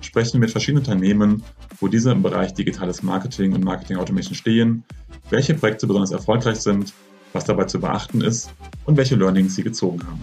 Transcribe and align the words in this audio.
sprechen 0.00 0.40
mit 0.40 0.50
verschiedenen 0.50 0.84
Unternehmen, 0.84 1.42
wo 1.78 1.88
diese 1.88 2.12
im 2.12 2.22
Bereich 2.22 2.54
digitales 2.54 3.02
Marketing 3.02 3.52
und 3.52 3.64
Marketing 3.64 3.96
Automation 3.96 4.34
stehen, 4.34 4.84
welche 5.30 5.54
Projekte 5.54 5.86
besonders 5.86 6.10
erfolgreich 6.10 6.60
sind, 6.60 6.92
was 7.32 7.44
dabei 7.44 7.64
zu 7.64 7.80
beachten 7.80 8.20
ist 8.20 8.50
und 8.84 8.96
welche 8.96 9.16
Learnings 9.16 9.54
sie 9.54 9.62
gezogen 9.62 10.00
haben. 10.06 10.20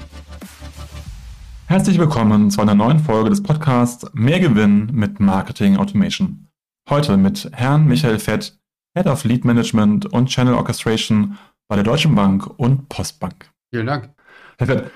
Herzlich 1.67 1.98
willkommen 2.00 2.50
zu 2.50 2.62
einer 2.62 2.76
neuen 2.76 3.00
Folge 3.00 3.30
des 3.30 3.44
Podcasts 3.44 4.05
Mehr 4.13 4.40
Gewinn 4.40 4.90
mit 4.94 5.20
Marketing 5.20 5.78
Automation. 5.78 6.48
Heute 6.89 7.17
mit 7.17 7.50
Herrn 7.53 7.88
Michael 7.88 8.20
Fett, 8.20 8.58
Head 8.95 9.08
of 9.08 9.25
Lead 9.25 9.44
Management 9.44 10.05
und 10.05 10.28
Channel 10.30 10.53
Orchestration 10.53 11.38
bei 11.67 11.75
der 11.75 11.84
Deutschen 11.84 12.16
Bank 12.16 12.48
und 12.58 12.88
Postbank. 12.88 13.52
Vielen 13.70 13.88
Dank. 13.88 14.09
Herr 14.58 14.67
Fett, 14.67 14.91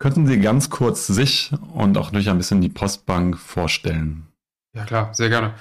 könnten 0.00 0.26
Sie 0.26 0.40
ganz 0.40 0.70
kurz 0.70 1.06
sich 1.06 1.52
und 1.74 1.96
auch 1.96 2.06
natürlich 2.06 2.30
ein 2.30 2.38
bisschen 2.38 2.60
die 2.60 2.68
Postbank 2.68 3.38
vorstellen? 3.38 4.26
Ja 4.74 4.84
klar, 4.84 5.14
sehr 5.14 5.28
gerne. 5.28 5.54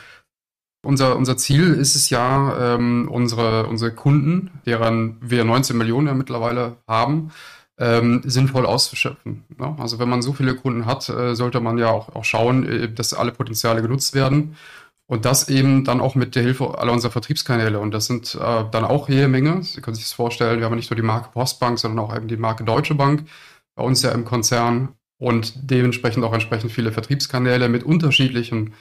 Unser, 0.81 1.17
unser 1.17 1.35
Ziel 1.35 1.73
ist 1.73 1.95
es 1.95 2.09
ja, 2.09 2.75
ähm, 2.75 3.09
unsere, 3.11 3.67
unsere 3.67 3.91
Kunden, 3.91 4.49
deren 4.65 5.17
wir 5.21 5.43
19 5.43 5.77
Millionen 5.77 6.07
ja 6.07 6.13
mittlerweile 6.13 6.77
haben, 6.87 7.31
ähm, 7.77 8.21
sinnvoll 8.25 8.65
auszuschöpfen. 8.65 9.43
Ne? 9.57 9.75
Also 9.77 9.99
wenn 9.99 10.09
man 10.09 10.21
so 10.21 10.31
viele 10.31 10.55
Kunden 10.55 10.85
hat, 10.85 11.09
äh, 11.09 11.35
sollte 11.35 11.59
man 11.59 11.77
ja 11.77 11.89
auch, 11.89 12.15
auch 12.15 12.23
schauen, 12.23 12.65
äh, 12.65 12.91
dass 12.91 13.13
alle 13.13 13.33
Potenziale 13.33 13.81
genutzt 13.81 14.15
werden. 14.15 14.55
Und 15.05 15.25
das 15.25 15.49
eben 15.49 15.83
dann 15.83 16.01
auch 16.01 16.15
mit 16.15 16.35
der 16.35 16.43
Hilfe 16.43 16.77
aller 16.77 16.93
unserer 16.93 17.11
Vertriebskanäle. 17.11 17.79
Und 17.79 17.91
das 17.91 18.05
sind 18.05 18.35
äh, 18.35 18.63
dann 18.71 18.85
auch 18.85 19.09
jede 19.09 19.27
Menge. 19.27 19.63
Sie 19.63 19.81
können 19.81 19.95
sich 19.95 20.05
das 20.05 20.13
vorstellen, 20.13 20.59
wir 20.59 20.65
haben 20.65 20.75
nicht 20.75 20.91
nur 20.91 20.95
die 20.97 21.01
Marke 21.01 21.29
Postbank, 21.33 21.79
sondern 21.79 22.05
auch 22.05 22.15
eben 22.15 22.27
die 22.27 22.37
Marke 22.37 22.63
Deutsche 22.63 22.95
Bank 22.95 23.25
bei 23.79 23.85
uns 23.85 24.01
ja 24.01 24.11
im 24.11 24.25
Konzern 24.25 24.89
und 25.17 25.53
dementsprechend 25.71 26.25
auch 26.25 26.33
entsprechend 26.33 26.71
viele 26.71 26.91
Vertriebskanäle 26.91 27.69
mit 27.69 27.83
unterschiedlichen 27.83 28.73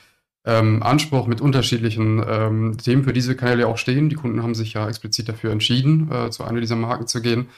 ähm, 0.44 0.82
Anspruch 0.82 1.28
mit 1.28 1.40
unterschiedlichen 1.40 2.22
ähm, 2.26 2.78
Themen 2.78 3.04
für 3.04 3.12
diese 3.12 3.36
Kanäle 3.36 3.68
auch 3.68 3.78
stehen. 3.78 4.08
Die 4.08 4.16
Kunden 4.16 4.42
haben 4.42 4.54
sich 4.54 4.72
ja 4.72 4.88
explizit 4.88 5.28
dafür 5.28 5.52
entschieden, 5.52 6.10
äh, 6.10 6.30
zu 6.30 6.42
einer 6.42 6.60
dieser 6.60 6.74
Marken 6.74 7.06
zu 7.06 7.22
gehen. 7.22 7.48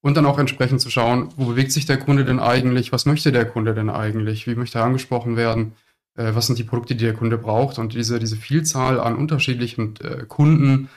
Und 0.00 0.16
dann 0.16 0.26
auch 0.26 0.38
entsprechend 0.38 0.80
zu 0.80 0.88
schauen, 0.88 1.28
wo 1.36 1.44
bewegt 1.46 1.72
sich 1.72 1.84
der 1.84 1.98
Kunde 1.98 2.24
denn 2.24 2.40
eigentlich? 2.40 2.90
Was 2.90 3.06
möchte 3.06 3.32
der 3.32 3.44
Kunde 3.44 3.74
denn 3.74 3.90
eigentlich? 3.90 4.46
Wie 4.46 4.54
möchte 4.54 4.78
er 4.78 4.84
angesprochen 4.84 5.36
werden? 5.36 5.72
Äh, 6.16 6.34
was 6.34 6.46
sind 6.46 6.58
die 6.58 6.64
Produkte, 6.64 6.94
die 6.94 7.04
der 7.04 7.14
Kunde 7.14 7.36
braucht? 7.36 7.78
Und 7.78 7.92
diese, 7.92 8.18
diese 8.18 8.36
Vielzahl 8.36 8.98
an 8.98 9.16
unterschiedlichen 9.16 9.94
äh, 10.00 10.24
Kunden, 10.26 10.88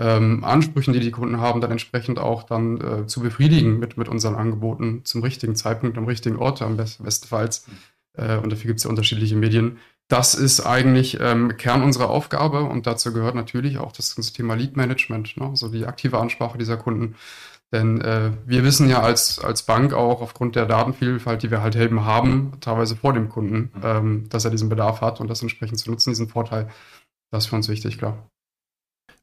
ähm, 0.00 0.42
Ansprüchen, 0.44 0.94
die 0.94 1.00
die 1.00 1.10
Kunden 1.10 1.40
haben, 1.40 1.60
dann 1.60 1.70
entsprechend 1.70 2.18
auch 2.18 2.42
dann 2.42 2.80
äh, 2.80 3.06
zu 3.06 3.20
befriedigen 3.20 3.78
mit, 3.78 3.98
mit 3.98 4.08
unseren 4.08 4.34
Angeboten 4.34 5.02
zum 5.04 5.22
richtigen 5.22 5.54
Zeitpunkt, 5.54 5.98
am 5.98 6.06
richtigen 6.06 6.36
Ort 6.36 6.62
am 6.62 6.76
best 6.78 7.04
bestenfalls. 7.04 7.66
Äh, 8.16 8.38
und 8.38 8.50
dafür 8.50 8.68
gibt 8.68 8.78
es 8.78 8.84
ja 8.84 8.90
unterschiedliche 8.90 9.36
Medien, 9.36 9.78
das 10.08 10.34
ist 10.34 10.60
eigentlich 10.66 11.18
ähm, 11.20 11.56
Kern 11.56 11.84
unserer 11.84 12.10
Aufgabe 12.10 12.62
und 12.64 12.88
dazu 12.88 13.12
gehört 13.12 13.36
natürlich 13.36 13.78
auch 13.78 13.92
das 13.92 14.16
ganze 14.16 14.32
Thema 14.32 14.54
Lead 14.54 14.76
Management, 14.76 15.36
ne? 15.36 15.50
so 15.54 15.68
die 15.68 15.86
aktive 15.86 16.18
Ansprache 16.18 16.58
dieser 16.58 16.76
Kunden. 16.76 17.14
Denn 17.72 18.00
äh, 18.00 18.32
wir 18.44 18.64
wissen 18.64 18.88
ja 18.88 19.02
als, 19.02 19.38
als 19.38 19.62
Bank 19.62 19.92
auch 19.92 20.20
aufgrund 20.20 20.56
der 20.56 20.66
Datenvielfalt, 20.66 21.44
die 21.44 21.52
wir 21.52 21.62
halt 21.62 21.76
eben 21.76 22.04
haben, 22.04 22.54
teilweise 22.60 22.96
vor 22.96 23.12
dem 23.12 23.28
Kunden, 23.28 23.70
ähm, 23.84 24.28
dass 24.28 24.44
er 24.44 24.50
diesen 24.50 24.68
Bedarf 24.68 25.00
hat 25.00 25.20
und 25.20 25.28
das 25.28 25.42
entsprechend 25.42 25.78
zu 25.78 25.88
nutzen, 25.88 26.10
diesen 26.10 26.28
Vorteil. 26.28 26.68
Das 27.30 27.44
ist 27.44 27.50
für 27.50 27.56
uns 27.56 27.68
wichtig, 27.68 27.98
klar. 27.98 28.28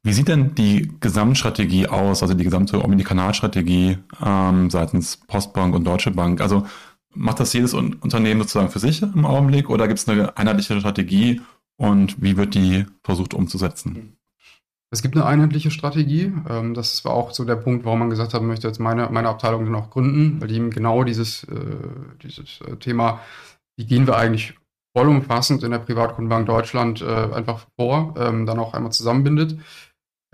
Wie 0.07 0.13
sieht 0.13 0.29
denn 0.29 0.55
die 0.55 0.89
Gesamtstrategie 1.01 1.87
aus, 1.87 2.21
also 2.21 2.33
die 2.33 2.45
gesamte 2.45 2.81
Omnikanalstrategie 2.81 3.97
ähm, 4.25 4.69
seitens 4.69 5.17
Postbank 5.17 5.75
und 5.75 5.83
Deutsche 5.83 6.11
Bank? 6.11 6.39
Also 6.39 6.65
macht 7.13 7.41
das 7.41 7.51
jedes 7.51 7.73
Unternehmen 7.73 8.39
sozusagen 8.39 8.69
für 8.69 8.79
sich 8.79 9.01
im 9.01 9.25
Augenblick 9.25 9.69
oder 9.69 9.85
gibt 9.85 9.99
es 9.99 10.07
eine 10.07 10.37
einheitliche 10.37 10.79
Strategie 10.79 11.41
und 11.75 12.21
wie 12.21 12.37
wird 12.37 12.55
die 12.55 12.85
versucht 13.03 13.33
umzusetzen? 13.33 14.17
Es 14.91 15.01
gibt 15.01 15.17
eine 15.17 15.25
einheitliche 15.25 15.71
Strategie. 15.71 16.31
Ähm, 16.49 16.73
das 16.73 17.03
war 17.03 17.11
auch 17.11 17.31
so 17.31 17.43
der 17.43 17.57
Punkt, 17.57 17.83
warum 17.83 17.99
man 17.99 18.09
gesagt 18.09 18.33
hat, 18.33 18.39
man 18.39 18.47
möchte 18.47 18.67
jetzt 18.67 18.79
meine, 18.79 19.09
meine 19.11 19.27
Abteilung 19.27 19.65
dann 19.65 19.75
auch 19.75 19.89
gründen, 19.89 20.39
weil 20.39 20.47
die 20.47 20.55
eben 20.55 20.69
genau 20.69 21.03
dieses, 21.03 21.43
äh, 21.43 21.55
dieses 22.23 22.61
äh, 22.61 22.77
Thema, 22.77 23.19
wie 23.75 23.85
gehen 23.85 24.07
wir 24.07 24.15
eigentlich 24.15 24.53
vollumfassend 24.97 25.63
in 25.63 25.71
der 25.71 25.77
Privatkundenbank 25.77 26.47
Deutschland 26.47 27.01
äh, 27.03 27.05
einfach 27.05 27.67
vor, 27.75 28.15
ähm, 28.17 28.47
dann 28.47 28.57
auch 28.57 28.73
einmal 28.73 28.91
zusammenbindet. 28.91 29.59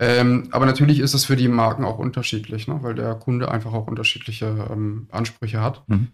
Ähm, 0.00 0.48
aber 0.50 0.66
natürlich 0.66 0.98
ist 0.98 1.14
es 1.14 1.24
für 1.24 1.36
die 1.36 1.48
Marken 1.48 1.84
auch 1.84 1.98
unterschiedlich, 1.98 2.66
ne? 2.66 2.78
weil 2.82 2.94
der 2.94 3.14
Kunde 3.14 3.50
einfach 3.50 3.72
auch 3.72 3.86
unterschiedliche 3.86 4.68
Ansprüche 5.10 5.60
hat. 5.60 5.88
Mhm. 5.88 6.08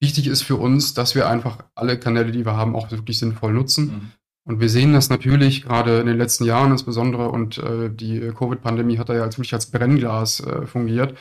Wichtig 0.00 0.28
ist 0.28 0.42
für 0.42 0.56
uns, 0.56 0.94
dass 0.94 1.14
wir 1.14 1.28
einfach 1.28 1.64
alle 1.74 1.98
Kanäle, 1.98 2.30
die 2.30 2.46
wir 2.46 2.56
haben, 2.56 2.76
auch 2.76 2.90
wirklich 2.90 3.18
sinnvoll 3.18 3.52
nutzen. 3.52 3.86
Mhm. 3.86 4.12
Und 4.48 4.60
wir 4.60 4.70
sehen 4.70 4.94
das 4.94 5.10
natürlich 5.10 5.62
gerade 5.62 6.00
in 6.00 6.06
den 6.06 6.16
letzten 6.16 6.44
Jahren 6.44 6.72
insbesondere 6.72 7.28
und 7.28 7.58
äh, 7.58 7.90
die 7.90 8.32
Covid-Pandemie 8.32 8.96
hat 8.96 9.10
da 9.10 9.14
ja 9.14 9.22
als, 9.22 9.36
wirklich 9.36 9.52
als 9.52 9.70
Brennglas 9.70 10.40
äh, 10.40 10.66
fungiert, 10.66 11.18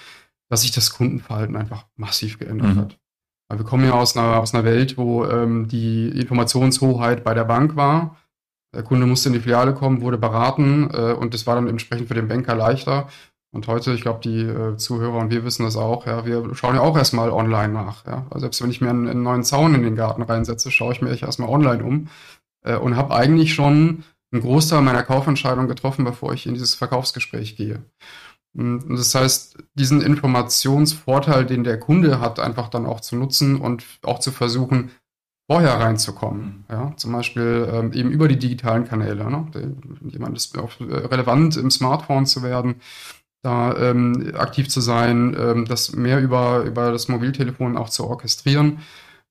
dass 0.50 0.62
sich 0.62 0.72
das 0.72 0.92
Kundenverhalten 0.92 1.58
einfach 1.58 1.86
massiv 1.98 2.40
geändert 2.40 2.76
mhm. 2.76 2.80
hat. 2.80 3.00
Weil 3.50 3.60
wir 3.60 3.66
kommen 3.66 3.84
ja 3.84 3.92
aus 3.92 4.16
einer, 4.16 4.40
aus 4.40 4.54
einer 4.54 4.64
Welt, 4.64 4.98
wo 4.98 5.26
ähm, 5.26 5.68
die 5.68 6.08
Informationshoheit 6.08 7.26
bei 7.26 7.34
der 7.34 7.44
Bank 7.44 7.76
war. 7.76 8.18
Der 8.76 8.84
Kunde 8.84 9.06
musste 9.06 9.30
in 9.30 9.34
die 9.34 9.40
Filiale 9.40 9.74
kommen, 9.74 10.02
wurde 10.02 10.18
beraten 10.18 10.90
äh, 10.94 11.14
und 11.14 11.34
das 11.34 11.48
war 11.48 11.56
dann 11.56 11.68
entsprechend 11.68 12.08
für 12.08 12.14
den 12.14 12.28
Banker 12.28 12.56
leichter. 12.56 13.08
Und 13.54 13.68
heute, 13.68 13.94
ich 13.94 14.02
glaube, 14.02 14.20
die 14.24 14.42
äh, 14.42 14.76
Zuhörer 14.78 15.18
und 15.18 15.32
wir 15.32 15.46
wissen 15.46 15.64
das 15.64 15.78
auch, 15.78 16.06
ja, 16.06 16.26
wir 16.26 16.54
schauen 16.54 16.76
ja 16.76 16.82
auch 16.82 16.98
erstmal 16.98 17.32
online 17.32 17.74
nach. 17.74 18.06
Ja. 18.06 18.28
Also 18.30 18.42
selbst 18.42 18.62
wenn 18.62 18.70
ich 18.70 18.82
mir 18.82 18.90
einen, 18.90 19.08
einen, 19.08 19.24
neuen 19.24 19.44
Zaun 19.44 19.74
in 19.74 19.84
den 19.84 19.96
Garten 19.96 20.22
reinsetze, 20.22 20.70
schaue 20.70 20.94
ich 20.94 21.02
mir 21.02 21.12
echt 21.12 21.24
erstmal 21.24 21.50
online 21.50 21.84
um 21.84 22.10
äh, 22.64 22.76
und 22.76 22.98
habe 22.98 23.16
eigentlich 23.16 23.54
schon 23.54 24.04
einen 24.32 24.42
Großteil 24.42 24.82
meiner 24.82 25.04
Kaufentscheidung 25.04 25.68
getroffen, 25.68 26.04
bevor 26.04 26.34
ich 26.34 26.46
in 26.46 26.54
dieses 26.54 26.76
Verkaufsgespräch 26.76 27.56
gehe. 27.56 27.82
Und 28.54 28.90
das 28.90 29.14
heißt, 29.14 29.58
diesen 29.76 30.02
Informationsvorteil, 30.02 31.46
den 31.46 31.64
der 31.64 31.80
Kunde 31.80 32.20
hat, 32.20 32.40
einfach 32.40 32.70
dann 32.70 32.86
auch 32.86 33.00
zu 33.00 33.16
nutzen 33.16 33.62
und 33.62 33.86
auch 34.04 34.20
zu 34.20 34.32
versuchen, 34.32 34.92
vorher 35.50 35.80
reinzukommen. 35.80 36.66
Ja, 36.70 36.94
zum 36.98 37.14
Beispiel 37.14 37.70
ähm, 37.72 37.94
eben 37.94 38.12
über 38.12 38.28
die 38.28 38.38
digitalen 38.38 38.86
Kanäle. 38.86 39.30
Ne? 39.30 39.48
Jemand 40.02 40.38
ist 40.38 40.58
auch 40.58 40.72
relevant 40.80 41.58
im 41.58 41.72
Smartphone 41.72 42.26
zu 42.26 42.44
werden 42.44 42.76
da 43.48 43.76
ähm, 43.78 44.34
aktiv 44.36 44.70
zu 44.70 44.82
sein, 44.82 45.36
ähm, 45.40 45.66
das 45.66 45.94
mehr 45.94 46.20
über, 46.20 46.64
über 46.64 46.92
das 46.92 47.08
Mobiltelefon 47.08 47.78
auch 47.78 47.90
zu 47.90 48.06
orchestrieren, 48.06 48.80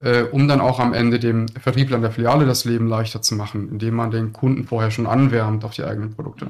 äh, 0.01 0.23
um 0.23 0.49
dann 0.49 0.61
auch 0.61 0.79
am 0.81 0.95
Ende 0.95 1.19
dem 1.19 1.49
Vertriebler 1.49 1.97
in 1.97 2.03
der 2.03 2.13
Filiale 2.13 2.47
das 2.47 2.65
Leben 2.65 2.87
leichter 2.87 3.21
zu 3.21 3.35
machen, 3.35 3.69
indem 3.69 3.95
man 3.95 4.11
den 4.11 4.33
Kunden 4.33 4.65
vorher 4.65 4.91
schon 4.91 5.07
anwärmt 5.07 5.65
auf 5.65 5.75
die 5.75 5.85
eigenen 5.85 6.15
Produkte. 6.15 6.49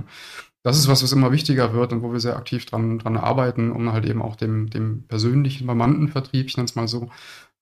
Das 0.66 0.76
ist 0.76 0.88
was, 0.88 1.00
was 1.00 1.12
immer 1.12 1.30
wichtiger 1.30 1.74
wird 1.74 1.92
und 1.92 2.02
wo 2.02 2.10
wir 2.10 2.18
sehr 2.18 2.36
aktiv 2.36 2.66
dran, 2.66 2.98
dran 2.98 3.16
arbeiten, 3.16 3.70
um 3.70 3.92
halt 3.92 4.04
eben 4.04 4.20
auch 4.20 4.34
dem, 4.34 4.68
dem 4.68 5.04
persönlichen 5.06 5.66
Verwandtenvertrieb, 5.66 6.46
ich 6.46 6.56
nenne 6.56 6.64
es 6.64 6.74
mal 6.74 6.88
so, 6.88 7.08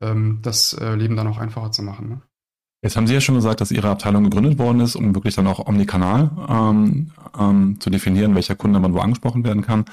ähm, 0.01 0.39
das 0.41 0.73
äh, 0.73 0.95
Leben 0.95 1.15
dann 1.15 1.27
auch 1.27 1.37
einfacher 1.37 1.71
zu 1.71 1.83
machen. 1.83 2.09
Ne? 2.09 2.23
Jetzt 2.83 2.97
haben 2.97 3.07
Sie 3.07 3.13
ja 3.13 3.21
schon 3.21 3.35
gesagt, 3.35 3.61
dass 3.61 3.73
Ihre 3.73 3.91
Abteilung 3.91 4.25
gegründet 4.25 4.59
worden 4.59 4.81
ist, 4.81 4.97
um 4.97 5.15
wirklich 5.15 5.35
dann 5.35 5.47
auch 5.47 5.67
omnikanal 5.67 6.31
ähm, 6.49 7.11
ähm, 7.39 7.79
zu 7.79 7.91
definieren, 7.91 8.35
welcher 8.35 8.55
Kunde 8.55 8.81
man 8.81 8.95
wo 8.95 9.01
angesprochen 9.01 9.45
werden 9.45 9.61
kann. 9.61 9.85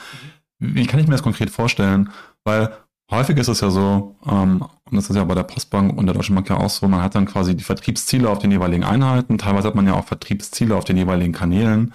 Wie 0.60 0.86
kann 0.86 1.02
ich 1.02 1.08
mir 1.08 1.16
das 1.16 1.24
konkret 1.24 1.50
vorstellen? 1.50 2.12
Weil 2.46 2.72
häufig 3.12 3.36
ist 3.36 3.50
es 3.50 3.60
ja 3.60 3.72
so, 3.72 4.16
ähm, 4.26 4.64
und 4.86 4.96
das 4.96 5.10
ist 5.10 5.18
ja 5.18 5.26
bei 5.26 5.36
der 5.36 5.44
Postbank 5.44 5.98
und 5.98 6.06
der 6.06 6.16
Deutschen 6.16 6.36
Bank 6.36 6.48
ja 6.48 6.56
auch 6.56 6.70
so, 6.70 6.88
man 6.88 7.02
hat 7.02 7.16
dann 7.16 7.26
quasi 7.26 7.58
die 7.58 7.66
Vertriebsziele 7.66 8.30
auf 8.30 8.40
den 8.40 8.52
jeweiligen 8.52 8.86
Einheiten. 8.86 9.38
Teilweise 9.38 9.68
hat 9.68 9.76
man 9.76 9.86
ja 9.86 9.96
auch 9.96 10.06
Vertriebsziele 10.06 10.78
auf 10.78 10.86
den 10.86 10.96
jeweiligen 10.96 11.34
Kanälen. 11.34 11.94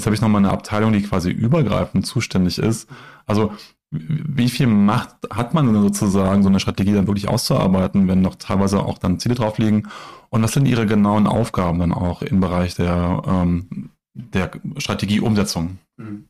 Jetzt 0.00 0.06
habe 0.06 0.14
ich 0.14 0.22
nochmal 0.22 0.40
eine 0.40 0.50
Abteilung, 0.50 0.94
die 0.94 1.02
quasi 1.02 1.30
übergreifend 1.30 2.06
zuständig 2.06 2.56
ist. 2.56 2.88
Also 3.26 3.52
wie 3.90 4.48
viel 4.48 4.66
Macht 4.66 5.10
hat 5.30 5.52
man 5.52 5.66
denn 5.66 5.82
sozusagen, 5.82 6.42
so 6.42 6.48
eine 6.48 6.58
Strategie 6.58 6.94
dann 6.94 7.06
wirklich 7.06 7.28
auszuarbeiten, 7.28 8.08
wenn 8.08 8.22
noch 8.22 8.36
teilweise 8.36 8.80
auch 8.80 8.96
dann 8.96 9.20
Ziele 9.20 9.34
drauf 9.34 9.58
liegen? 9.58 9.90
Und 10.30 10.42
was 10.42 10.52
sind 10.52 10.64
Ihre 10.64 10.86
genauen 10.86 11.26
Aufgaben 11.26 11.80
dann 11.80 11.92
auch 11.92 12.22
im 12.22 12.40
Bereich 12.40 12.76
der, 12.76 13.22
ähm, 13.26 13.90
der 14.14 14.52
Strategieumsetzung? 14.78 15.76
Mhm. 15.98 16.28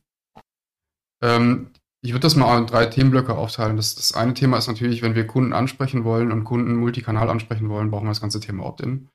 Ähm, 1.23 1.67
ich 2.03 2.11
würde 2.11 2.23
das 2.23 2.35
mal 2.35 2.57
in 2.57 2.65
drei 2.65 2.87
Themenblöcke 2.87 3.37
aufteilen. 3.37 3.77
Das, 3.77 3.95
das 3.95 4.13
eine 4.13 4.33
Thema 4.33 4.57
ist 4.57 4.67
natürlich, 4.67 5.01
wenn 5.01 5.15
wir 5.15 5.27
Kunden 5.27 5.53
ansprechen 5.53 6.03
wollen 6.03 6.33
und 6.33 6.43
Kunden 6.43 6.75
multikanal 6.75 7.29
ansprechen 7.29 7.69
wollen, 7.69 7.89
brauchen 7.89 8.07
wir 8.07 8.11
das 8.11 8.19
ganze 8.19 8.41
Thema 8.41 8.65
Opt-in. 8.65 9.07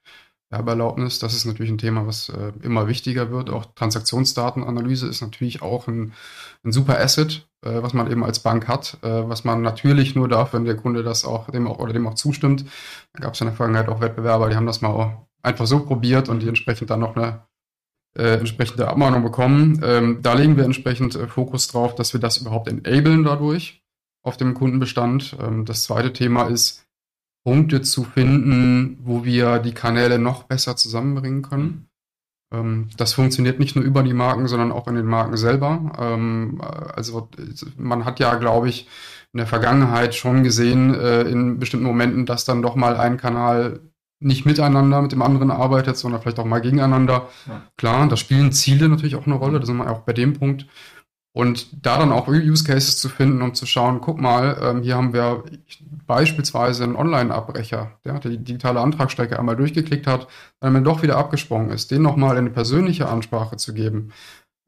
Werbeerlaubnis, 0.51 1.19
das 1.19 1.35
ist 1.35 1.45
natürlich 1.45 1.73
ein 1.73 1.79
Thema, 1.79 2.07
was 2.07 2.29
äh, 2.29 2.53
immer 2.63 2.87
wichtiger 2.87 3.31
wird. 3.31 3.51
Auch 3.51 3.65
Transaktionsdatenanalyse 3.75 5.09
ist 5.09 5.21
natürlich 5.21 5.61
auch 5.61 5.89
ein, 5.89 6.13
ein 6.65 6.71
super 6.71 7.01
Asset, 7.01 7.49
äh, 7.65 7.83
was 7.83 7.95
man 7.95 8.11
eben 8.11 8.23
als 8.23 8.41
Bank 8.41 8.69
hat, 8.69 8.99
äh, 9.03 9.29
was 9.29 9.45
man 9.45 9.63
natürlich 9.63 10.15
nur 10.15 10.29
darf, 10.29 10.53
wenn 10.53 10.65
der 10.65 10.77
Kunde 10.77 11.03
das 11.03 11.25
auch 11.25 11.51
dem 11.51 11.67
auch 11.67 11.79
oder 11.81 11.93
dem 11.93 12.07
auch 12.07 12.15
zustimmt. 12.15 12.65
Da 13.15 13.25
gab 13.25 13.35
es 13.35 13.41
in 13.41 13.49
der 13.49 13.57
Vergangenheit 13.57 13.89
auch 13.89 14.01
Wettbewerber, 14.01 14.49
die 14.49 14.57
haben 14.57 14.67
das 14.67 14.83
mal 14.83 15.27
einfach 15.43 15.67
so 15.67 15.85
probiert 15.85 16.29
und 16.29 16.41
die 16.41 16.49
entsprechend 16.49 16.91
dann 16.91 17.01
noch 17.01 17.17
eine 17.17 17.47
äh, 18.17 18.39
entsprechende 18.39 18.89
Abmahnung 18.89 19.23
bekommen. 19.23 19.81
Ähm, 19.85 20.21
da 20.23 20.35
legen 20.35 20.57
wir 20.57 20.65
entsprechend 20.65 21.17
äh, 21.17 21.27
Fokus 21.27 21.69
drauf, 21.69 21.95
dass 21.97 22.13
wir 22.13 22.21
das 22.21 22.39
überhaupt 22.39 22.69
enablen 22.69 23.25
dadurch 23.25 23.83
auf 24.23 24.37
dem 24.37 24.55
Kundenbestand. 24.55 25.37
Ähm, 25.41 25.65
das 25.65 25.83
zweite 25.83 26.13
Thema 26.13 26.45
ist, 26.45 26.86
Punkte 27.47 27.81
zu 27.81 28.03
finden, 28.03 28.99
wo 29.05 29.25
wir 29.25 29.61
die 29.61 29.73
Kanäle 29.73 30.19
noch 30.19 30.43
besser 30.43 30.75
zusammenbringen 30.75 31.43
können. 31.43 31.89
Ähm, 32.53 32.89
das 32.97 33.13
funktioniert 33.13 33.61
nicht 33.61 33.77
nur 33.77 33.85
über 33.85 34.03
die 34.03 34.15
Marken, 34.15 34.49
sondern 34.49 34.73
auch 34.73 34.89
in 34.89 34.97
den 34.97 35.07
Marken 35.07 35.37
selber. 35.37 35.93
Ähm, 35.97 36.61
also 36.61 37.29
man 37.77 38.05
hat 38.05 38.19
ja, 38.19 38.35
glaube 38.35 38.69
ich, 38.69 38.89
in 39.33 39.39
der 39.39 39.47
Vergangenheit 39.47 40.17
schon 40.17 40.43
gesehen, 40.43 40.93
äh, 40.93 41.23
in 41.23 41.61
bestimmten 41.61 41.87
Momenten, 41.87 42.27
dass 42.27 42.45
dann 42.45 42.63
doch 42.63 42.75
mal 42.75 42.97
ein 42.97 43.17
Kanal 43.17 43.79
nicht 44.19 44.45
miteinander 44.45 45.01
mit 45.01 45.13
dem 45.13 45.23
anderen 45.23 45.53
arbeitet, 45.53 45.97
sondern 45.97 46.23
vielleicht 46.23 46.41
auch 46.41 46.47
mal 46.47 46.61
gegeneinander. 46.61 47.29
Ja. 47.47 47.63
Klar, 47.77 48.09
da 48.09 48.17
spielen 48.17 48.51
Ziele 48.51 48.89
natürlich 48.89 49.15
auch 49.15 49.27
eine 49.27 49.37
Rolle, 49.37 49.61
da 49.61 49.67
sind 49.67 49.77
wir 49.77 49.89
auch 49.89 50.01
bei 50.01 50.15
dem 50.15 50.33
Punkt. 50.33 50.67
Und 51.37 51.85
da 51.85 51.99
dann 51.99 52.13
auch 52.13 52.29
Use 52.29 52.65
Cases 52.65 52.97
zu 52.97 53.11
finden 53.11 53.43
und 53.43 53.59
zu 53.59 53.67
schauen, 53.67 54.01
guck 54.01 54.19
mal, 54.19 54.59
ähm, 54.59 54.83
hier 54.83 54.97
haben 54.97 55.13
wir 55.13 55.45
beispielsweise 56.07 56.83
einen 56.83 56.97
Online-Abbrecher, 56.97 57.99
der 58.07 58.21
die 58.21 58.39
digitale 58.39 58.81
Antragsstrecke 58.81 59.39
einmal 59.39 59.55
durchgeklickt 59.55 60.07
hat, 60.07 60.29
dann 60.61 60.83
doch 60.83 61.03
wieder 61.03 61.19
abgesprungen 61.19 61.69
ist, 61.69 61.91
den 61.91 62.01
nochmal 62.01 62.39
eine 62.39 62.49
persönliche 62.49 63.07
Ansprache 63.07 63.59
zu 63.59 63.75
geben. 63.75 64.13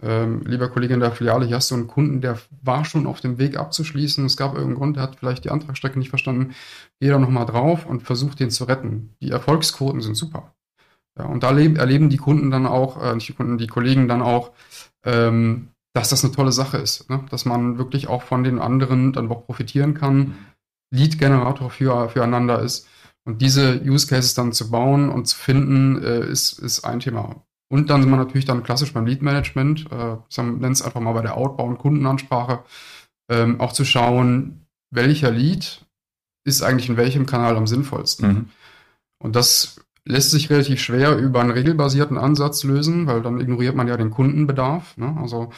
Ähm, 0.03 0.43
lieber 0.45 0.69
Kollege 0.69 0.93
in 0.93 1.01
der 1.01 1.13
Filiale, 1.13 1.47
hier 1.47 1.57
hast 1.57 1.71
du 1.71 1.75
einen 1.75 1.87
Kunden, 1.87 2.21
der 2.21 2.39
war 2.61 2.85
schon 2.85 3.07
auf 3.07 3.23
dem 3.23 3.39
Weg 3.39 3.57
abzuschließen. 3.57 4.27
Es 4.27 4.37
gab 4.37 4.53
irgendeinen 4.53 4.77
Grund, 4.77 4.97
der 4.97 5.05
hat 5.05 5.17
vielleicht 5.17 5.47
die 5.47 5.51
Antragsstrecke 5.51 5.99
nicht 5.99 6.11
verstanden. 6.11 6.55
Geh 7.01 7.09
da 7.09 7.19
nochmal 7.19 7.47
drauf 7.47 7.87
und 7.87 8.03
versuch 8.03 8.35
den 8.35 8.51
zu 8.51 8.65
retten. 8.65 9.17
Die 9.23 9.31
Erfolgsquoten 9.31 10.03
sind 10.03 10.17
super. 10.17 10.53
Ja, 11.19 11.25
und 11.25 11.43
da 11.43 11.49
erleben 11.49 12.11
die 12.11 12.19
Kunden 12.19 12.51
dann 12.51 12.67
auch, 12.67 13.03
äh, 13.03 13.15
nicht 13.15 13.29
die 13.29 13.33
Kunden, 13.33 13.57
die 13.57 13.69
Kollegen 13.69 14.07
dann 14.07 14.21
auch, 14.21 14.53
ähm, 15.03 15.69
dass 15.99 16.11
das 16.11 16.25
eine 16.25 16.33
tolle 16.33 16.53
Sache 16.53 16.79
ist, 16.79 17.11
ne? 17.11 17.25
dass 17.31 17.45
man 17.45 17.79
wirklich 17.79 18.09
auch 18.09 18.23
von 18.23 18.45
den 18.45 18.59
anderen 18.59 19.13
dann 19.13 19.31
auch 19.31 19.45
profitieren 19.45 19.95
kann, 19.95 20.35
Lead-Generator 20.91 21.71
für, 21.71 22.09
füreinander 22.09 22.63
ist. 22.63 22.87
Und 23.25 23.43
diese 23.43 23.83
Use 23.83 24.07
Cases 24.07 24.35
dann 24.35 24.53
zu 24.53 24.71
bauen 24.71 25.11
und 25.11 25.27
zu 25.27 25.37
finden, 25.37 26.03
äh, 26.03 26.27
ist, 26.27 26.59
ist 26.59 26.85
ein 26.85 27.01
Thema. 27.01 27.43
Und 27.69 27.91
dann 27.91 28.01
sind 28.01 28.11
wir 28.11 28.17
natürlich 28.17 28.47
dann 28.47 28.63
klassisch 28.63 28.95
beim 28.95 29.07
Lead-Management, 29.07 29.87
äh, 29.93 30.43
nennen 30.43 30.73
es 30.73 30.83
einfach 30.83 31.01
mal 31.01 31.13
bei 31.13 31.23
der 31.23 31.37
Outbound 31.37 31.79
Kundenansprache, 31.79 32.65
ähm, 33.29 33.61
auch 33.61 33.73
zu 33.73 33.85
schauen, 33.85 34.67
welcher 34.91 35.31
Lead 35.31 35.85
ist 36.45 36.63
eigentlich 36.63 36.89
in 36.89 36.97
welchem 36.97 37.27
Kanal 37.27 37.57
am 37.57 37.67
sinnvollsten. 37.67 38.29
Mhm. 38.29 38.49
Und 39.19 39.37
das 39.37 39.81
lässt 40.09 40.31
sich 40.31 40.49
relativ 40.49 40.81
schwer 40.81 41.17
über 41.17 41.41
einen 41.41 41.51
regelbasierten 41.51 42.17
Ansatz 42.17 42.65
lösen, 42.65 43.07
weil 43.07 43.21
dann 43.21 43.41
ignoriert 43.41 43.77
man 43.77 43.89
ja 43.89 43.97
den 43.97 44.11
Kundenbedarf. 44.11 44.97
Ne? 44.97 45.17
Also 45.21 45.51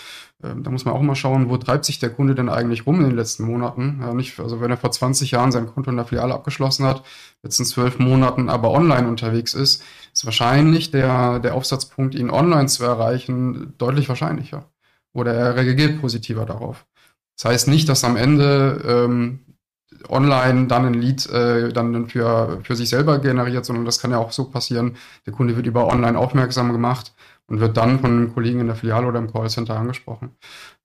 äh, 0.42 0.48
da 0.60 0.70
muss 0.70 0.84
man 0.84 0.94
auch 0.94 1.02
mal 1.02 1.14
schauen, 1.14 1.48
wo 1.48 1.56
treibt 1.56 1.84
sich 1.84 2.00
der 2.00 2.10
Kunde 2.10 2.34
denn 2.34 2.48
eigentlich 2.48 2.84
rum 2.84 2.96
in 2.96 3.06
den 3.06 3.16
letzten 3.16 3.44
Monaten. 3.44 4.02
Also 4.02 4.60
wenn 4.60 4.70
er 4.70 4.76
vor 4.76 4.90
20 4.90 5.30
Jahren 5.30 5.52
sein 5.52 5.66
Konto 5.66 5.90
in 5.90 5.96
der 5.96 6.04
Filiale 6.04 6.34
abgeschlossen 6.34 6.84
hat, 6.84 7.04
jetzt 7.44 7.60
in 7.60 7.64
zwölf 7.64 8.00
Monaten 8.00 8.48
aber 8.48 8.72
online 8.72 9.06
unterwegs 9.06 9.54
ist, 9.54 9.84
ist 10.12 10.24
wahrscheinlich 10.24 10.90
der, 10.90 11.38
der 11.38 11.54
Aufsatzpunkt, 11.54 12.16
ihn 12.16 12.30
online 12.30 12.66
zu 12.66 12.84
erreichen, 12.84 13.74
deutlich 13.78 14.08
wahrscheinlicher. 14.08 14.68
Oder 15.12 15.32
er 15.32 15.56
reagiert 15.56 16.00
positiver 16.00 16.44
darauf. 16.44 16.86
Das 17.36 17.52
heißt 17.52 17.68
nicht, 17.68 17.88
dass 17.88 18.04
am 18.04 18.16
Ende 18.16 18.82
ähm, 18.84 19.40
online 20.08 20.66
dann 20.66 20.86
ein 20.86 20.94
Lead 20.94 21.26
äh, 21.30 21.72
dann 21.72 22.08
für, 22.08 22.60
für 22.62 22.76
sich 22.76 22.88
selber 22.88 23.18
generiert, 23.18 23.64
sondern 23.64 23.84
das 23.84 24.00
kann 24.00 24.10
ja 24.10 24.18
auch 24.18 24.32
so 24.32 24.44
passieren. 24.44 24.96
Der 25.26 25.32
Kunde 25.32 25.56
wird 25.56 25.66
über 25.66 25.86
online 25.86 26.18
aufmerksam 26.18 26.72
gemacht 26.72 27.12
und 27.46 27.60
wird 27.60 27.76
dann 27.76 27.98
von 27.98 28.10
einem 28.10 28.34
Kollegen 28.34 28.60
in 28.60 28.66
der 28.66 28.76
Filiale 28.76 29.06
oder 29.06 29.18
im 29.18 29.32
Callcenter 29.32 29.76
angesprochen. 29.76 30.30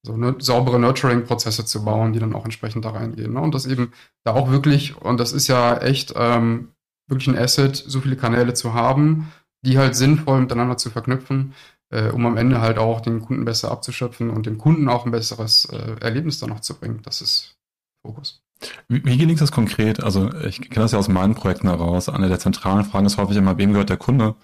So 0.01 0.13
eine 0.13 0.35
saubere 0.39 0.79
Nurturing-Prozesse 0.79 1.65
zu 1.65 1.85
bauen, 1.85 2.13
die 2.13 2.19
dann 2.19 2.33
auch 2.33 2.45
entsprechend 2.45 2.85
da 2.85 2.89
reingehen. 2.89 3.33
Ne? 3.33 3.39
Und 3.39 3.55
das 3.55 3.65
eben 3.65 3.93
da 4.23 4.33
auch 4.33 4.49
wirklich, 4.49 4.99
und 4.99 5.19
das 5.19 5.31
ist 5.31 5.47
ja 5.47 5.77
echt 5.77 6.13
ähm, 6.15 6.71
wirklich 7.07 7.27
ein 7.27 7.37
Asset, 7.37 7.75
so 7.75 8.01
viele 8.01 8.15
Kanäle 8.15 8.53
zu 8.53 8.73
haben, 8.73 9.31
die 9.63 9.77
halt 9.77 9.95
sinnvoll 9.95 10.41
miteinander 10.41 10.77
zu 10.77 10.89
verknüpfen, 10.89 11.53
äh, 11.91 12.09
um 12.09 12.25
am 12.25 12.37
Ende 12.37 12.61
halt 12.61 12.77
auch 12.77 13.01
den 13.01 13.21
Kunden 13.21 13.45
besser 13.45 13.71
abzuschöpfen 13.71 14.29
und 14.29 14.45
dem 14.45 14.57
Kunden 14.57 14.89
auch 14.89 15.05
ein 15.05 15.11
besseres 15.11 15.65
äh, 15.65 15.95
Erlebnis 16.01 16.39
dann 16.39 16.49
noch 16.49 16.61
zu 16.61 16.75
bringen. 16.75 17.01
Das 17.03 17.21
ist 17.21 17.57
Fokus. 18.03 18.44
Wie, 18.87 19.03
wie 19.05 19.17
gelingt 19.17 19.41
das 19.41 19.51
konkret? 19.51 20.03
Also 20.03 20.33
ich 20.43 20.61
kenne 20.61 20.83
das 20.83 20.91
ja 20.91 20.99
aus 20.99 21.07
meinen 21.07 21.35
Projekten 21.35 21.67
heraus. 21.67 22.09
Eine 22.09 22.29
der 22.29 22.39
zentralen 22.39 22.85
Fragen 22.85 23.05
ist 23.05 23.17
häufig 23.17 23.37
immer, 23.37 23.57
wem 23.57 23.71
gehört 23.71 23.89
der 23.89 23.97
Kunde? 23.97 24.35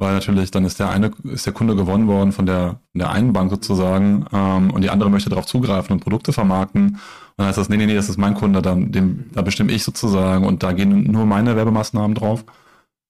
Weil 0.00 0.14
natürlich 0.14 0.52
dann 0.52 0.64
ist 0.64 0.78
der 0.78 0.90
eine, 0.90 1.10
ist 1.24 1.46
der 1.46 1.52
Kunde 1.52 1.74
gewonnen 1.74 2.06
worden 2.06 2.30
von 2.30 2.46
der, 2.46 2.80
der 2.94 3.10
einen 3.10 3.32
Bank 3.32 3.50
sozusagen 3.50 4.26
ähm, 4.32 4.70
und 4.70 4.82
die 4.82 4.90
andere 4.90 5.10
möchte 5.10 5.28
darauf 5.28 5.46
zugreifen 5.46 5.92
und 5.92 6.00
Produkte 6.00 6.32
vermarkten. 6.32 6.86
Und 6.86 6.98
dann 7.36 7.48
heißt 7.48 7.58
das, 7.58 7.68
nee, 7.68 7.76
nee, 7.76 7.86
nee, 7.86 7.96
das 7.96 8.08
ist 8.08 8.16
mein 8.16 8.34
Kunde, 8.34 8.62
dann, 8.62 8.92
dem, 8.92 9.30
da 9.32 9.42
bestimme 9.42 9.72
ich 9.72 9.82
sozusagen 9.82 10.46
und 10.46 10.62
da 10.62 10.72
gehen 10.72 11.02
nur 11.10 11.26
meine 11.26 11.56
Werbemaßnahmen 11.56 12.14
drauf. 12.14 12.44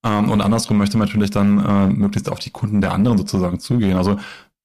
Ähm, 0.03 0.31
und 0.31 0.41
andersrum 0.41 0.77
möchte 0.77 0.97
man 0.97 1.07
natürlich 1.07 1.29
dann 1.29 1.63
äh, 1.63 1.87
möglichst 1.93 2.29
auf 2.29 2.39
die 2.39 2.51
Kunden 2.51 2.81
der 2.81 2.93
anderen 2.93 3.19
sozusagen 3.19 3.59
zugehen. 3.59 3.95
Also 3.95 4.17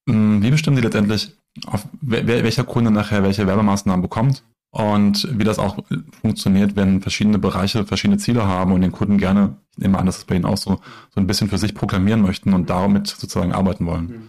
mh, 0.06 0.42
wie 0.42 0.50
bestimmen 0.50 0.76
die 0.76 0.82
letztendlich, 0.82 1.36
auf 1.66 1.86
wer, 2.00 2.26
welcher 2.26 2.64
Kunde 2.64 2.90
nachher 2.90 3.22
welche 3.22 3.46
Werbemaßnahmen 3.46 4.00
bekommt? 4.00 4.44
Und 4.74 5.28
wie 5.38 5.44
das 5.44 5.60
auch 5.60 5.78
funktioniert, 6.20 6.74
wenn 6.74 7.00
verschiedene 7.00 7.38
Bereiche 7.38 7.86
verschiedene 7.86 8.18
Ziele 8.18 8.44
haben 8.44 8.72
und 8.72 8.80
den 8.80 8.90
Kunden 8.90 9.18
gerne, 9.18 9.56
ich 9.70 9.78
nehme 9.78 9.98
an, 9.98 10.06
dass 10.06 10.18
es 10.18 10.24
bei 10.24 10.34
Ihnen 10.34 10.46
auch 10.46 10.56
so, 10.56 10.80
so 11.14 11.20
ein 11.20 11.28
bisschen 11.28 11.48
für 11.48 11.58
sich 11.58 11.76
proklamieren 11.76 12.22
möchten 12.22 12.52
und 12.52 12.68
damit 12.70 13.06
sozusagen 13.06 13.52
arbeiten 13.52 13.86
wollen. 13.86 14.06
Mhm. 14.06 14.28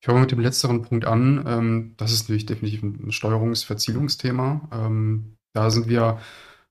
Ich 0.00 0.06
fange 0.06 0.20
mit 0.20 0.32
dem 0.32 0.40
letzteren 0.40 0.80
Punkt 0.80 1.04
an. 1.04 1.44
Ähm, 1.46 1.94
das 1.98 2.12
ist 2.12 2.22
natürlich 2.22 2.46
definitiv 2.46 2.82
ein 2.82 3.12
Steuerungsverzielungsthema. 3.12 4.68
Ähm, 4.72 5.36
da 5.52 5.70
sind 5.70 5.86
wir 5.86 6.18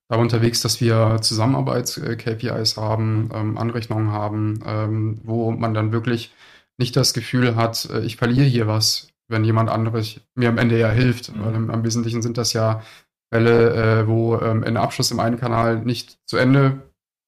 da 0.07 0.15
unterwegs, 0.18 0.61
dass 0.61 0.81
wir 0.81 1.19
Zusammenarbeits-KPIs 1.21 2.77
haben, 2.77 3.29
ähm, 3.31 3.57
Anrechnungen 3.59 4.11
haben, 4.11 5.19
wo 5.23 5.51
man 5.51 5.73
dann 5.73 5.92
wirklich 5.92 6.31
nicht 6.78 6.95
das 6.95 7.13
Gefühl 7.13 7.56
hat, 7.56 7.90
äh, 7.92 8.01
ich 8.01 8.18
verliere 8.18 8.45
hier 8.45 8.68
was, 8.68 9.09
wenn 9.27 9.44
jemand 9.44 9.69
anderes 9.69 10.19
mir 10.35 10.49
am 10.49 10.57
Ende 10.57 10.77
ja 10.77 10.89
hilft. 10.89 11.35
Mhm. 11.35 11.45
Weil 11.45 11.55
im, 11.55 11.69
im, 11.69 11.83
Wesentlichen 11.83 12.21
sind 12.21 12.37
das 12.37 12.53
ja 12.53 12.81
Fälle, 13.33 14.01
äh, 14.01 14.07
wo 14.07 14.37
ähm, 14.37 14.63
ein 14.63 14.77
Abschluss 14.77 15.11
im 15.11 15.19
einen 15.19 15.39
Kanal 15.39 15.79
nicht 15.79 16.17
zu 16.25 16.37
Ende 16.37 16.81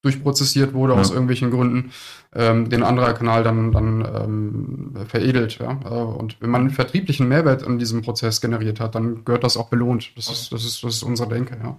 durchprozessiert 0.03 0.73
wurde 0.73 0.93
ja. 0.93 0.99
aus 0.99 1.09
irgendwelchen 1.09 1.51
Gründen, 1.51 1.91
ähm, 2.33 2.69
den 2.69 2.83
anderer 2.83 3.13
Kanal 3.13 3.43
dann, 3.43 3.71
dann 3.71 4.07
ähm, 4.15 4.93
veredelt. 5.07 5.57
Ja? 5.59 5.79
Äh, 5.83 5.87
und 5.87 6.39
wenn 6.39 6.49
man 6.49 6.61
einen 6.61 6.69
vertrieblichen 6.69 7.27
Mehrwert 7.27 7.63
in 7.63 7.79
diesem 7.79 8.03
Prozess 8.03 8.39
generiert 8.39 8.79
hat, 8.79 8.95
dann 8.95 9.25
gehört 9.25 9.43
das 9.43 9.57
auch 9.57 9.69
belohnt. 9.69 10.11
Das 10.15 10.29
ist, 10.29 10.51
das 10.53 10.63
ist, 10.63 10.83
das 10.83 10.95
ist 10.95 11.03
unsere 11.03 11.29
Denke. 11.29 11.57
Ja? 11.61 11.77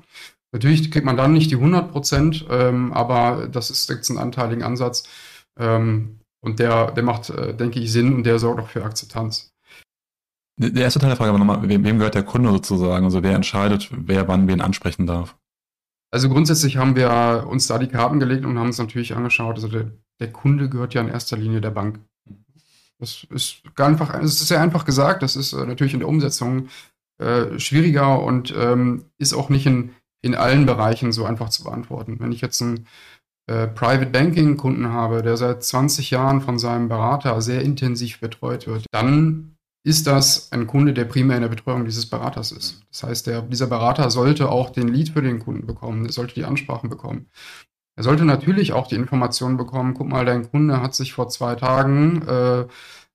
Natürlich 0.53 0.91
kriegt 0.91 1.07
man 1.07 1.17
dann 1.17 1.33
nicht 1.33 1.51
die 1.51 1.57
100 1.57 1.91
Prozent, 1.91 2.47
ähm, 2.51 2.93
aber 2.93 3.49
das 3.51 3.71
ist 3.71 3.89
jetzt 3.89 4.11
ein 4.11 4.19
anteiligen 4.19 4.63
Ansatz. 4.63 5.05
Ähm, 5.59 6.19
und 6.41 6.59
der, 6.59 6.93
der 6.93 7.03
macht, 7.03 7.31
äh, 7.31 7.55
denke 7.55 7.81
ich, 7.81 7.93
Sinn 7.93 8.15
und 8.15 8.25
der 8.25 8.39
sorgt 8.39 8.61
auch 8.61 8.69
für 8.69 8.85
Akzeptanz. 8.85 9.53
Der 10.61 10.83
erste 10.83 10.99
Teil 10.99 11.11
der 11.11 11.17
Frage 11.17 11.31
aber 11.31 11.39
nochmal, 11.39 11.69
wem, 11.69 11.85
wem 11.85 11.99
gehört 11.99 12.17
der 12.17 12.25
Kunde 12.25 12.51
sozusagen? 12.51 13.05
Also 13.05 13.23
wer 13.23 13.35
entscheidet, 13.35 13.91
wer 13.93 14.27
wann 14.27 14.49
wen 14.49 14.61
ansprechen 14.61 15.07
darf? 15.07 15.37
Also 16.11 16.29
grundsätzlich 16.29 16.79
haben 16.79 16.97
wir 16.97 17.47
uns 17.49 17.67
da 17.69 17.79
die 17.79 17.87
Karten 17.87 18.19
gelegt 18.19 18.45
und 18.45 18.59
haben 18.59 18.67
uns 18.67 18.79
natürlich 18.79 19.15
angeschaut, 19.15 19.57
also 19.57 19.69
der, 19.69 19.93
der 20.21 20.33
Kunde 20.33 20.69
gehört 20.69 20.95
ja 20.95 21.03
in 21.03 21.09
erster 21.09 21.37
Linie 21.37 21.61
der 21.61 21.71
Bank. 21.71 22.01
Das 22.99 23.25
ist 23.31 23.63
einfach, 23.77 24.15
es 24.15 24.41
ist 24.41 24.49
sehr 24.49 24.61
einfach 24.61 24.85
gesagt, 24.85 25.23
das 25.23 25.37
ist 25.37 25.53
äh, 25.53 25.65
natürlich 25.65 25.93
in 25.93 26.01
der 26.01 26.09
Umsetzung 26.09 26.69
äh, 27.19 27.59
schwieriger 27.59 28.21
und 28.23 28.53
ähm, 28.57 29.05
ist 29.19 29.35
auch 29.35 29.51
nicht 29.51 29.67
in, 29.67 29.91
in 30.23 30.35
allen 30.35 30.67
Bereichen 30.67 31.13
so 31.13 31.25
einfach 31.25 31.51
zu 31.51 31.63
beantworten. 31.63 32.19
Wenn 32.19 32.33
ich 32.33 32.41
jetzt 32.41 32.61
einen 32.61 32.87
äh, 33.47 33.69
Private 33.69 34.11
Banking 34.11 34.57
Kunden 34.57 34.89
habe, 34.89 35.23
der 35.23 35.37
seit 35.37 35.63
20 35.63 36.11
Jahren 36.11 36.41
von 36.41 36.59
seinem 36.59 36.89
Berater 36.89 37.41
sehr 37.43 37.63
intensiv 37.63 38.19
betreut 38.19 38.67
wird, 38.67 38.87
dann 38.91 39.58
ist 39.89 40.07
das 40.07 40.53
ein 40.53 40.67
Kunde, 40.67 40.93
der 40.93 41.07
primär 41.07 41.37
in 41.37 41.43
der 41.43 41.49
Betreuung 41.49 41.87
dieses 41.87 42.07
Beraters 42.07 42.53
ist. 42.53 42.83
Das 42.93 43.03
heißt, 43.03 43.27
der, 43.27 43.43
dieser 43.43 43.67
Berater 43.67 44.11
sollte 44.11 44.51
auch 44.51 44.71
den 44.71 44.89
Lead 44.89 45.09
für 45.09 45.23
den 45.23 45.39
Kunden 45.39 45.67
bekommen, 45.67 46.05
er 46.05 46.13
sollte 46.13 46.35
die 46.35 46.45
Ansprachen 46.45 46.91
bekommen. 46.91 47.27
Er 47.97 48.05
sollte 48.05 48.25
natürlich 48.25 48.73
auch 48.75 48.87
die 48.87 48.95
Informationen 48.97 49.57
bekommen, 49.57 49.95
guck 49.95 50.09
mal, 50.09 50.25
dein 50.25 50.49
Kunde 50.51 50.83
hat 50.83 50.95
sich 50.95 51.15
vor 51.15 51.29
zwei 51.29 51.55
Tagen 51.55 52.23
äh, 52.29 52.67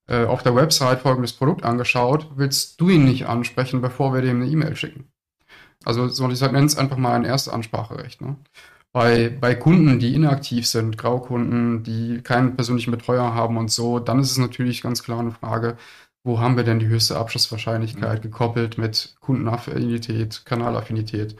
äh, 0.08 0.25
auf 0.25 0.44
der 0.44 0.56
Website 0.56 1.01
folgendes 1.01 1.34
Produkt 1.34 1.63
angeschaut, 1.63 2.32
willst 2.36 2.82
du 2.82 2.89
ihn 2.89 3.06
nicht 3.06 3.27
ansprechen, 3.27 3.82
bevor 3.82 4.13
wir 4.13 4.22
dem 4.22 4.42
eine 4.42 4.51
E-Mail 4.51 4.75
schicken? 4.75 5.08
Also 5.86 6.08
so, 6.08 6.30
ich 6.30 6.42
nenne 6.42 6.65
es 6.65 6.77
einfach 6.77 6.98
mal 6.98 7.13
ein 7.13 7.25
Erstanspracherecht. 7.25 8.22
Ne? 8.22 8.38
Bei, 8.92 9.30
bei 9.30 9.56
Kunden, 9.56 10.00
die 10.00 10.13
inaktiv 10.13 10.68
sind, 10.68 10.98
Graukunden, 10.98 11.84
die 11.84 12.22
keinen 12.22 12.56
persönlichen 12.56 12.92
Betreuer 12.92 13.34
haben 13.34 13.58
und 13.58 13.72
so, 13.72 14.00
dann 14.00 14.20
ist 14.20 14.32
es 14.32 14.38
natürlich 14.38 14.82
ganz 14.82 15.03
klar 15.03 15.20
eine 15.20 15.32
Frage, 15.32 15.77
wo 16.24 16.39
haben 16.39 16.58
wir 16.58 16.63
denn 16.63 16.80
die 16.80 16.88
höchste 16.88 17.18
Abschlusswahrscheinlichkeit 17.18 18.20
mhm. 18.20 18.24
gekoppelt 18.24 18.77
mit 18.77 19.15
Kundenaffinität, 19.20 20.46
Kanalaffinität 20.46 21.36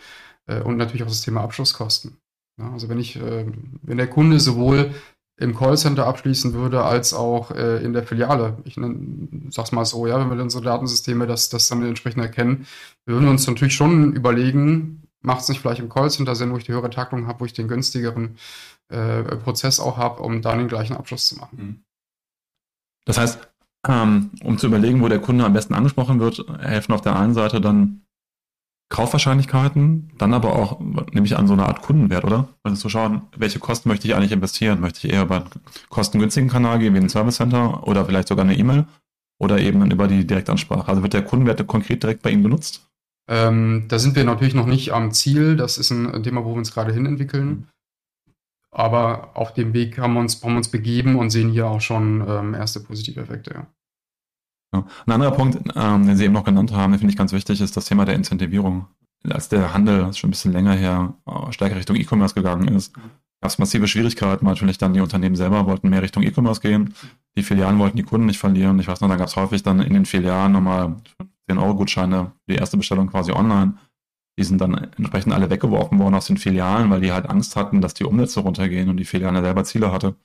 äh, 0.48 0.62
und 0.62 0.78
natürlich 0.78 1.04
auch 1.04 1.08
das 1.08 1.22
Thema 1.22 1.42
Abschlusskosten. 1.42 2.18
Ja, 2.60 2.72
also 2.72 2.90
wenn 2.90 3.00
ich, 3.00 3.16
äh, 3.16 3.46
wenn 3.82 3.98
der 3.98 4.08
Kunde 4.08 4.40
sowohl 4.40 4.92
im 5.38 5.56
Callcenter 5.56 6.06
abschließen 6.06 6.54
würde, 6.54 6.84
als 6.84 7.14
auch 7.14 7.52
äh, 7.52 7.84
in 7.84 7.94
der 7.94 8.04
Filiale. 8.04 8.58
Ich 8.66 8.78
nenn, 8.78 9.50
sag's 9.52 9.72
mal 9.72 9.86
so, 9.86 10.06
ja, 10.06 10.20
wenn 10.20 10.36
wir 10.36 10.42
unsere 10.42 10.64
Datensysteme 10.64 11.26
das, 11.26 11.50
das 11.50 11.68
dann 11.68 11.84
entsprechend 11.84 12.22
erkennen, 12.22 12.68
wir 13.06 13.16
würden 13.16 13.30
uns 13.30 13.48
natürlich 13.48 13.76
schon 13.76 14.14
überlegen, 14.14 15.04
macht 15.22 15.42
es 15.42 15.50
nicht 15.50 15.60
vielleicht 15.60 15.80
im 15.80 15.90
Callcenter 15.90 16.36
Sinn, 16.36 16.52
wo 16.52 16.58
ich 16.58 16.66
die 16.66 16.72
höhere 16.72 16.92
Taktung 16.92 17.26
habe, 17.26 17.40
wo 17.40 17.46
ich 17.46 17.54
den 17.54 17.68
günstigeren 17.68 18.38
äh, 18.90 19.24
Prozess 19.38 19.80
auch 19.80 19.98
habe, 19.98 20.22
um 20.22 20.42
dann 20.42 20.60
den 20.60 20.68
gleichen 20.68 20.96
Abschluss 20.96 21.28
zu 21.28 21.38
machen. 21.38 21.58
Mhm. 21.58 21.84
Das 23.06 23.18
heißt, 23.18 23.53
um 23.88 24.58
zu 24.58 24.68
überlegen, 24.68 25.02
wo 25.02 25.10
der 25.10 25.20
Kunde 25.20 25.46
am 25.46 25.54
besten 25.54 25.74
angesprochen 25.74 26.20
wird, 26.20 26.46
helfen 26.60 26.94
auf 26.94 27.02
der 27.02 27.18
einen 27.18 27.34
Seite 27.34 27.60
dann 27.60 28.04
Kaufwahrscheinlichkeiten, 28.90 30.12
dann 30.20 30.34
aber 30.34 30.56
auch, 30.56 30.80
nehme 30.80 31.26
ich 31.26 31.36
an, 31.36 31.48
so 31.48 31.54
eine 31.54 31.66
Art 31.66 31.82
Kundenwert, 31.82 32.26
oder? 32.26 32.50
Also 32.62 32.78
zu 32.78 32.90
schauen, 32.90 33.24
welche 33.36 33.60
Kosten 33.60 33.90
möchte 33.90 34.08
ich 34.08 34.16
eigentlich 34.16 34.32
investieren? 34.32 34.82
Möchte 34.82 35.08
ich 35.08 35.14
eher 35.14 35.24
über 35.24 35.38
einen 35.38 35.50
kostengünstigen 35.90 36.50
Kanal 36.50 36.80
gehen, 36.80 36.94
wie 36.94 37.00
ein 37.00 37.10
Service 37.10 37.38
Center 37.38 37.88
oder 37.88 38.06
vielleicht 38.06 38.28
sogar 38.28 38.46
eine 38.46 38.56
E-Mail 38.56 38.86
oder 39.40 39.60
eben 39.60 39.90
über 39.90 40.08
die 40.08 40.28
Direktansprache? 40.28 40.88
Also 40.88 41.02
wird 41.02 41.14
der 41.14 41.24
Kundenwert 41.24 41.66
konkret 41.66 42.04
direkt 42.04 42.22
bei 42.22 42.30
Ihnen 42.30 42.44
benutzt? 42.44 42.88
Ähm, 43.28 43.86
da 43.88 44.00
sind 44.00 44.16
wir 44.16 44.26
natürlich 44.26 44.54
noch 44.54 44.68
nicht 44.68 44.92
am 44.94 45.12
Ziel. 45.12 45.56
Das 45.56 45.78
ist 45.78 45.92
ein 45.92 46.22
Thema, 46.24 46.46
wo 46.46 46.52
wir 46.52 46.58
uns 46.58 46.74
gerade 46.74 46.94
hin 46.94 47.06
entwickeln. 47.06 47.70
Aber 48.74 49.32
auf 49.36 49.54
dem 49.54 49.74
Weg 49.74 50.00
haben 50.00 50.14
wir 50.14 50.20
uns, 50.20 50.44
haben 50.44 50.58
uns 50.58 50.70
begeben 50.70 51.16
und 51.16 51.30
sehen 51.30 51.52
hier 51.52 51.68
auch 51.68 51.82
schon 51.82 52.26
ähm, 52.28 52.54
erste 52.54 52.80
positive 52.80 53.22
Effekte. 53.22 53.54
Ja. 53.54 53.68
Ja. 54.74 54.86
Ein 55.06 55.14
anderer 55.14 55.32
Punkt, 55.32 55.60
ähm, 55.76 56.08
den 56.08 56.18
Sie 56.18 56.26
eben 56.26 56.34
noch 56.34 56.44
genannt 56.44 56.74
haben, 56.74 56.92
den 56.92 57.00
finde 57.00 57.12
ich 57.12 57.18
ganz 57.18 57.32
wichtig, 57.32 57.62
ist 57.62 57.78
das 57.78 57.86
Thema 57.86 58.06
der 58.06 58.16
Incentivierung. 58.16 58.88
Als 59.30 59.48
der 59.48 59.74
Handel, 59.74 60.00
das 60.00 60.12
ist 60.12 60.18
schon 60.18 60.30
ein 60.30 60.32
bisschen 60.32 60.52
länger 60.52 60.74
her, 60.74 61.14
äh, 61.26 61.52
stärker 61.52 61.78
Richtung 61.78 61.96
E-Commerce 61.96 62.34
gegangen 62.34 62.68
ist, 62.68 62.94
gab 62.94 63.52
es 63.52 63.60
massive 63.60 63.88
Schwierigkeiten. 63.88 64.46
Natürlich 64.46 64.78
dann 64.78 64.94
die 64.94 65.00
Unternehmen 65.00 65.36
selber 65.36 65.66
wollten 65.66 65.90
mehr 65.90 66.02
Richtung 66.02 66.24
E-Commerce 66.24 66.60
gehen. 66.60 66.94
Die 67.38 67.44
Filialen 67.44 67.80
wollten 67.80 67.98
die 67.98 68.04
Kunden 68.04 68.26
nicht 68.26 68.40
verlieren. 68.40 68.80
Ich 68.80 68.88
weiß 68.88 69.00
noch, 69.02 69.10
da 69.10 69.16
gab 69.16 69.28
es 69.28 69.36
häufig 69.36 69.64
dann 69.64 69.80
in 69.80 69.94
den 69.94 70.06
Filialen 70.06 70.52
nochmal 70.52 70.96
10-Euro-Gutscheine 71.50 72.32
für 72.46 72.54
die 72.54 72.60
erste 72.60 72.78
Bestellung 72.78 73.08
quasi 73.08 73.32
online. 73.32 73.76
Die 74.38 74.44
sind 74.44 74.60
dann 74.60 74.74
entsprechend 74.98 75.34
alle 75.34 75.50
weggeworfen 75.50 76.00
worden 76.00 76.16
aus 76.16 76.26
den 76.26 76.38
Filialen, 76.38 76.90
weil 76.90 77.02
die 77.02 77.12
halt 77.12 77.30
Angst 77.30 77.56
hatten, 77.56 77.82
dass 77.82 77.94
die 77.94 78.04
Umsätze 78.04 78.40
runtergehen 78.40 78.90
und 78.90 78.98
die 78.98 79.06
Filiale 79.06 79.42
selber 79.42 79.64
Ziele 79.64 79.92
hatte. 79.92 80.16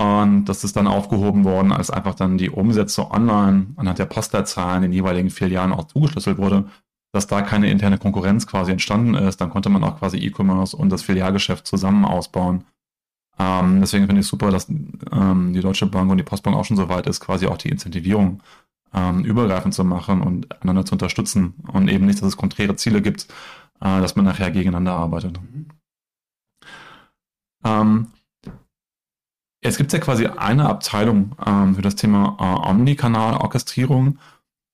Und 0.00 0.46
das 0.46 0.64
ist 0.64 0.76
dann 0.76 0.86
aufgehoben 0.86 1.44
worden, 1.44 1.72
als 1.72 1.90
einfach 1.90 2.14
dann 2.14 2.38
die 2.38 2.48
Umsätze 2.48 3.10
online 3.10 3.66
anhand 3.76 3.98
der 3.98 4.06
Postleitzahlen 4.06 4.84
in 4.84 4.90
den 4.90 4.92
jeweiligen 4.96 5.28
Filialen 5.28 5.72
auch 5.72 5.84
zugeschlüsselt 5.84 6.38
wurde, 6.38 6.70
dass 7.12 7.26
da 7.26 7.42
keine 7.42 7.70
interne 7.70 7.98
Konkurrenz 7.98 8.46
quasi 8.46 8.72
entstanden 8.72 9.14
ist. 9.14 9.40
Dann 9.40 9.50
konnte 9.50 9.68
man 9.68 9.84
auch 9.84 9.98
quasi 9.98 10.16
E-Commerce 10.16 10.76
und 10.76 10.90
das 10.90 11.02
Filialgeschäft 11.02 11.66
zusammen 11.66 12.06
ausbauen. 12.06 12.64
Ähm, 13.38 13.80
deswegen 13.80 14.06
finde 14.06 14.20
ich 14.20 14.26
super, 14.26 14.50
dass 14.50 14.68
ähm, 14.70 15.52
die 15.52 15.60
Deutsche 15.60 15.86
Bank 15.86 16.10
und 16.10 16.16
die 16.16 16.24
Postbank 16.24 16.56
auch 16.56 16.64
schon 16.64 16.76
so 16.76 16.88
weit 16.88 17.06
ist, 17.06 17.20
quasi 17.20 17.46
auch 17.46 17.58
die 17.58 17.68
Incentivierung 17.68 18.42
ähm, 18.94 19.24
übergreifend 19.24 19.74
zu 19.74 19.84
machen 19.84 20.22
und 20.22 20.60
einander 20.62 20.84
zu 20.84 20.94
unterstützen 20.94 21.54
und 21.72 21.88
eben 21.88 22.06
nicht, 22.06 22.20
dass 22.20 22.28
es 22.28 22.36
konträre 22.36 22.76
Ziele 22.76 23.02
gibt, 23.02 23.28
äh, 23.80 24.00
dass 24.00 24.16
man 24.16 24.24
nachher 24.24 24.50
gegeneinander 24.50 24.92
arbeitet. 24.92 25.38
Ähm, 27.64 28.08
es 29.62 29.76
gibt 29.76 29.92
ja 29.92 29.98
quasi 29.98 30.26
eine 30.26 30.68
Abteilung 30.68 31.36
ähm, 31.44 31.74
für 31.74 31.82
das 31.82 31.96
Thema 31.96 32.36
äh, 32.40 32.70
Omnikanal-Orchestrierung 32.70 34.18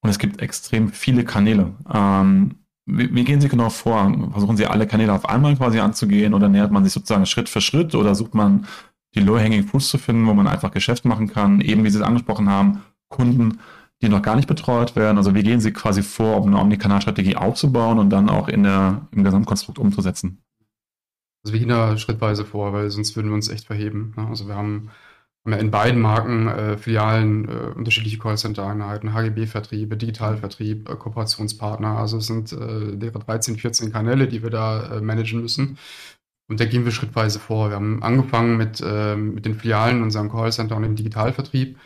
und 0.02 0.11
es 0.11 0.18
gibt 0.18 0.40
extrem 0.40 0.90
viele 0.90 1.25
Kanäle. 1.25 1.75
Ähm, 1.92 2.56
wie, 2.87 3.12
wie, 3.12 3.25
gehen 3.25 3.40
Sie 3.40 3.49
genau 3.49 3.68
vor? 3.68 4.14
Versuchen 4.30 4.56
Sie 4.56 4.66
alle 4.66 4.87
Kanäle 4.87 5.12
auf 5.12 5.28
einmal 5.28 5.56
quasi 5.56 5.80
anzugehen 5.80 6.35
oder 6.35 6.49
nähert 6.49 6.70
man 6.70 6.85
sich 6.85 6.92
sozusagen 6.92 7.26
Schritt 7.26 7.49
für 7.49 7.61
Schritt 7.61 7.96
oder 7.96 8.14
sucht 8.14 8.35
man 8.35 8.66
die 9.14 9.20
Low-Hanging 9.20 9.66
Fruits 9.66 9.88
zu 9.88 9.99
finden, 9.99 10.26
wo 10.26 10.35
man 10.35 10.46
einfach 10.46 10.70
Geschäft 10.70 11.04
machen 11.04 11.26
kann? 11.26 11.61
Eben 11.61 11.82
wie 11.82 11.90
Sie 11.90 11.99
es 11.99 12.04
angesprochen 12.04 12.49
haben, 12.49 12.82
Kunden, 13.08 13.58
die 14.03 14.09
noch 14.09 14.23
gar 14.23 14.37
nicht 14.37 14.49
betreut 14.49 14.95
werden. 14.97 15.17
Also 15.17 15.35
wie 15.35 15.43
gehen 15.43 15.61
Sie 15.61 15.73
quasi 15.73 16.03
vor, 16.03 16.41
um 16.41 16.49
eine 16.49 16.61
Omnikanal-Strategie 16.61 17.37
aufzubauen 17.37 17.99
und 17.99 18.11
dann 18.11 18.29
auch 18.29 18.49
in 18.49 18.62
der, 18.62 19.09
im 19.12 19.25
Gesamtkonstrukt 19.25 19.79
umzusetzen? 19.79 20.43
Also 21.45 21.53
wir 21.55 21.61
gehen 21.61 21.69
da 21.69 21.97
schrittweise 21.97 22.45
vor, 22.45 22.73
weil 22.73 22.91
sonst 22.91 23.17
würden 23.17 23.29
wir 23.29 23.35
uns 23.35 23.49
echt 23.49 23.67
verheben. 23.67 24.15
Ne? 24.17 24.26
Also 24.26 24.49
wir 24.49 24.57
haben, 24.57 24.91
haben, 25.45 25.53
ja 25.53 25.59
in 25.59 25.71
beiden 25.71 26.03
Marken 26.03 26.49
äh, 26.49 26.76
Filialen 26.76 27.49
äh, 27.49 27.73
unterschiedliche 27.75 28.19
Callcenter-Einheiten, 28.19 29.15
HGB-Vertriebe, 29.15 29.97
Digitalvertrieb, 29.97 30.88
äh, 30.88 30.97
Kooperationspartner. 30.97 31.97
Also 31.97 32.19
es 32.19 32.26
sind 32.26 32.53
äh, 32.53 32.97
13, 32.97 33.57
14 33.57 33.93
Kanäle, 33.93 34.29
die 34.29 34.43
wir 34.43 34.50
da 34.50 34.97
äh, 34.97 35.00
managen 35.00 35.41
müssen. 35.41 35.79
Und 36.49 36.61
da 36.61 36.65
gehen 36.65 36.85
wir 36.85 36.93
schrittweise 36.93 37.38
vor. 37.38 37.71
Wir 37.71 37.76
haben 37.76 38.03
angefangen 38.03 38.57
mit, 38.57 38.81
äh, 38.85 39.17
mit 39.17 39.47
den 39.47 39.55
Filialen, 39.55 40.03
unserem 40.03 40.31
Callcenter 40.31 40.76
und 40.76 40.83
dem 40.83 40.97
Digitalvertrieb. 40.97 41.79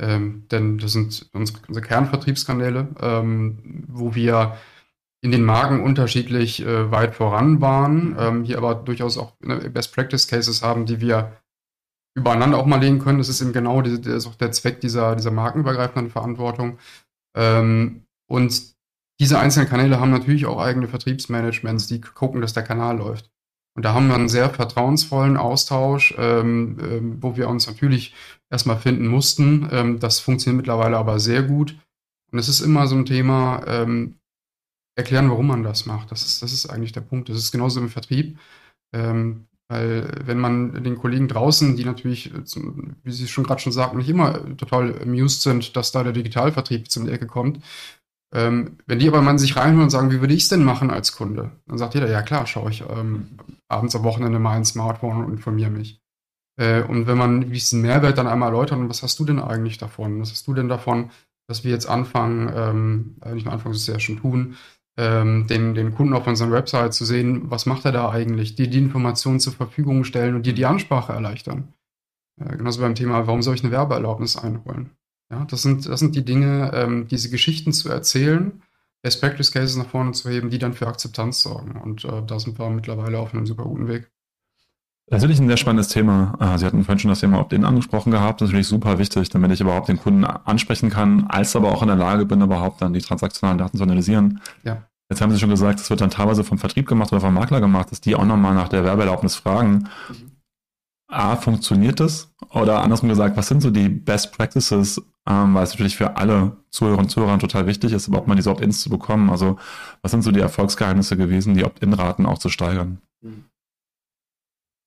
Ähm, 0.00 0.46
denn 0.50 0.78
das 0.78 0.92
sind 0.92 1.28
unsere, 1.32 1.82
Kernvertriebskanäle, 1.82 2.88
ähm, 3.00 3.84
wo 3.86 4.14
wir 4.14 4.56
in 5.22 5.30
den 5.30 5.44
Marken 5.44 5.82
unterschiedlich 5.82 6.64
äh, 6.64 6.90
weit 6.90 7.14
voran 7.14 7.60
waren, 7.60 8.16
ähm, 8.18 8.44
hier 8.44 8.56
aber 8.56 8.74
durchaus 8.74 9.18
auch 9.18 9.34
ne, 9.40 9.56
Best 9.68 9.94
Practice 9.94 10.26
Cases 10.26 10.62
haben, 10.62 10.86
die 10.86 11.00
wir 11.00 11.36
übereinander 12.16 12.56
auch 12.56 12.64
mal 12.64 12.80
legen 12.80 12.98
können. 12.98 13.18
Das 13.18 13.28
ist 13.28 13.42
eben 13.42 13.52
genau 13.52 13.82
die, 13.82 14.00
das 14.00 14.26
auch 14.26 14.36
der 14.36 14.52
Zweck 14.52 14.80
dieser, 14.80 15.16
dieser 15.16 15.30
markenübergreifenden 15.30 16.10
Verantwortung. 16.10 16.78
Ähm, 17.36 18.06
und 18.26 18.74
diese 19.20 19.38
einzelnen 19.38 19.68
Kanäle 19.68 20.00
haben 20.00 20.10
natürlich 20.10 20.46
auch 20.46 20.58
eigene 20.58 20.88
Vertriebsmanagements, 20.88 21.88
die 21.88 22.00
gucken, 22.00 22.40
dass 22.40 22.54
der 22.54 22.62
Kanal 22.62 22.96
läuft. 22.96 23.30
Und 23.76 23.84
da 23.84 23.94
haben 23.94 24.08
wir 24.08 24.14
einen 24.14 24.28
sehr 24.28 24.50
vertrauensvollen 24.50 25.36
Austausch, 25.36 26.14
ähm, 26.18 26.78
ähm, 26.80 27.16
wo 27.20 27.36
wir 27.36 27.48
uns 27.48 27.66
natürlich 27.66 28.14
erstmal 28.50 28.78
finden 28.78 29.06
mussten. 29.06 29.68
Ähm, 29.70 30.00
das 30.00 30.18
funktioniert 30.18 30.58
mittlerweile 30.58 30.96
aber 30.96 31.20
sehr 31.20 31.42
gut. 31.42 31.78
Und 32.32 32.38
es 32.38 32.48
ist 32.48 32.60
immer 32.60 32.86
so 32.86 32.96
ein 32.96 33.06
Thema, 33.06 33.62
ähm, 33.66 34.16
erklären, 34.96 35.30
warum 35.30 35.46
man 35.46 35.62
das 35.62 35.86
macht. 35.86 36.10
Das 36.10 36.24
ist, 36.24 36.42
das 36.42 36.52
ist 36.52 36.66
eigentlich 36.66 36.92
der 36.92 37.00
Punkt. 37.00 37.28
Das 37.28 37.38
ist 37.38 37.52
genauso 37.52 37.80
im 37.80 37.88
Vertrieb. 37.88 38.38
Ähm, 38.92 39.46
weil 39.68 40.12
wenn 40.24 40.38
man 40.38 40.82
den 40.82 40.96
Kollegen 40.96 41.28
draußen, 41.28 41.76
die 41.76 41.84
natürlich, 41.84 42.32
wie 43.04 43.12
Sie 43.12 43.28
schon 43.28 43.44
gerade 43.44 43.60
schon 43.60 43.72
sagten, 43.72 43.98
nicht 43.98 44.08
immer 44.08 44.56
total 44.56 45.00
amused 45.00 45.42
sind, 45.42 45.76
dass 45.76 45.92
da 45.92 46.02
der 46.02 46.12
Digitalvertrieb 46.12 46.90
zum 46.90 47.08
Ecke 47.08 47.28
kommt, 47.28 47.60
ähm, 48.34 48.78
wenn 48.86 48.98
die 48.98 49.08
aber 49.08 49.22
mal 49.22 49.38
sich 49.38 49.56
reinholen 49.56 49.84
und 49.84 49.90
sagen, 49.90 50.10
wie 50.10 50.20
würde 50.20 50.34
ich 50.34 50.42
es 50.42 50.48
denn 50.48 50.64
machen 50.64 50.90
als 50.90 51.12
Kunde? 51.12 51.52
Dann 51.66 51.78
sagt 51.78 51.94
jeder, 51.94 52.10
ja 52.10 52.22
klar, 52.22 52.46
schaue 52.46 52.70
ich 52.70 52.82
ähm, 52.82 53.28
abends 53.70 53.94
am 53.96 54.04
Wochenende 54.04 54.38
mal 54.38 54.56
ein 54.56 54.64
Smartphone 54.64 55.24
und 55.24 55.32
informiere 55.32 55.70
mich. 55.70 56.00
Äh, 56.56 56.82
und 56.82 57.06
wenn 57.06 57.18
man 57.18 57.50
diesen 57.50 57.80
Mehrwert 57.82 58.18
dann 58.18 58.26
einmal 58.26 58.50
erläutert, 58.50 58.78
was 58.88 59.02
hast 59.02 59.18
du 59.18 59.24
denn 59.24 59.40
eigentlich 59.40 59.78
davon? 59.78 60.20
Was 60.20 60.30
hast 60.30 60.46
du 60.46 60.54
denn 60.54 60.68
davon, 60.68 61.10
dass 61.48 61.64
wir 61.64 61.70
jetzt 61.70 61.88
anfangen, 61.88 62.52
ähm, 62.54 63.16
nicht 63.34 63.44
nur 63.44 63.54
anfangen, 63.54 63.74
das 63.74 63.86
ja 63.86 63.98
schon 63.98 64.18
tun, 64.18 64.56
ähm, 64.96 65.46
den, 65.46 65.74
den 65.74 65.94
Kunden 65.94 66.14
auf 66.14 66.26
unserer 66.26 66.50
Website 66.50 66.94
zu 66.94 67.04
sehen, 67.04 67.50
was 67.50 67.66
macht 67.66 67.84
er 67.84 67.92
da 67.92 68.10
eigentlich, 68.10 68.54
dir 68.54 68.68
die 68.68 68.78
Informationen 68.78 69.40
zur 69.40 69.52
Verfügung 69.52 70.04
stellen 70.04 70.34
und 70.34 70.46
dir 70.46 70.52
die 70.52 70.66
Ansprache 70.66 71.12
erleichtern. 71.12 71.72
Äh, 72.40 72.56
genauso 72.56 72.80
beim 72.80 72.94
Thema, 72.94 73.26
warum 73.26 73.42
soll 73.42 73.54
ich 73.54 73.62
eine 73.62 73.72
Werbeerlaubnis 73.72 74.36
einholen? 74.36 74.90
Ja, 75.30 75.44
das 75.44 75.62
sind, 75.62 75.86
das 75.86 76.00
sind 76.00 76.16
die 76.16 76.24
Dinge, 76.24 76.72
ähm, 76.74 77.06
diese 77.08 77.30
Geschichten 77.30 77.72
zu 77.72 77.88
erzählen, 77.88 78.62
Best 79.02 79.20
Practice 79.20 79.50
Cases 79.50 79.76
nach 79.76 79.88
vorne 79.88 80.12
zu 80.12 80.28
heben, 80.28 80.50
die 80.50 80.58
dann 80.58 80.74
für 80.74 80.86
Akzeptanz 80.86 81.42
sorgen. 81.42 81.80
Und 81.80 82.04
äh, 82.04 82.22
da 82.26 82.38
sind 82.38 82.58
wir 82.58 82.68
mittlerweile 82.70 83.18
auf 83.18 83.32
einem 83.32 83.46
super 83.46 83.64
guten 83.64 83.88
Weg. 83.88 84.10
Natürlich 85.10 85.40
ein 85.40 85.48
sehr 85.48 85.56
spannendes 85.56 85.88
Thema. 85.88 86.36
Ah, 86.38 86.56
Sie 86.56 86.64
hatten 86.64 86.84
vorhin 86.84 87.00
schon 87.00 87.08
das 87.08 87.20
Thema 87.20 87.40
Opt-in 87.40 87.64
angesprochen 87.64 88.12
gehabt. 88.12 88.40
Das 88.40 88.48
ist 88.48 88.52
natürlich 88.52 88.68
super 88.68 88.98
wichtig, 88.98 89.28
damit 89.28 89.50
ich 89.50 89.60
überhaupt 89.60 89.88
den 89.88 89.96
Kunden 89.96 90.24
ansprechen 90.24 90.88
kann, 90.88 91.26
als 91.28 91.56
aber 91.56 91.72
auch 91.72 91.82
in 91.82 91.88
der 91.88 91.96
Lage 91.96 92.26
bin, 92.26 92.40
überhaupt 92.40 92.80
dann 92.80 92.92
die 92.92 93.00
transaktionalen 93.00 93.58
Daten 93.58 93.76
zu 93.76 93.82
analysieren. 93.82 94.40
Ja. 94.62 94.86
Jetzt 95.08 95.20
haben 95.20 95.32
Sie 95.32 95.40
schon 95.40 95.50
gesagt, 95.50 95.80
es 95.80 95.90
wird 95.90 96.00
dann 96.00 96.10
teilweise 96.10 96.44
vom 96.44 96.58
Vertrieb 96.58 96.86
gemacht 96.86 97.10
oder 97.10 97.20
vom 97.20 97.34
Makler 97.34 97.60
gemacht, 97.60 97.90
dass 97.90 98.00
die 98.00 98.14
auch 98.14 98.24
nochmal 98.24 98.54
nach 98.54 98.68
der 98.68 98.84
Werbeerlaubnis 98.84 99.34
fragen. 99.34 99.88
Mhm. 100.08 100.30
A, 101.10 101.36
funktioniert 101.36 102.00
das? 102.00 102.32
Oder 102.50 102.82
andersrum 102.82 103.08
gesagt, 103.08 103.36
was 103.36 103.48
sind 103.48 103.60
so 103.60 103.70
die 103.70 103.88
Best 103.88 104.32
Practices, 104.32 105.02
ähm, 105.26 105.54
weil 105.54 105.64
es 105.64 105.70
natürlich 105.70 105.96
für 105.96 106.16
alle 106.16 106.56
Zuhörer 106.70 106.98
und 106.98 107.10
Zuhörer 107.10 107.38
total 107.38 107.66
wichtig 107.66 107.92
ist, 107.92 108.08
überhaupt 108.08 108.28
mal 108.28 108.36
diese 108.36 108.50
Opt-ins 108.50 108.80
zu 108.80 108.90
bekommen. 108.90 109.30
Also 109.30 109.58
was 110.02 110.12
sind 110.12 110.22
so 110.22 110.30
die 110.30 110.40
Erfolgsgeheimnisse 110.40 111.16
gewesen, 111.16 111.54
die 111.54 111.64
Opt-in-Raten 111.64 112.26
auch 112.26 112.38
zu 112.38 112.48
steigern? 112.48 113.00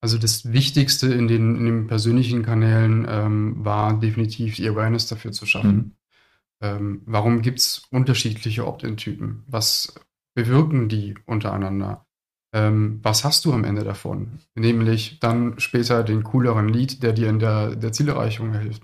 Also 0.02 0.18
das 0.18 0.52
Wichtigste 0.52 1.14
in 1.14 1.28
den, 1.28 1.56
in 1.56 1.66
den 1.66 1.88
persönlichen 1.88 2.44
Kanälen 2.44 3.06
ähm, 3.08 3.64
war 3.64 4.00
definitiv 4.00 4.56
die 4.56 4.68
Awareness 4.68 5.08
dafür 5.08 5.32
zu 5.32 5.46
schaffen. 5.46 5.76
Mhm. 5.76 5.92
Ähm, 6.62 7.02
warum 7.06 7.42
gibt 7.42 7.60
es 7.60 7.88
unterschiedliche 7.90 8.68
Opt-in-Typen? 8.68 9.44
Was 9.48 9.94
bewirken 10.34 10.90
die 10.90 11.16
untereinander? 11.26 12.03
Ähm, 12.54 13.00
was 13.02 13.24
hast 13.26 13.46
du 13.46 13.54
am 13.54 13.64
Ende 13.64 13.84
davon? 13.84 14.40
Nämlich 14.56 15.20
dann 15.20 15.60
später 15.60 16.04
den 16.04 16.24
cooleren 16.24 16.70
Lead, 16.70 17.02
der 17.04 17.12
dir 17.12 17.30
in 17.30 17.40
der, 17.40 17.76
der 17.76 17.92
Zielerreichung 17.92 18.54
hilft. 18.54 18.84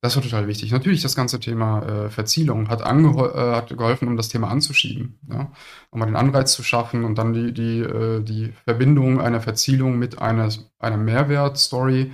Das 0.00 0.14
war 0.14 0.22
total 0.22 0.46
wichtig. 0.46 0.70
Natürlich 0.70 1.02
das 1.02 1.16
ganze 1.16 1.40
Thema 1.40 1.82
äh, 1.82 2.08
Verzielung 2.08 2.68
hat, 2.68 2.80
äh, 2.82 2.84
hat 2.84 3.68
geholfen, 3.76 4.08
um 4.08 4.16
das 4.16 4.28
Thema 4.28 4.48
anzuschieben. 4.48 5.18
Ja? 5.28 5.52
Um 5.90 5.98
mal 5.98 6.06
den 6.06 6.16
Anreiz 6.16 6.52
zu 6.52 6.62
schaffen 6.62 7.04
und 7.04 7.18
dann 7.18 7.32
die, 7.32 7.52
die, 7.52 7.80
äh, 7.80 8.22
die 8.22 8.52
Verbindung 8.64 9.20
einer 9.20 9.40
Verzielung 9.40 9.98
mit 9.98 10.20
einer, 10.20 10.50
einer 10.78 10.96
Mehrwertstory. 10.96 12.12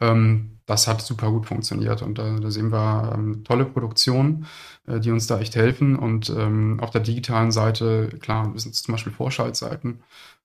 Ähm, 0.00 0.59
das 0.70 0.86
hat 0.86 1.02
super 1.02 1.30
gut 1.30 1.46
funktioniert 1.46 2.02
und 2.02 2.18
da, 2.18 2.38
da 2.38 2.50
sehen 2.50 2.72
wir 2.72 3.12
ähm, 3.14 3.44
tolle 3.44 3.64
Produktionen, 3.64 4.46
äh, 4.86 5.00
die 5.00 5.10
uns 5.10 5.26
da 5.26 5.40
echt 5.40 5.56
helfen. 5.56 5.96
Und 5.96 6.30
ähm, 6.30 6.78
auf 6.80 6.90
der 6.90 7.00
digitalen 7.00 7.52
Seite, 7.52 8.08
klar, 8.20 8.50
das 8.54 8.62
sind 8.62 8.74
zum 8.74 8.92
Beispiel 8.92 9.12
Vorschaltseiten, 9.12 10.02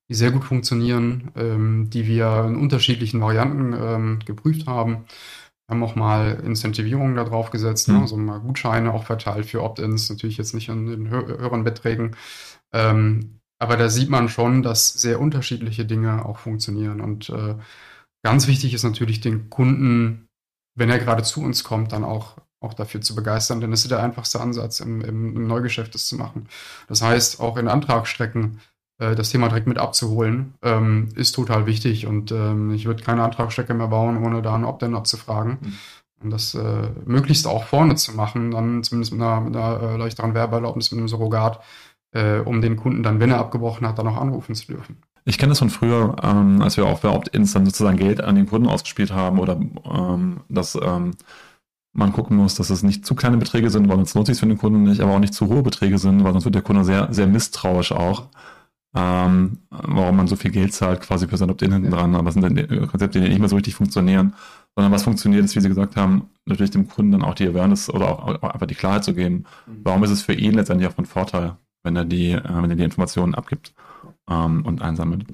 die 0.08 0.14
sehr 0.14 0.30
gut 0.30 0.44
funktionieren, 0.44 1.30
ähm, 1.36 1.90
die 1.90 2.06
wir 2.06 2.44
in 2.46 2.56
unterschiedlichen 2.56 3.20
Varianten 3.20 3.72
ähm, 3.72 4.18
geprüft 4.24 4.66
haben 4.66 5.06
wir 5.66 5.74
haben 5.74 5.82
auch 5.82 5.96
mal 5.96 6.40
Incentivierungen 6.44 7.16
da 7.16 7.24
drauf 7.24 7.50
gesetzt, 7.50 7.88
mhm. 7.88 7.96
ne? 7.96 8.00
also 8.02 8.16
mal 8.16 8.38
Gutscheine 8.38 8.92
auch 8.94 9.04
verteilt 9.04 9.46
für 9.46 9.62
Opt-ins, 9.62 10.08
natürlich 10.08 10.36
jetzt 10.38 10.54
nicht 10.54 10.68
in 10.68 10.86
den 10.86 11.10
hö 11.10 11.26
höheren 11.26 11.64
Beträgen. 11.64 12.14
Ähm, 12.72 13.40
aber 13.58 13.76
da 13.76 13.88
sieht 13.88 14.10
man 14.10 14.28
schon, 14.28 14.62
dass 14.62 14.90
sehr 14.90 15.20
unterschiedliche 15.20 15.84
Dinge 15.84 16.24
auch 16.24 16.38
funktionieren. 16.38 17.00
Und 17.00 17.30
äh, 17.30 17.56
ganz 18.22 18.46
wichtig 18.46 18.74
ist 18.74 18.82
natürlich 18.82 19.20
den 19.20 19.50
Kunden, 19.50 20.28
wenn 20.74 20.90
er 20.90 20.98
gerade 20.98 21.22
zu 21.22 21.42
uns 21.42 21.64
kommt, 21.64 21.92
dann 21.92 22.04
auch, 22.04 22.36
auch 22.60 22.74
dafür 22.74 23.00
zu 23.00 23.14
begeistern, 23.14 23.60
denn 23.60 23.70
das 23.70 23.82
ist 23.82 23.90
der 23.90 24.02
einfachste 24.02 24.40
Ansatz 24.40 24.80
im, 24.80 25.00
im, 25.00 25.36
im 25.36 25.46
Neugeschäft, 25.46 25.94
das 25.94 26.06
zu 26.06 26.16
machen. 26.16 26.48
Das 26.88 27.02
heißt, 27.02 27.40
auch 27.40 27.56
in 27.56 27.68
Antragsstrecken 27.68 28.60
äh, 28.98 29.14
das 29.14 29.30
Thema 29.30 29.48
direkt 29.48 29.66
mit 29.66 29.78
abzuholen, 29.78 30.54
ähm, 30.62 31.08
ist 31.14 31.32
total 31.32 31.66
wichtig. 31.66 32.06
Und 32.06 32.32
ähm, 32.32 32.72
ich 32.72 32.86
würde 32.86 33.02
keine 33.02 33.22
Antragstrecke 33.22 33.74
mehr 33.74 33.88
bauen, 33.88 34.22
ohne 34.24 34.42
da 34.42 34.54
einen 34.54 34.64
Opt-in 34.64 34.94
abzufragen. 34.94 35.58
Mhm. 35.60 35.72
Und 36.22 36.30
das 36.30 36.54
äh, 36.54 36.88
möglichst 37.04 37.46
auch 37.46 37.64
vorne 37.64 37.94
zu 37.96 38.12
machen, 38.12 38.50
dann 38.50 38.82
zumindest 38.82 39.12
mit 39.12 39.20
einer, 39.20 39.40
mit 39.40 39.54
einer 39.54 39.82
äh, 39.82 39.96
leichteren 39.96 40.34
Werbeerlaubnis, 40.34 40.90
mit 40.90 40.98
einem 40.98 41.08
Surrogat, 41.08 41.62
äh, 42.12 42.38
um 42.38 42.62
den 42.62 42.76
Kunden 42.76 43.02
dann, 43.02 43.20
wenn 43.20 43.30
er 43.30 43.38
abgebrochen 43.38 43.86
hat, 43.86 43.98
dann 43.98 44.08
auch 44.08 44.16
anrufen 44.16 44.54
zu 44.54 44.66
dürfen. 44.66 44.96
Ich 45.28 45.38
kenne 45.38 45.50
das 45.50 45.58
von 45.58 45.70
früher, 45.70 46.16
ähm, 46.22 46.62
als 46.62 46.76
wir 46.76 46.86
auch 46.86 47.00
bei 47.00 47.10
Opt-ins 47.10 47.52
dann 47.52 47.66
sozusagen 47.66 47.98
Geld 47.98 48.22
an 48.22 48.36
den 48.36 48.46
Kunden 48.46 48.68
ausgespielt 48.68 49.12
haben 49.12 49.38
oder 49.38 49.60
ähm, 49.84 50.40
dass 50.48 50.76
ähm, 50.80 51.12
man 51.92 52.12
gucken 52.12 52.36
muss, 52.36 52.54
dass 52.54 52.70
es 52.70 52.82
nicht 52.82 53.04
zu 53.04 53.14
kleine 53.14 53.36
Beträge 53.36 53.70
sind, 53.70 53.88
weil 53.88 53.96
sonst 53.96 54.14
lohnt 54.14 54.28
sich 54.28 54.38
für 54.38 54.46
den 54.46 54.58
Kunden 54.58 54.84
nicht, 54.84 55.00
aber 55.00 55.12
auch 55.12 55.18
nicht 55.18 55.34
zu 55.34 55.48
hohe 55.48 55.62
Beträge 55.62 55.98
sind, 55.98 56.24
weil 56.24 56.32
sonst 56.32 56.44
wird 56.44 56.54
der 56.54 56.62
Kunde 56.62 56.84
sehr, 56.84 57.12
sehr 57.12 57.26
misstrauisch 57.26 57.92
auch 57.92 58.28
ähm, 58.96 59.58
warum 59.70 60.16
man 60.16 60.26
so 60.26 60.36
viel 60.36 60.50
Geld 60.50 60.72
zahlt 60.72 61.02
quasi 61.02 61.28
für 61.28 61.36
sein 61.36 61.50
Opt-in 61.50 61.72
hinten 61.72 61.90
dran. 61.90 62.14
Aber 62.14 62.28
es 62.28 62.34
sind 62.34 62.42
dann 62.42 62.88
Konzepte, 62.88 63.20
die 63.20 63.28
nicht 63.28 63.38
mehr 63.38 63.48
so 63.48 63.56
richtig 63.56 63.74
funktionieren. 63.74 64.34
Sondern 64.74 64.92
was 64.92 65.04
funktioniert, 65.04 65.44
ist, 65.44 65.54
wie 65.54 65.60
Sie 65.60 65.68
gesagt 65.68 65.96
haben, 65.96 66.30
natürlich 66.46 66.70
dem 66.70 66.88
Kunden 66.88 67.12
dann 67.12 67.22
auch 67.22 67.34
die 67.34 67.46
Awareness 67.46 67.90
oder 67.90 68.08
auch, 68.08 68.42
auch 68.42 68.50
einfach 68.50 68.66
die 68.66 68.74
Klarheit 68.74 69.04
zu 69.04 69.14
geben. 69.14 69.44
Mhm. 69.66 69.80
Warum 69.84 70.02
ist 70.04 70.10
es 70.10 70.22
für 70.22 70.32
ihn 70.32 70.54
letztendlich 70.54 70.88
auch 70.88 70.94
von 70.94 71.04
Vorteil, 71.04 71.56
wenn 71.82 71.96
er 71.96 72.04
die, 72.04 72.32
äh, 72.32 72.42
wenn 72.44 72.70
er 72.70 72.76
die 72.76 72.84
Informationen 72.84 73.34
abgibt 73.34 73.74
ähm, 74.30 74.64
und 74.64 74.82
einsammelt. 74.82 75.26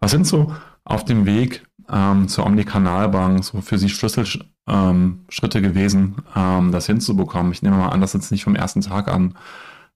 Was 0.00 0.10
sind 0.10 0.26
so 0.26 0.54
auf 0.84 1.04
dem 1.04 1.26
Weg 1.26 1.66
ähm, 1.88 2.28
zur 2.28 2.46
Omnikanalbank 2.46 3.44
so 3.44 3.60
für 3.60 3.78
Sie 3.78 3.88
Schlüsselschritte 3.88 4.44
ähm, 4.68 5.26
gewesen, 5.62 6.16
ähm, 6.34 6.72
das 6.72 6.86
hinzubekommen? 6.86 7.52
Ich 7.52 7.62
nehme 7.62 7.76
mal 7.76 7.90
an, 7.90 8.00
das 8.00 8.12
jetzt 8.12 8.32
nicht 8.32 8.44
vom 8.44 8.56
ersten 8.56 8.80
Tag 8.80 9.08
an 9.08 9.34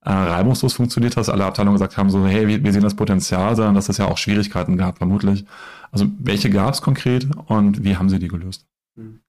äh, 0.06 0.10
reibungslos 0.10 0.74
funktioniert, 0.74 1.16
dass 1.16 1.28
alle 1.28 1.44
Abteilungen 1.44 1.74
gesagt 1.74 1.96
haben, 1.96 2.10
so, 2.10 2.24
hey, 2.26 2.46
wir, 2.46 2.62
wir 2.62 2.72
sehen 2.72 2.82
das 2.82 2.94
Potenzial, 2.94 3.56
sondern 3.56 3.74
dass 3.74 3.88
es 3.88 3.98
ja 3.98 4.06
auch 4.06 4.18
Schwierigkeiten 4.18 4.76
gab, 4.76 4.98
vermutlich. 4.98 5.44
Also 5.90 6.06
welche 6.18 6.48
gab 6.48 6.74
es 6.74 6.82
konkret 6.82 7.26
und 7.46 7.82
wie 7.82 7.96
haben 7.96 8.08
Sie 8.08 8.20
die 8.20 8.28
gelöst? 8.28 8.66
Hm. 8.96 9.20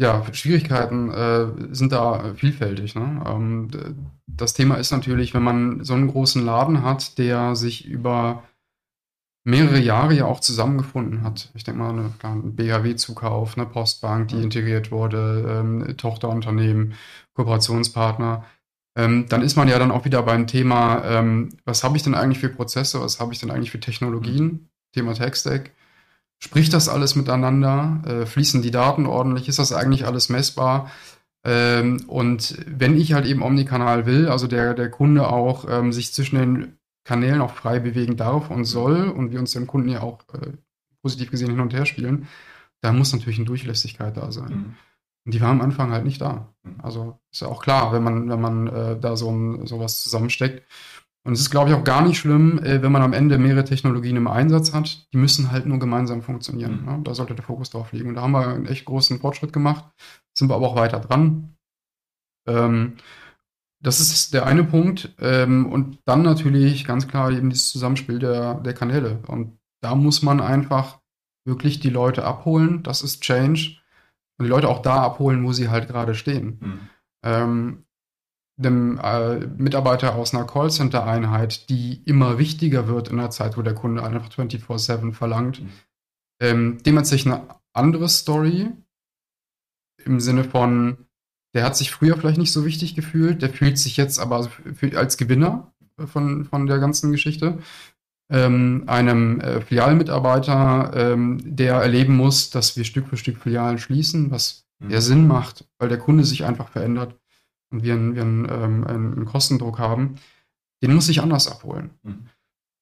Ja, 0.00 0.24
Schwierigkeiten 0.32 1.10
äh, 1.10 1.74
sind 1.74 1.92
da 1.92 2.32
vielfältig. 2.34 2.94
Ne? 2.94 3.22
Ähm, 3.26 3.68
das 4.26 4.54
Thema 4.54 4.76
ist 4.76 4.92
natürlich, 4.92 5.34
wenn 5.34 5.42
man 5.42 5.84
so 5.84 5.94
einen 5.94 6.08
großen 6.08 6.44
Laden 6.44 6.82
hat, 6.82 7.18
der 7.18 7.54
sich 7.54 7.86
über 7.86 8.44
mehrere 9.44 9.78
Jahre 9.78 10.14
ja 10.14 10.24
auch 10.26 10.40
zusammengefunden 10.40 11.22
hat. 11.22 11.50
Ich 11.54 11.64
denke 11.64 11.80
mal, 11.80 11.90
eine, 11.90 12.12
ein 12.22 12.56
BHW-Zukauf, 12.56 13.56
eine 13.56 13.66
Postbank, 13.66 14.28
die 14.28 14.42
integriert 14.42 14.90
wurde, 14.90 15.60
ähm, 15.60 15.96
Tochterunternehmen, 15.96 16.94
Kooperationspartner 17.34 18.44
ähm, 18.96 19.26
dann 19.28 19.42
ist 19.42 19.56
man 19.56 19.68
ja 19.68 19.78
dann 19.78 19.92
auch 19.92 20.04
wieder 20.04 20.22
beim 20.22 20.46
Thema, 20.46 21.04
ähm, 21.04 21.50
was 21.64 21.84
habe 21.84 21.96
ich 21.96 22.02
denn 22.02 22.14
eigentlich 22.14 22.40
für 22.40 22.48
Prozesse, 22.48 23.00
was 23.00 23.20
habe 23.20 23.32
ich 23.32 23.38
denn 23.38 23.50
eigentlich 23.50 23.70
für 23.70 23.80
Technologien, 23.80 24.44
mhm. 24.44 24.68
Thema 24.92 25.14
Tech-Stack. 25.14 25.70
Spricht 26.42 26.72
das 26.72 26.88
alles 26.88 27.16
miteinander? 27.16 28.02
Äh, 28.06 28.26
fließen 28.26 28.62
die 28.62 28.70
Daten 28.70 29.06
ordentlich? 29.06 29.48
Ist 29.48 29.58
das 29.58 29.72
eigentlich 29.72 30.06
alles 30.06 30.30
messbar? 30.30 30.90
Ähm, 31.44 32.04
und 32.06 32.58
wenn 32.66 32.98
ich 32.98 33.12
halt 33.12 33.26
eben 33.26 33.42
Omnikanal 33.42 34.06
will, 34.06 34.28
also 34.28 34.46
der, 34.46 34.74
der 34.74 34.90
Kunde 34.90 35.28
auch 35.28 35.66
ähm, 35.68 35.92
sich 35.92 36.12
zwischen 36.12 36.36
den 36.36 36.78
Kanälen 37.04 37.40
auch 37.40 37.52
frei 37.52 37.78
bewegen 37.78 38.16
darf 38.16 38.50
und 38.50 38.64
soll 38.64 39.08
und 39.08 39.32
wir 39.32 39.40
uns 39.40 39.52
dem 39.52 39.66
Kunden 39.66 39.88
ja 39.88 40.02
auch 40.02 40.20
äh, 40.34 40.52
positiv 41.02 41.30
gesehen 41.30 41.50
hin 41.50 41.60
und 41.60 41.72
her 41.72 41.86
spielen, 41.86 42.28
da 42.82 42.92
muss 42.92 43.12
natürlich 43.12 43.38
eine 43.38 43.46
Durchlässigkeit 43.46 44.16
da 44.16 44.32
sein. 44.32 44.50
Mhm. 44.50 44.74
Und 45.26 45.34
die 45.34 45.40
war 45.40 45.50
am 45.50 45.60
Anfang 45.60 45.92
halt 45.92 46.04
nicht 46.04 46.20
da. 46.20 46.48
Mhm. 46.62 46.76
Also 46.82 47.18
ist 47.30 47.40
ja 47.42 47.48
auch 47.48 47.62
klar, 47.62 47.92
wenn 47.92 48.02
man, 48.02 48.28
wenn 48.28 48.40
man 48.40 48.66
äh, 48.66 48.98
da 48.98 49.16
so 49.16 49.30
ein, 49.30 49.66
sowas 49.66 50.02
zusammensteckt. 50.02 50.66
Und 51.30 51.34
es 51.34 51.42
ist, 51.42 51.50
glaube 51.50 51.70
ich, 51.70 51.76
auch 51.76 51.84
gar 51.84 52.02
nicht 52.02 52.18
schlimm, 52.18 52.58
äh, 52.58 52.82
wenn 52.82 52.90
man 52.90 53.02
am 53.02 53.12
Ende 53.12 53.38
mehrere 53.38 53.62
Technologien 53.62 54.16
im 54.16 54.26
Einsatz 54.26 54.74
hat. 54.74 55.06
Die 55.12 55.16
müssen 55.16 55.52
halt 55.52 55.64
nur 55.64 55.78
gemeinsam 55.78 56.22
funktionieren. 56.22 56.80
Mhm. 56.80 56.86
Ne? 56.86 57.00
Da 57.04 57.14
sollte 57.14 57.36
der 57.36 57.44
Fokus 57.44 57.70
drauf 57.70 57.92
liegen. 57.92 58.08
Und 58.08 58.14
da 58.16 58.22
haben 58.22 58.32
wir 58.32 58.48
einen 58.48 58.66
echt 58.66 58.84
großen 58.84 59.20
Fortschritt 59.20 59.52
gemacht. 59.52 59.84
Sind 60.36 60.50
wir 60.50 60.56
aber 60.56 60.66
auch 60.66 60.74
weiter 60.74 60.98
dran. 60.98 61.54
Ähm, 62.48 62.96
das 63.80 64.00
ist 64.00 64.34
der 64.34 64.44
eine 64.44 64.64
Punkt. 64.64 65.14
Ähm, 65.20 65.66
und 65.66 66.00
dann 66.04 66.22
natürlich 66.22 66.84
ganz 66.84 67.06
klar 67.06 67.30
eben 67.30 67.48
dieses 67.48 67.70
Zusammenspiel 67.70 68.18
der, 68.18 68.54
der 68.54 68.74
Kanäle. 68.74 69.20
Und 69.28 69.56
da 69.82 69.94
muss 69.94 70.22
man 70.22 70.40
einfach 70.40 70.98
wirklich 71.46 71.78
die 71.78 71.90
Leute 71.90 72.24
abholen. 72.24 72.82
Das 72.82 73.02
ist 73.02 73.22
Change 73.22 73.76
und 74.36 74.46
die 74.46 74.50
Leute 74.50 74.68
auch 74.68 74.82
da 74.82 74.96
abholen, 74.96 75.44
wo 75.44 75.52
sie 75.52 75.68
halt 75.68 75.86
gerade 75.86 76.16
stehen. 76.16 76.58
Mhm. 76.60 76.80
Ähm, 77.22 77.84
einem 78.60 78.98
äh, 78.98 79.46
Mitarbeiter 79.56 80.14
aus 80.14 80.34
einer 80.34 80.44
Callcenter-Einheit, 80.44 81.68
die 81.68 82.02
immer 82.04 82.38
wichtiger 82.38 82.88
wird 82.88 83.08
in 83.08 83.16
der 83.16 83.30
Zeit, 83.30 83.56
wo 83.56 83.62
der 83.62 83.74
Kunde 83.74 84.02
einfach 84.02 84.28
24-7 84.30 85.12
verlangt, 85.12 85.62
mhm. 85.62 85.68
ähm, 86.40 86.82
dem 86.84 86.96
erzähle 86.96 87.20
ich 87.20 87.26
eine 87.26 87.42
andere 87.72 88.08
Story 88.08 88.70
im 90.04 90.20
Sinne 90.20 90.44
von, 90.44 91.06
der 91.54 91.64
hat 91.64 91.76
sich 91.76 91.90
früher 91.90 92.16
vielleicht 92.16 92.38
nicht 92.38 92.52
so 92.52 92.64
wichtig 92.64 92.94
gefühlt, 92.94 93.42
der 93.42 93.50
fühlt 93.50 93.78
sich 93.78 93.96
jetzt 93.96 94.18
aber 94.18 94.48
als 94.94 95.16
Gewinner 95.16 95.72
von, 96.06 96.44
von 96.44 96.66
der 96.66 96.78
ganzen 96.78 97.12
Geschichte 97.12 97.58
ähm, 98.30 98.84
einem 98.86 99.40
äh, 99.40 99.60
Filialmitarbeiter, 99.60 100.92
ähm, 100.94 101.40
der 101.44 101.74
erleben 101.74 102.16
muss, 102.16 102.50
dass 102.50 102.76
wir 102.76 102.84
Stück 102.84 103.08
für 103.08 103.16
Stück 103.16 103.38
Filialen 103.38 103.78
schließen, 103.78 104.30
was 104.30 104.66
mhm. 104.78 104.90
ja 104.90 105.00
Sinn 105.00 105.26
macht, 105.26 105.68
weil 105.78 105.88
der 105.88 105.98
Kunde 105.98 106.24
sich 106.24 106.44
einfach 106.44 106.68
verändert 106.68 107.19
und 107.70 107.82
wir 107.82 107.94
einen, 107.94 108.14
wir 108.14 108.22
einen, 108.22 108.48
ähm, 108.48 108.86
einen 108.86 109.24
Kostendruck 109.24 109.78
haben, 109.78 110.16
den 110.82 110.94
muss 110.94 111.08
ich 111.08 111.22
anders 111.22 111.48
abholen. 111.48 111.90
Mhm. 112.02 112.26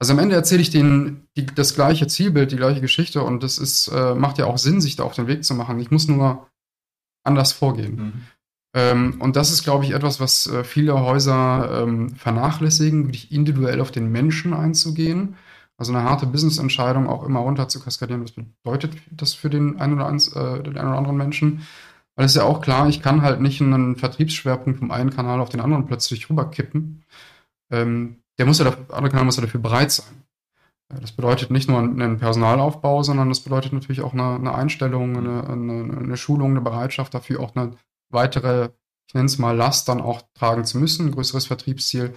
Also 0.00 0.12
am 0.12 0.20
Ende 0.20 0.36
erzähle 0.36 0.62
ich 0.62 0.70
denen 0.70 1.26
die, 1.36 1.46
das 1.46 1.74
gleiche 1.74 2.06
Zielbild, 2.06 2.52
die 2.52 2.56
gleiche 2.56 2.80
Geschichte 2.80 3.22
und 3.22 3.42
das 3.42 3.58
ist, 3.58 3.88
äh, 3.88 4.14
macht 4.14 4.38
ja 4.38 4.46
auch 4.46 4.58
Sinn, 4.58 4.80
sich 4.80 4.96
da 4.96 5.02
auf 5.02 5.14
den 5.14 5.26
Weg 5.26 5.44
zu 5.44 5.54
machen. 5.54 5.80
Ich 5.80 5.90
muss 5.90 6.06
nur 6.06 6.46
anders 7.24 7.52
vorgehen. 7.52 7.96
Mhm. 7.96 8.12
Ähm, 8.74 9.20
und 9.20 9.34
das 9.34 9.50
ist, 9.50 9.64
glaube 9.64 9.84
ich, 9.84 9.92
etwas, 9.92 10.20
was 10.20 10.46
äh, 10.46 10.62
viele 10.62 11.00
Häuser 11.00 11.82
ähm, 11.82 12.14
vernachlässigen, 12.14 13.06
wirklich 13.06 13.32
individuell 13.32 13.80
auf 13.80 13.90
den 13.90 14.12
Menschen 14.12 14.54
einzugehen. 14.54 15.36
Also 15.78 15.92
eine 15.92 16.02
harte 16.02 16.26
Business-Entscheidung 16.26 17.08
auch 17.08 17.24
immer 17.24 17.40
runter 17.40 17.68
zu 17.68 17.80
kaskadieren. 17.80 18.22
Was 18.22 18.32
bedeutet 18.32 18.96
das 19.10 19.34
für 19.34 19.50
den 19.50 19.80
einen 19.80 19.94
oder, 19.94 20.06
eins, 20.06 20.28
äh, 20.28 20.62
den 20.62 20.76
einen 20.76 20.88
oder 20.88 20.98
anderen 20.98 21.16
Menschen? 21.16 21.66
Weil 22.18 22.24
es 22.24 22.32
ist 22.32 22.38
ja 22.38 22.48
auch 22.48 22.60
klar, 22.60 22.88
ich 22.88 23.00
kann 23.00 23.22
halt 23.22 23.40
nicht 23.40 23.62
einen 23.62 23.94
Vertriebsschwerpunkt 23.94 24.80
vom 24.80 24.90
einen 24.90 25.10
Kanal 25.10 25.40
auf 25.40 25.50
den 25.50 25.60
anderen 25.60 25.86
plötzlich 25.86 26.28
rüberkippen. 26.28 27.04
Ähm, 27.70 28.16
der 28.38 28.46
muss 28.46 28.58
ja, 28.58 28.64
der 28.64 28.76
andere 28.90 29.10
Kanal 29.10 29.24
muss 29.24 29.36
ja 29.36 29.42
dafür 29.42 29.60
bereit 29.60 29.92
sein. 29.92 30.24
Das 30.88 31.12
bedeutet 31.12 31.52
nicht 31.52 31.68
nur 31.68 31.78
einen 31.78 32.18
Personalaufbau, 32.18 33.04
sondern 33.04 33.28
das 33.28 33.38
bedeutet 33.38 33.72
natürlich 33.72 34.00
auch 34.00 34.14
eine, 34.14 34.34
eine 34.34 34.52
Einstellung, 34.52 35.16
eine, 35.16 35.48
eine, 35.48 35.96
eine, 35.96 36.16
Schulung, 36.16 36.50
eine 36.50 36.60
Bereitschaft 36.60 37.14
dafür, 37.14 37.38
auch 37.38 37.54
eine 37.54 37.76
weitere, 38.10 38.70
ich 39.06 39.14
nenne 39.14 39.26
es 39.26 39.38
mal 39.38 39.56
Last 39.56 39.88
dann 39.88 40.00
auch 40.00 40.22
tragen 40.34 40.64
zu 40.64 40.78
müssen, 40.78 41.06
ein 41.06 41.12
größeres 41.12 41.46
Vertriebsziel. 41.46 42.14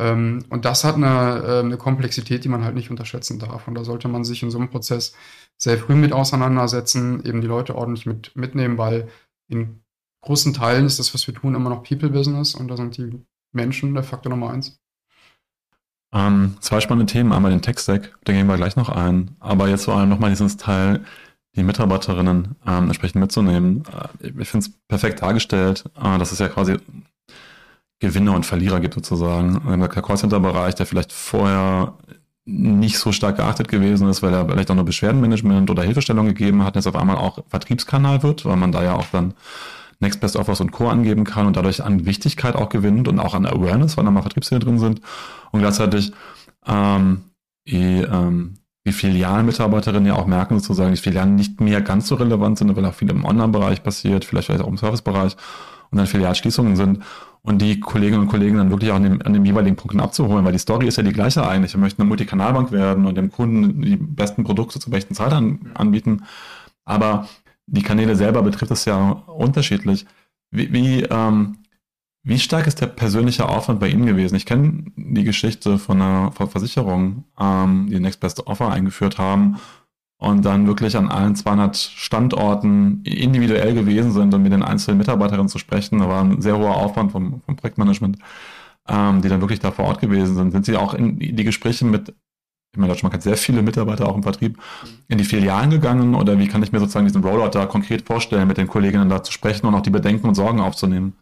Ähm, 0.00 0.44
und 0.48 0.64
das 0.64 0.82
hat 0.82 0.96
eine, 0.96 1.44
äh, 1.46 1.60
eine 1.60 1.76
Komplexität, 1.76 2.42
die 2.42 2.48
man 2.48 2.64
halt 2.64 2.74
nicht 2.74 2.90
unterschätzen 2.90 3.38
darf. 3.38 3.68
Und 3.68 3.76
da 3.76 3.84
sollte 3.84 4.08
man 4.08 4.24
sich 4.24 4.42
in 4.42 4.50
so 4.50 4.58
einem 4.58 4.70
Prozess 4.70 5.14
sehr 5.56 5.78
früh 5.78 5.94
mit 5.94 6.12
auseinandersetzen, 6.12 7.24
eben 7.24 7.42
die 7.42 7.46
Leute 7.46 7.76
ordentlich 7.76 8.06
mit, 8.06 8.34
mitnehmen, 8.34 8.76
weil 8.76 9.08
in 9.48 9.82
großen 10.20 10.52
Teilen 10.52 10.86
ist 10.86 10.98
das, 10.98 11.14
was 11.14 11.26
wir 11.26 11.34
tun, 11.34 11.54
immer 11.54 11.70
noch 11.70 11.82
People-Business 11.82 12.54
und 12.54 12.68
da 12.68 12.76
sind 12.76 12.96
die 12.96 13.22
Menschen 13.52 13.94
der 13.94 14.02
Faktor 14.02 14.30
Nummer 14.30 14.50
eins. 14.50 14.78
Ähm, 16.12 16.56
zwei 16.60 16.80
spannende 16.80 17.10
Themen. 17.10 17.32
Einmal 17.32 17.50
den 17.50 17.62
Tech-Stack, 17.62 18.16
da 18.24 18.32
gehen 18.32 18.46
wir 18.46 18.56
gleich 18.56 18.76
noch 18.76 18.88
ein. 18.88 19.36
Aber 19.40 19.68
jetzt 19.68 19.84
vor 19.84 19.96
allem 19.96 20.08
nochmal 20.08 20.30
dieses 20.30 20.56
Teil, 20.56 21.04
die 21.56 21.62
Mitarbeiterinnen 21.62 22.56
ähm, 22.66 22.84
entsprechend 22.84 23.20
mitzunehmen. 23.20 23.84
Äh, 24.20 24.28
ich 24.40 24.48
finde 24.48 24.66
es 24.66 24.72
perfekt 24.88 25.22
dargestellt, 25.22 25.84
äh, 25.96 26.18
dass 26.18 26.32
es 26.32 26.38
ja 26.38 26.48
quasi 26.48 26.76
Gewinner 27.98 28.34
und 28.34 28.44
Verlierer 28.44 28.80
gibt 28.80 28.94
sozusagen. 28.94 29.62
Der 29.80 29.88
Callcenter-Bereich, 29.88 30.74
der 30.74 30.86
vielleicht 30.86 31.12
vorher 31.12 31.94
nicht 32.46 32.98
so 32.98 33.10
stark 33.10 33.36
geachtet 33.36 33.66
gewesen 33.66 34.08
ist, 34.08 34.22
weil 34.22 34.32
er 34.32 34.48
vielleicht 34.48 34.70
auch 34.70 34.76
nur 34.76 34.84
Beschwerdenmanagement 34.84 35.68
oder 35.68 35.82
Hilfestellung 35.82 36.26
gegeben 36.26 36.62
hat, 36.62 36.76
jetzt 36.76 36.86
auf 36.86 36.94
einmal 36.94 37.16
auch 37.16 37.40
Vertriebskanal 37.48 38.22
wird, 38.22 38.44
weil 38.44 38.56
man 38.56 38.70
da 38.70 38.84
ja 38.84 38.94
auch 38.94 39.06
dann 39.10 39.34
Next 39.98 40.20
Best 40.20 40.36
Offers 40.36 40.60
und 40.60 40.70
Co. 40.70 40.88
angeben 40.88 41.24
kann 41.24 41.46
und 41.46 41.56
dadurch 41.56 41.82
an 41.82 42.06
Wichtigkeit 42.06 42.54
auch 42.54 42.68
gewinnt 42.68 43.08
und 43.08 43.18
auch 43.18 43.34
an 43.34 43.46
Awareness, 43.46 43.96
weil 43.96 44.04
da 44.04 44.10
mal 44.12 44.22
Vertriebsziele 44.22 44.60
drin 44.60 44.78
sind 44.78 45.00
und 45.50 45.60
gleichzeitig 45.60 46.12
ähm, 46.66 47.22
die, 47.66 48.02
ähm, 48.02 48.58
die 48.86 48.92
Filialmitarbeiterinnen 48.92 50.06
ja 50.06 50.14
auch 50.14 50.26
merken 50.26 50.60
sozusagen, 50.60 50.94
die 50.94 51.00
Filialen 51.00 51.34
nicht 51.34 51.60
mehr 51.60 51.80
ganz 51.80 52.06
so 52.06 52.14
relevant 52.14 52.58
sind, 52.58 52.76
weil 52.76 52.84
auch 52.84 52.94
viel 52.94 53.10
im 53.10 53.24
Online-Bereich 53.24 53.82
passiert, 53.82 54.24
vielleicht, 54.24 54.46
vielleicht 54.46 54.62
auch 54.62 54.68
im 54.68 54.78
Service-Bereich 54.78 55.36
und 55.90 55.98
dann 55.98 56.06
Filialschließungen 56.06 56.76
sind 56.76 57.02
und 57.42 57.62
die 57.62 57.78
Kolleginnen 57.78 58.22
und 58.22 58.28
Kollegen 58.28 58.56
dann 58.56 58.70
wirklich 58.70 58.90
auch 58.90 58.96
an 58.96 59.04
dem, 59.04 59.22
an 59.22 59.32
dem 59.32 59.44
jeweiligen 59.44 59.76
Punkten 59.76 60.00
abzuholen, 60.00 60.44
weil 60.44 60.52
die 60.52 60.58
Story 60.58 60.88
ist 60.88 60.96
ja 60.96 61.04
die 61.04 61.12
gleiche 61.12 61.46
eigentlich. 61.46 61.74
Wir 61.74 61.80
möchten 61.80 62.02
eine 62.02 62.08
Multikanalbank 62.08 62.72
werden 62.72 63.06
und 63.06 63.14
dem 63.14 63.30
Kunden 63.30 63.82
die 63.82 63.96
besten 63.96 64.42
Produkte 64.42 64.80
zur 64.80 64.90
besten 64.90 65.14
Zeit 65.14 65.32
an, 65.32 65.70
anbieten. 65.74 66.24
Aber 66.84 67.28
die 67.66 67.82
Kanäle 67.82 68.16
selber 68.16 68.42
betrifft 68.42 68.72
es 68.72 68.84
ja 68.84 69.10
unterschiedlich. 69.26 70.06
Wie, 70.50 70.72
wie, 70.72 71.02
ähm, 71.02 71.58
wie 72.24 72.40
stark 72.40 72.66
ist 72.66 72.80
der 72.80 72.88
persönliche 72.88 73.48
Aufwand 73.48 73.78
bei 73.78 73.88
Ihnen 73.88 74.06
gewesen? 74.06 74.34
Ich 74.34 74.46
kenne 74.46 74.86
die 74.96 75.24
Geschichte 75.24 75.78
von 75.78 76.02
einer 76.02 76.32
Versicherung, 76.32 77.24
ähm, 77.38 77.86
die 77.88 78.00
Next 78.00 78.18
Best 78.18 78.44
Offer 78.48 78.70
eingeführt 78.70 79.18
haben 79.18 79.58
und 80.18 80.44
dann 80.44 80.66
wirklich 80.66 80.96
an 80.96 81.08
allen 81.08 81.36
200 81.36 81.76
Standorten 81.76 83.02
individuell 83.04 83.74
gewesen 83.74 84.12
sind 84.12 84.32
und 84.32 84.42
mit 84.42 84.52
den 84.52 84.62
einzelnen 84.62 84.98
Mitarbeiterinnen 84.98 85.48
zu 85.48 85.58
sprechen. 85.58 85.98
Da 85.98 86.08
war 86.08 86.22
ein 86.22 86.40
sehr 86.40 86.56
hoher 86.56 86.76
Aufwand 86.76 87.12
vom, 87.12 87.42
vom 87.42 87.56
Projektmanagement, 87.56 88.18
ähm, 88.88 89.20
die 89.20 89.28
dann 89.28 89.40
wirklich 89.40 89.60
da 89.60 89.72
vor 89.72 89.86
Ort 89.86 90.00
gewesen 90.00 90.34
sind. 90.34 90.52
Sind 90.52 90.64
Sie 90.64 90.76
auch 90.76 90.94
in 90.94 91.18
die 91.18 91.44
Gespräche 91.44 91.84
mit, 91.84 92.14
ich 92.72 92.78
meine, 92.78 92.92
Deutschland 92.92 93.14
hat 93.14 93.22
sehr 93.22 93.36
viele 93.36 93.62
Mitarbeiter 93.62 94.08
auch 94.08 94.16
im 94.16 94.22
Vertrieb, 94.22 94.58
in 95.08 95.18
die 95.18 95.24
Filialen 95.24 95.70
gegangen 95.70 96.14
oder 96.14 96.38
wie 96.38 96.48
kann 96.48 96.62
ich 96.62 96.72
mir 96.72 96.80
sozusagen 96.80 97.06
diesen 97.06 97.22
Rollout 97.22 97.50
da 97.50 97.66
konkret 97.66 98.06
vorstellen, 98.06 98.48
mit 98.48 98.56
den 98.56 98.68
Kolleginnen 98.68 99.10
da 99.10 99.22
zu 99.22 99.32
sprechen 99.32 99.66
und 99.66 99.74
auch 99.74 99.82
die 99.82 99.90
Bedenken 99.90 100.28
und 100.28 100.34
Sorgen 100.34 100.60
aufzunehmen? 100.60 101.14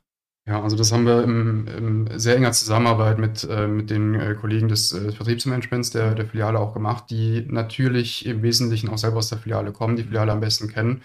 Ja, 0.47 0.63
also 0.63 0.77
das 0.77 0.93
haben 0.93 1.07
wir 1.07 1.23
im, 1.23 1.67
im 1.69 2.19
sehr 2.19 2.37
enger 2.37 2.53
Zusammenarbeit 2.53 3.19
mit, 3.19 3.45
äh, 3.45 3.67
mit 3.67 3.89
den 3.89 4.15
äh, 4.15 4.35
Kollegen 4.35 4.69
des 4.69 4.93
äh, 4.93 5.11
Vertriebsmanagements 5.11 5.91
der, 5.91 6.15
der 6.15 6.27
Filiale 6.27 6.61
auch 6.61 6.75
gemacht, 6.75 7.05
die 7.09 7.47
natürlich 7.49 8.27
im 8.27 8.43
Wesentlichen 8.43 8.91
auch 8.91 8.99
selber 8.99 9.19
aus 9.19 9.31
der 9.31 9.39
Filiale 9.39 9.73
kommen, 9.73 9.97
die 9.97 10.05
Filiale 10.05 10.33
am 10.33 10.41
besten 10.41 10.69
kennen 10.69 11.03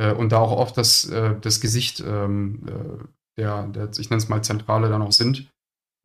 äh, 0.00 0.12
und 0.12 0.30
da 0.30 0.38
auch 0.38 0.56
oft 0.56 0.76
das, 0.76 1.08
äh, 1.10 1.34
das 1.40 1.60
Gesicht 1.60 2.00
ähm, 2.06 2.62
äh, 2.68 3.04
der, 3.40 3.66
der, 3.68 3.90
ich 3.98 4.08
nenne 4.08 4.22
es 4.22 4.28
mal 4.28 4.42
Zentrale 4.42 4.88
dann 4.88 5.02
auch 5.02 5.12
sind. 5.12 5.50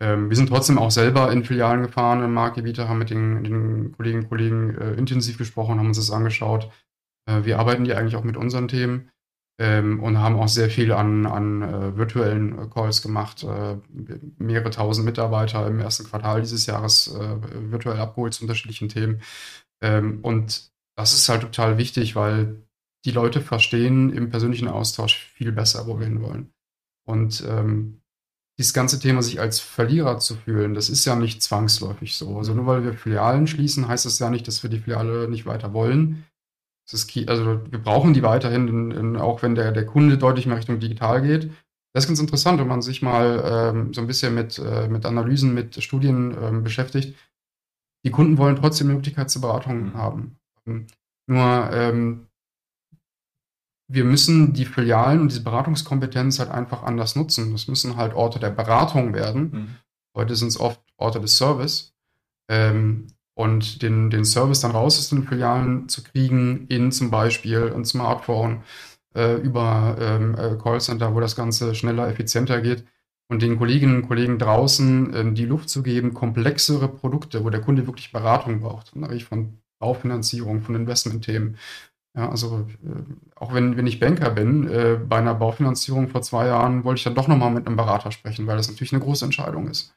Ähm, 0.02 0.30
wir 0.30 0.36
sind 0.36 0.50
trotzdem 0.50 0.80
auch 0.80 0.92
selber 0.92 1.32
in 1.32 1.44
Filialen 1.44 1.84
gefahren 1.84 2.24
im 2.24 2.34
Marktgebiet, 2.34 2.80
haben 2.80 2.98
mit 2.98 3.12
den, 3.12 3.44
den 3.44 3.92
Kolleginnen 3.92 4.24
und 4.24 4.30
Kollegen 4.30 4.76
intensiv 4.98 5.38
gesprochen, 5.38 5.78
haben 5.80 5.88
uns 5.88 5.98
das 5.98 6.12
angeschaut. 6.12 6.70
wie 7.28 7.54
arbeiten 7.54 7.86
die 7.86 7.94
eigentlich 7.94 8.18
auch 8.18 8.24
mit 8.24 8.38
unseren 8.38 8.68
Themen? 8.68 9.10
Ähm, 9.58 10.02
und 10.02 10.20
haben 10.20 10.36
auch 10.36 10.48
sehr 10.48 10.70
viel 10.70 10.92
an, 10.92 11.26
an 11.26 11.62
äh, 11.62 11.98
virtuellen 11.98 12.60
äh, 12.60 12.68
Calls 12.68 13.02
gemacht. 13.02 13.44
Äh, 13.44 13.78
mehrere 14.38 14.70
tausend 14.70 15.06
Mitarbeiter 15.06 15.66
im 15.68 15.80
ersten 15.80 16.06
Quartal 16.06 16.42
dieses 16.42 16.66
Jahres 16.66 17.08
äh, 17.16 17.72
virtuell 17.72 18.00
abgeholt 18.00 18.34
zu 18.34 18.44
unterschiedlichen 18.44 18.90
Themen. 18.90 19.22
Ähm, 19.82 20.20
und 20.24 20.72
das 20.98 21.14
ist 21.14 21.30
halt 21.30 21.42
total 21.42 21.78
wichtig, 21.78 22.16
weil 22.16 22.64
die 23.06 23.12
Leute 23.12 23.40
verstehen 23.40 24.12
im 24.12 24.30
persönlichen 24.30 24.68
Austausch 24.68 25.18
viel 25.36 25.52
besser, 25.52 25.88
wo 25.88 26.00
wir 26.00 26.08
hinwollen. 26.08 26.52
Und 27.08 27.44
ähm, 27.48 28.02
dieses 28.58 28.74
ganze 28.74 29.00
Thema, 29.00 29.22
sich 29.22 29.40
als 29.40 29.60
Verlierer 29.60 30.18
zu 30.20 30.36
fühlen, 30.36 30.74
das 30.74 30.90
ist 30.90 31.06
ja 31.06 31.16
nicht 31.16 31.44
zwangsläufig 31.44 32.18
so. 32.18 32.38
Also 32.38 32.54
nur 32.54 32.66
weil 32.66 32.84
wir 32.84 32.94
Filialen 32.94 33.48
schließen, 33.48 33.88
heißt 33.88 34.06
das 34.06 34.20
ja 34.20 34.30
nicht, 34.30 34.48
dass 34.48 34.64
wir 34.64 34.70
die 34.70 34.80
Filiale 34.80 35.30
nicht 35.30 35.46
weiter 35.46 35.74
wollen. 35.74 36.26
Ist 36.92 37.18
also 37.28 37.62
wir 37.70 37.80
brauchen 37.80 38.14
die 38.14 38.24
weiterhin, 38.24 38.68
in, 38.68 38.92
in, 38.92 39.18
auch 39.18 39.42
wenn 39.42 39.56
der, 39.56 39.72
der 39.72 39.86
Kunde 39.86 40.18
deutlich 40.18 40.46
mehr 40.46 40.58
Richtung 40.58 40.80
digital 40.80 41.22
geht. 41.22 41.52
Das 41.94 42.04
ist 42.04 42.08
ganz 42.08 42.20
interessant, 42.20 42.60
wenn 42.60 42.68
man 42.68 42.82
sich 42.82 43.02
mal 43.02 43.72
ähm, 43.74 43.94
so 43.94 44.02
ein 44.02 44.08
bisschen 44.08 44.36
mit, 44.36 44.60
äh, 44.60 44.88
mit 44.88 45.06
Analysen, 45.06 45.54
mit 45.54 45.82
Studien 45.82 46.36
ähm, 46.40 46.64
beschäftigt. 46.64 47.16
Die 48.06 48.12
Kunden 48.12 48.38
wollen 48.38 48.58
trotzdem 48.58 48.88
eine 48.88 48.96
Möglichkeit 48.96 49.30
zur 49.30 49.42
Beratung 49.42 49.86
mhm. 49.86 49.94
haben. 49.94 50.38
Ähm, 50.68 50.88
nur 51.28 51.70
ähm, 51.72 52.28
wir 53.88 54.04
müssen 54.04 54.54
die 54.54 54.66
Filialen 54.66 55.22
und 55.22 55.32
diese 55.32 55.44
Beratungskompetenz 55.44 56.40
halt 56.40 56.52
einfach 56.52 56.84
anders 56.84 57.16
nutzen. 57.16 57.52
Das 57.52 57.68
müssen 57.68 57.98
halt 57.98 58.14
Orte 58.14 58.40
der 58.40 58.50
Beratung 58.50 59.14
werden. 59.14 59.52
Mhm. 59.52 59.76
Heute 60.16 60.36
sind 60.36 60.50
es 60.50 60.60
oft 60.60 60.82
Orte 60.98 61.20
des 61.20 61.38
Service. 61.38 61.94
Ähm, 62.50 63.08
und 63.36 63.82
den, 63.82 64.10
den 64.10 64.26
Service 64.26 64.62
dann 64.62 64.72
raus 64.72 64.98
aus 64.98 65.10
den 65.10 65.24
Filialen 65.28 65.88
zu 65.90 66.04
kriegen 66.04 66.66
in 66.68 66.92
zum 66.92 67.12
Beispiel 67.12 67.72
ein 67.76 67.86
Smartphone 67.86 68.64
äh, 69.16 69.36
über 69.36 69.98
ähm, 70.00 70.36
äh, 70.36 70.56
Callcenter, 70.62 71.14
wo 71.14 71.20
das 71.20 71.36
Ganze 71.36 71.76
schneller, 71.76 72.08
effizienter 72.08 72.62
geht 72.62 72.86
und 73.28 73.42
den 73.42 73.58
Kolleginnen 73.58 73.98
und 73.98 74.08
Kollegen 74.08 74.40
draußen 74.40 75.14
äh, 75.14 75.34
die 75.34 75.46
Luft 75.46 75.70
zu 75.70 75.84
geben, 75.84 76.14
komplexere 76.14 76.88
Produkte, 76.88 77.44
wo 77.44 77.50
der 77.50 77.62
Kunde 77.62 77.88
wirklich 77.88 78.12
Beratung 78.12 78.62
braucht. 78.62 78.94
Und 78.94 79.02
da 79.02 79.08
rede 79.08 79.18
ich 79.18 79.26
von 79.26 79.60
Baufinanzierung, 79.80 80.62
von 80.62 80.76
Investmentthemen. 80.76 81.58
Ja, 82.16 82.30
also 82.30 82.68
äh, 82.84 83.36
auch 83.36 83.54
wenn, 83.54 83.76
wenn 83.78 83.88
ich 83.88 84.00
Banker 84.00 84.30
bin, 84.30 84.70
äh, 84.70 84.96
bei 84.96 85.18
einer 85.18 85.36
Baufinanzierung 85.36 86.08
vor 86.08 86.22
zwei 86.22 86.48
Jahren 86.48 86.84
wollte 86.86 87.00
ich 87.00 87.04
dann 87.04 87.16
doch 87.16 87.28
nochmal 87.28 87.52
mit 87.52 87.68
einem 87.68 87.76
Berater 87.76 88.12
sprechen, 88.12 88.48
weil 88.48 88.58
das 88.58 88.70
natürlich 88.70 88.94
eine 88.94 89.04
große 89.04 89.26
Entscheidung 89.26 89.68
ist. 89.68 89.94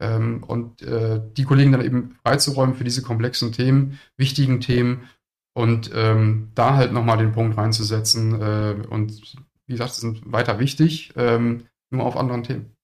Ähm, 0.00 0.42
und 0.42 0.82
äh, 0.82 1.20
die 1.36 1.44
Kollegen 1.44 1.72
dann 1.72 1.84
eben 1.84 2.16
freizuräumen 2.22 2.74
für 2.74 2.84
diese 2.84 3.02
komplexen 3.02 3.52
Themen, 3.52 3.98
wichtigen 4.16 4.60
Themen 4.60 5.08
und 5.54 5.90
ähm, 5.94 6.48
da 6.54 6.76
halt 6.76 6.92
nochmal 6.92 7.18
den 7.18 7.32
Punkt 7.32 7.56
reinzusetzen. 7.56 8.40
Äh, 8.40 8.76
und 8.88 9.36
wie 9.66 9.72
gesagt, 9.72 9.92
sind 9.94 10.32
weiter 10.32 10.58
wichtig, 10.58 11.12
ähm, 11.16 11.64
nur 11.90 12.04
auf 12.04 12.16
anderen 12.16 12.42
Themen. 12.42 12.76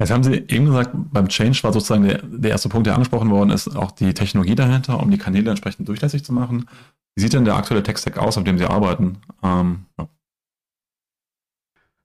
Jetzt 0.00 0.10
haben 0.10 0.24
Sie 0.24 0.34
eben 0.34 0.64
gesagt, 0.64 0.90
beim 0.92 1.28
Change 1.28 1.62
war 1.62 1.72
sozusagen 1.72 2.04
der, 2.04 2.22
der 2.22 2.50
erste 2.50 2.68
Punkt, 2.68 2.86
der 2.86 2.94
angesprochen 2.94 3.30
worden 3.30 3.50
ist, 3.50 3.76
auch 3.76 3.92
die 3.92 4.12
Technologie 4.12 4.56
dahinter, 4.56 5.00
um 5.00 5.10
die 5.10 5.18
Kanäle 5.18 5.50
entsprechend 5.50 5.88
durchlässig 5.88 6.24
zu 6.24 6.32
machen. 6.32 6.68
Wie 7.14 7.22
sieht 7.22 7.32
denn 7.32 7.44
der 7.44 7.54
aktuelle 7.54 7.82
Tech-Stack 7.82 8.18
aus, 8.18 8.36
auf 8.36 8.44
dem 8.44 8.58
Sie 8.58 8.64
arbeiten? 8.64 9.18
Ähm, 9.42 9.86
ja. 9.98 10.08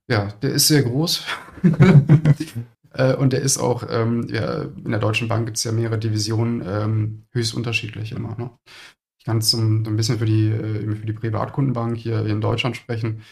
ja. 0.08 0.28
der 0.42 0.50
ist 0.50 0.68
sehr 0.68 0.82
groß. 0.82 1.24
Äh, 2.92 3.14
und 3.14 3.32
der 3.32 3.40
ist 3.40 3.58
auch, 3.58 3.84
ähm, 3.88 4.26
ja, 4.28 4.62
in 4.62 4.90
der 4.90 5.00
Deutschen 5.00 5.28
Bank 5.28 5.46
gibt 5.46 5.58
es 5.58 5.64
ja 5.64 5.72
mehrere 5.72 5.98
Divisionen, 5.98 6.62
ähm, 6.66 7.26
höchst 7.32 7.54
unterschiedlich 7.54 8.12
immer. 8.12 8.36
Ne? 8.36 8.50
Ich 9.18 9.24
kann 9.24 9.42
zum, 9.42 9.82
ein 9.84 9.96
bisschen 9.96 10.18
für 10.18 10.26
die, 10.26 10.48
äh, 10.48 10.96
für 10.96 11.06
die 11.06 11.12
Privatkundenbank 11.12 11.96
hier 11.96 12.24
in 12.26 12.40
Deutschland 12.40 12.76
sprechen. 12.76 13.22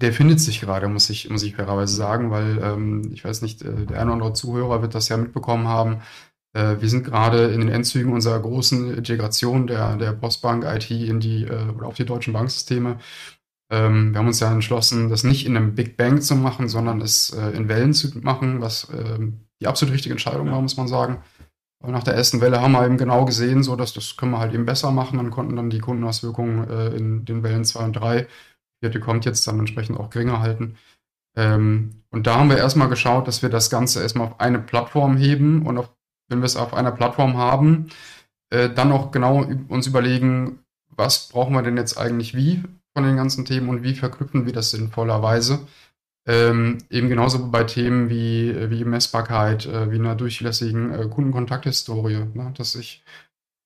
Der 0.00 0.12
findet 0.12 0.40
sich 0.40 0.60
gerade, 0.60 0.88
muss 0.88 1.08
ich, 1.10 1.30
muss 1.30 1.42
ich 1.44 1.54
fairerweise 1.54 1.94
sagen, 1.94 2.30
weil 2.30 2.58
ähm, 2.62 3.10
ich 3.12 3.24
weiß 3.24 3.42
nicht, 3.42 3.62
äh, 3.62 3.86
der 3.86 4.00
eine 4.00 4.06
oder 4.06 4.14
andere 4.14 4.32
Zuhörer 4.32 4.82
wird 4.82 4.94
das 4.94 5.08
ja 5.08 5.16
mitbekommen 5.16 5.68
haben. 5.68 6.02
Äh, 6.52 6.80
wir 6.80 6.88
sind 6.88 7.04
gerade 7.04 7.46
in 7.52 7.60
den 7.60 7.68
Endzügen 7.68 8.12
unserer 8.12 8.40
großen 8.40 8.94
Integration 8.94 9.66
der, 9.66 9.96
der 9.96 10.12
Postbank 10.12 10.64
IT 10.64 10.90
in 10.90 11.20
die, 11.20 11.44
äh, 11.44 11.68
oder 11.76 11.86
auf 11.86 11.96
die 11.96 12.06
deutschen 12.06 12.32
Banksysteme. 12.32 12.98
Ähm, 13.70 14.12
wir 14.12 14.18
haben 14.18 14.26
uns 14.26 14.40
ja 14.40 14.52
entschlossen, 14.52 15.08
das 15.08 15.24
nicht 15.24 15.46
in 15.46 15.56
einem 15.56 15.74
Big 15.74 15.96
Bang 15.96 16.20
zu 16.20 16.36
machen, 16.36 16.68
sondern 16.68 17.00
es 17.00 17.30
äh, 17.30 17.50
in 17.50 17.68
Wellen 17.68 17.94
zu 17.94 18.18
machen, 18.18 18.60
was 18.60 18.88
ähm, 18.92 19.40
die 19.60 19.66
absolut 19.66 19.94
richtige 19.94 20.14
Entscheidung 20.14 20.50
war, 20.50 20.60
muss 20.60 20.76
man 20.76 20.88
sagen. 20.88 21.22
Aber 21.82 21.92
nach 21.92 22.02
der 22.02 22.14
ersten 22.14 22.40
Welle 22.40 22.60
haben 22.60 22.72
wir 22.72 22.84
eben 22.84 22.96
genau 22.96 23.24
gesehen, 23.24 23.62
so 23.62 23.76
dass 23.76 23.92
das 23.92 24.16
können 24.16 24.32
wir 24.32 24.38
halt 24.38 24.54
eben 24.54 24.66
besser 24.66 24.90
machen. 24.90 25.18
Dann 25.18 25.30
konnten 25.30 25.56
dann 25.56 25.70
die 25.70 25.80
Kundenauswirkungen 25.80 26.68
äh, 26.68 26.88
in 26.96 27.24
den 27.24 27.42
Wellen 27.42 27.64
2 27.64 27.84
und 27.84 27.92
3, 27.94 28.26
vierte 28.80 29.00
kommt 29.00 29.24
jetzt 29.24 29.46
dann 29.46 29.58
entsprechend 29.58 29.98
auch 29.98 30.10
geringer 30.10 30.40
halten. 30.40 30.76
Ähm, 31.36 32.02
und 32.10 32.26
da 32.26 32.36
haben 32.36 32.48
wir 32.48 32.58
erstmal 32.58 32.88
geschaut, 32.88 33.28
dass 33.28 33.42
wir 33.42 33.48
das 33.48 33.70
Ganze 33.70 34.00
erstmal 34.02 34.28
auf 34.28 34.40
eine 34.40 34.60
Plattform 34.60 35.16
heben 35.16 35.66
und 35.66 35.78
auf, 35.78 35.90
wenn 36.28 36.40
wir 36.40 36.46
es 36.46 36.56
auf 36.56 36.74
einer 36.74 36.92
Plattform 36.92 37.36
haben, 37.36 37.88
äh, 38.50 38.70
dann 38.70 38.92
auch 38.92 39.10
genau 39.10 39.44
uns 39.68 39.86
überlegen, 39.86 40.60
was 40.88 41.28
brauchen 41.28 41.54
wir 41.54 41.62
denn 41.62 41.76
jetzt 41.76 41.98
eigentlich 41.98 42.34
wie 42.34 42.62
von 42.94 43.04
den 43.04 43.16
ganzen 43.16 43.44
Themen 43.44 43.68
und 43.68 43.82
wie 43.82 43.94
verknüpfen 43.94 44.46
wir 44.46 44.52
das 44.52 44.70
sinnvollerweise. 44.70 45.66
Ähm, 46.26 46.78
eben 46.88 47.10
genauso 47.10 47.50
bei 47.50 47.64
Themen 47.64 48.08
wie, 48.08 48.70
wie 48.70 48.84
Messbarkeit, 48.84 49.66
äh, 49.66 49.90
wie 49.90 49.96
einer 49.96 50.14
durchlässigen 50.14 50.90
äh, 50.90 51.06
Kundenkontakthistorie, 51.08 52.24
ne? 52.32 52.54
dass 52.56 52.74
ich 52.76 53.04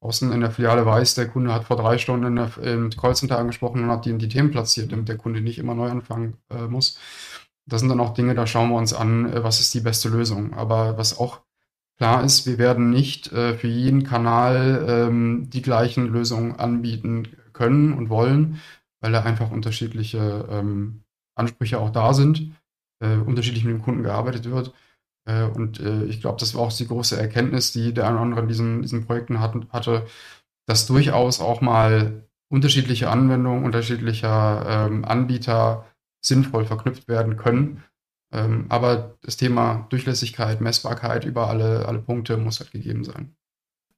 außen 0.00 0.32
in 0.32 0.40
der 0.40 0.50
Filiale 0.50 0.84
weiß, 0.84 1.14
der 1.14 1.28
Kunde 1.28 1.52
hat 1.52 1.64
vor 1.64 1.76
drei 1.76 1.98
Stunden 1.98 2.26
in 2.26 2.36
der, 2.36 2.58
im 2.58 2.90
Callcenter 2.90 3.38
angesprochen 3.38 3.84
und 3.84 3.90
hat 3.90 4.06
die, 4.06 4.16
die 4.16 4.28
Themen 4.28 4.50
platziert, 4.50 4.90
damit 4.90 5.08
der 5.08 5.18
Kunde 5.18 5.40
nicht 5.40 5.58
immer 5.58 5.74
neu 5.74 5.88
anfangen 5.88 6.36
äh, 6.50 6.66
muss. 6.66 6.98
Das 7.66 7.80
sind 7.80 7.90
dann 7.90 8.00
auch 8.00 8.14
Dinge, 8.14 8.34
da 8.34 8.46
schauen 8.46 8.70
wir 8.70 8.76
uns 8.76 8.92
an, 8.92 9.32
äh, 9.32 9.44
was 9.44 9.60
ist 9.60 9.74
die 9.74 9.80
beste 9.80 10.08
Lösung. 10.08 10.54
Aber 10.54 10.98
was 10.98 11.18
auch 11.18 11.42
klar 11.96 12.24
ist, 12.24 12.46
wir 12.46 12.58
werden 12.58 12.90
nicht 12.90 13.32
äh, 13.32 13.54
für 13.54 13.68
jeden 13.68 14.04
Kanal 14.04 14.84
ähm, 14.88 15.50
die 15.50 15.62
gleichen 15.62 16.06
Lösungen 16.06 16.56
anbieten 16.56 17.28
können 17.52 17.92
und 17.92 18.08
wollen, 18.08 18.60
weil 19.00 19.12
da 19.12 19.22
einfach 19.22 19.50
unterschiedliche 19.50 20.46
ähm, 20.50 21.02
Ansprüche 21.36 21.78
auch 21.78 21.90
da 21.90 22.14
sind, 22.14 22.52
äh, 23.00 23.16
unterschiedlich 23.16 23.64
mit 23.64 23.74
dem 23.74 23.82
Kunden 23.82 24.02
gearbeitet 24.02 24.44
wird. 24.50 24.74
Äh, 25.28 25.44
und 25.44 25.80
äh, 25.80 26.04
ich 26.04 26.20
glaube, 26.20 26.38
das 26.40 26.54
war 26.54 26.62
auch 26.62 26.72
die 26.72 26.86
große 26.86 27.18
Erkenntnis, 27.18 27.72
die 27.72 27.94
der 27.94 28.06
eine 28.06 28.16
oder 28.16 28.24
andere 28.24 28.40
in 28.40 28.48
diesen, 28.48 28.82
diesen 28.82 29.06
Projekten 29.06 29.40
hat, 29.40 29.54
hatte, 29.70 30.06
dass 30.66 30.86
durchaus 30.86 31.40
auch 31.40 31.60
mal 31.60 32.28
unterschiedliche 32.50 33.10
Anwendungen 33.10 33.64
unterschiedlicher 33.64 34.88
ähm, 34.88 35.04
Anbieter 35.04 35.86
sinnvoll 36.24 36.64
verknüpft 36.64 37.08
werden 37.08 37.36
können. 37.36 37.84
Ähm, 38.32 38.66
aber 38.68 39.16
das 39.22 39.36
Thema 39.36 39.86
Durchlässigkeit, 39.90 40.60
Messbarkeit 40.60 41.24
über 41.24 41.48
alle, 41.48 41.86
alle 41.86 42.00
Punkte 42.00 42.36
muss 42.36 42.60
halt 42.60 42.72
gegeben 42.72 43.04
sein. 43.04 43.37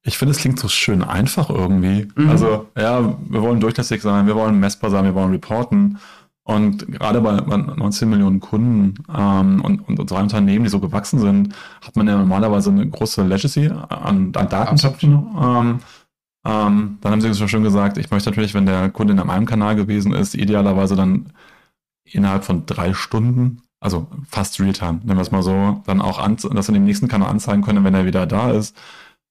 Ich 0.03 0.17
finde, 0.17 0.33
es 0.33 0.39
klingt 0.39 0.59
so 0.59 0.69
schön 0.69 1.05
einfach 1.05 1.51
irgendwie. 1.51 2.09
Mhm. 2.15 2.31
Also, 2.31 2.69
ja, 2.77 3.19
wir 3.29 3.43
wollen 3.43 3.61
durchlässig 3.61 4.01
sein, 4.01 4.27
wir 4.27 4.35
wollen 4.35 4.59
messbar 4.59 4.91
sein, 4.91 5.05
wir 5.05 5.15
wollen 5.15 5.31
reporten. 5.31 5.99
Und 6.43 6.91
gerade 6.91 7.21
bei, 7.21 7.41
bei 7.41 7.57
19 7.57 8.09
Millionen 8.09 8.41
Kunden 8.41 8.95
ähm, 9.15 9.61
und, 9.63 9.87
und 9.89 10.11
drei 10.11 10.23
Unternehmen, 10.23 10.65
die 10.65 10.71
so 10.71 10.81
gewachsen 10.81 11.21
sind, 11.21 11.55
hat 11.83 11.97
man 11.97 12.09
ja 12.09 12.17
normalerweise 12.17 12.71
eine 12.71 12.89
große 12.89 13.23
Legacy 13.23 13.69
an, 13.69 14.33
an 14.35 14.49
Datentöpfen. 14.49 15.13
Ähm, 15.13 15.79
ähm, 16.45 16.99
dann 17.01 17.13
haben 17.13 17.21
sie 17.21 17.35
schon 17.35 17.49
schön 17.49 17.63
gesagt, 17.63 17.99
ich 17.99 18.11
möchte 18.11 18.31
natürlich, 18.31 18.55
wenn 18.55 18.67
der 18.67 18.89
Kunde 18.91 19.13
in 19.13 19.21
einem 19.21 19.47
Kanal 19.47 19.77
gewesen 19.77 20.13
ist, 20.13 20.35
idealerweise 20.35 20.97
dann 20.97 21.33
innerhalb 22.05 22.45
von 22.45 22.65
drei 22.67 22.95
Stunden, 22.95 23.63
also 23.79 24.09
fast 24.29 24.59
Realtime, 24.61 25.01
nennen 25.05 25.19
wir 25.19 25.23
es 25.23 25.31
mal 25.31 25.43
so, 25.43 25.83
dann 25.87 26.01
auch 26.01 26.19
an, 26.19 26.37
das 26.37 26.69
in 26.69 26.75
dem 26.75 26.85
nächsten 26.85 27.09
Kanal 27.09 27.31
anzeigen 27.31 27.63
können, 27.63 27.85
wenn 27.85 27.95
er 27.95 28.07
wieder 28.07 28.27
da 28.27 28.51
ist. 28.51 28.77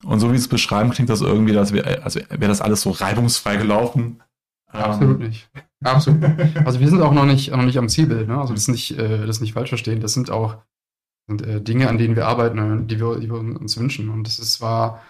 Und 0.04 0.20
so 0.20 0.32
wie 0.32 0.36
Sie 0.36 0.44
es 0.44 0.48
beschreiben, 0.48 0.90
klingt 0.90 1.10
das 1.10 1.20
irgendwie, 1.20 1.56
als 1.56 1.72
wäre 1.72 2.02
also 2.02 2.20
wär 2.28 2.48
das 2.48 2.60
alles 2.60 2.82
so 2.82 2.90
reibungsfrei 2.90 3.56
gelaufen. 3.56 4.22
Absolut 4.72 5.20
ähm, 5.20 5.28
nicht. 5.28 5.50
Absolut. 5.82 6.24
Also 6.64 6.80
wir 6.80 6.88
sind 6.88 7.02
auch 7.02 7.12
noch 7.12 7.26
nicht, 7.26 7.50
noch 7.50 7.62
nicht 7.62 7.78
am 7.78 7.88
Zielbild. 7.88 8.28
Ne? 8.28 8.38
Also 8.38 8.52
das 8.52 8.62
ist 8.62 8.68
nicht, 8.68 8.98
äh, 8.98 9.26
das 9.26 9.40
nicht 9.40 9.54
falsch 9.54 9.70
verstehen. 9.70 10.00
Das 10.00 10.14
sind 10.14 10.30
auch 10.30 10.58
sind, 11.26 11.42
äh, 11.42 11.60
Dinge, 11.60 11.88
an 11.88 11.98
denen 11.98 12.16
wir 12.16 12.26
arbeiten, 12.26 12.86
die 12.86 13.00
wir, 13.00 13.18
die 13.18 13.28
wir 13.28 13.38
uns 13.38 13.78
wünschen. 13.78 14.08
Und 14.10 14.26
das 14.26 14.38
ist 14.38 14.54
zwar 14.54 15.02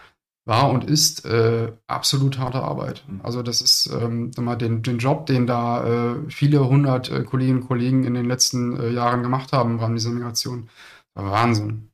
war 0.46 0.70
und 0.70 0.84
ist 0.84 1.26
äh, 1.26 1.72
absolut 1.86 2.38
harte 2.38 2.62
Arbeit. 2.62 3.04
Mhm. 3.06 3.20
Also 3.22 3.42
das 3.42 3.60
ist 3.60 3.90
ähm, 3.92 4.30
mal 4.38 4.56
den, 4.56 4.82
den 4.82 4.98
Job, 4.98 5.26
den 5.26 5.46
da 5.46 5.84
äh, 5.84 6.16
viele 6.28 6.66
hundert 6.66 7.10
äh, 7.10 7.24
Kolleginnen 7.24 7.60
und 7.60 7.68
Kollegen 7.68 8.04
in 8.04 8.14
den 8.14 8.24
letzten 8.24 8.78
äh, 8.78 8.90
Jahren 8.90 9.22
gemacht 9.22 9.52
haben 9.52 9.72
im 9.72 9.78
Rahmen 9.78 9.96
dieser 9.96 10.10
Migration. 10.10 10.68
War 11.14 11.30
Wahnsinn. 11.30 11.90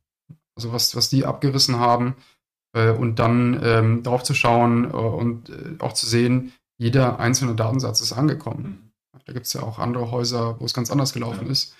Also 0.55 0.71
was, 0.71 0.95
was 0.95 1.09
die 1.09 1.25
abgerissen 1.25 1.79
haben 1.79 2.15
äh, 2.77 2.91
und 2.91 3.19
dann 3.19 3.59
ähm, 3.63 4.03
darauf 4.03 4.23
zu 4.23 4.33
schauen 4.33 4.85
äh, 4.85 4.95
und 4.95 5.49
äh, 5.49 5.75
auch 5.79 5.93
zu 5.93 6.05
sehen, 6.05 6.53
jeder 6.77 7.19
einzelne 7.19 7.55
Datensatz 7.55 8.01
ist 8.01 8.13
angekommen. 8.13 8.91
Mhm. 9.13 9.21
Da 9.25 9.33
gibt 9.33 9.45
es 9.45 9.53
ja 9.53 9.63
auch 9.63 9.79
andere 9.79 10.11
Häuser, 10.11 10.59
wo 10.59 10.65
es 10.65 10.73
ganz 10.73 10.91
anders 10.91 11.13
gelaufen 11.13 11.45
ja. 11.45 11.51
ist. 11.51 11.75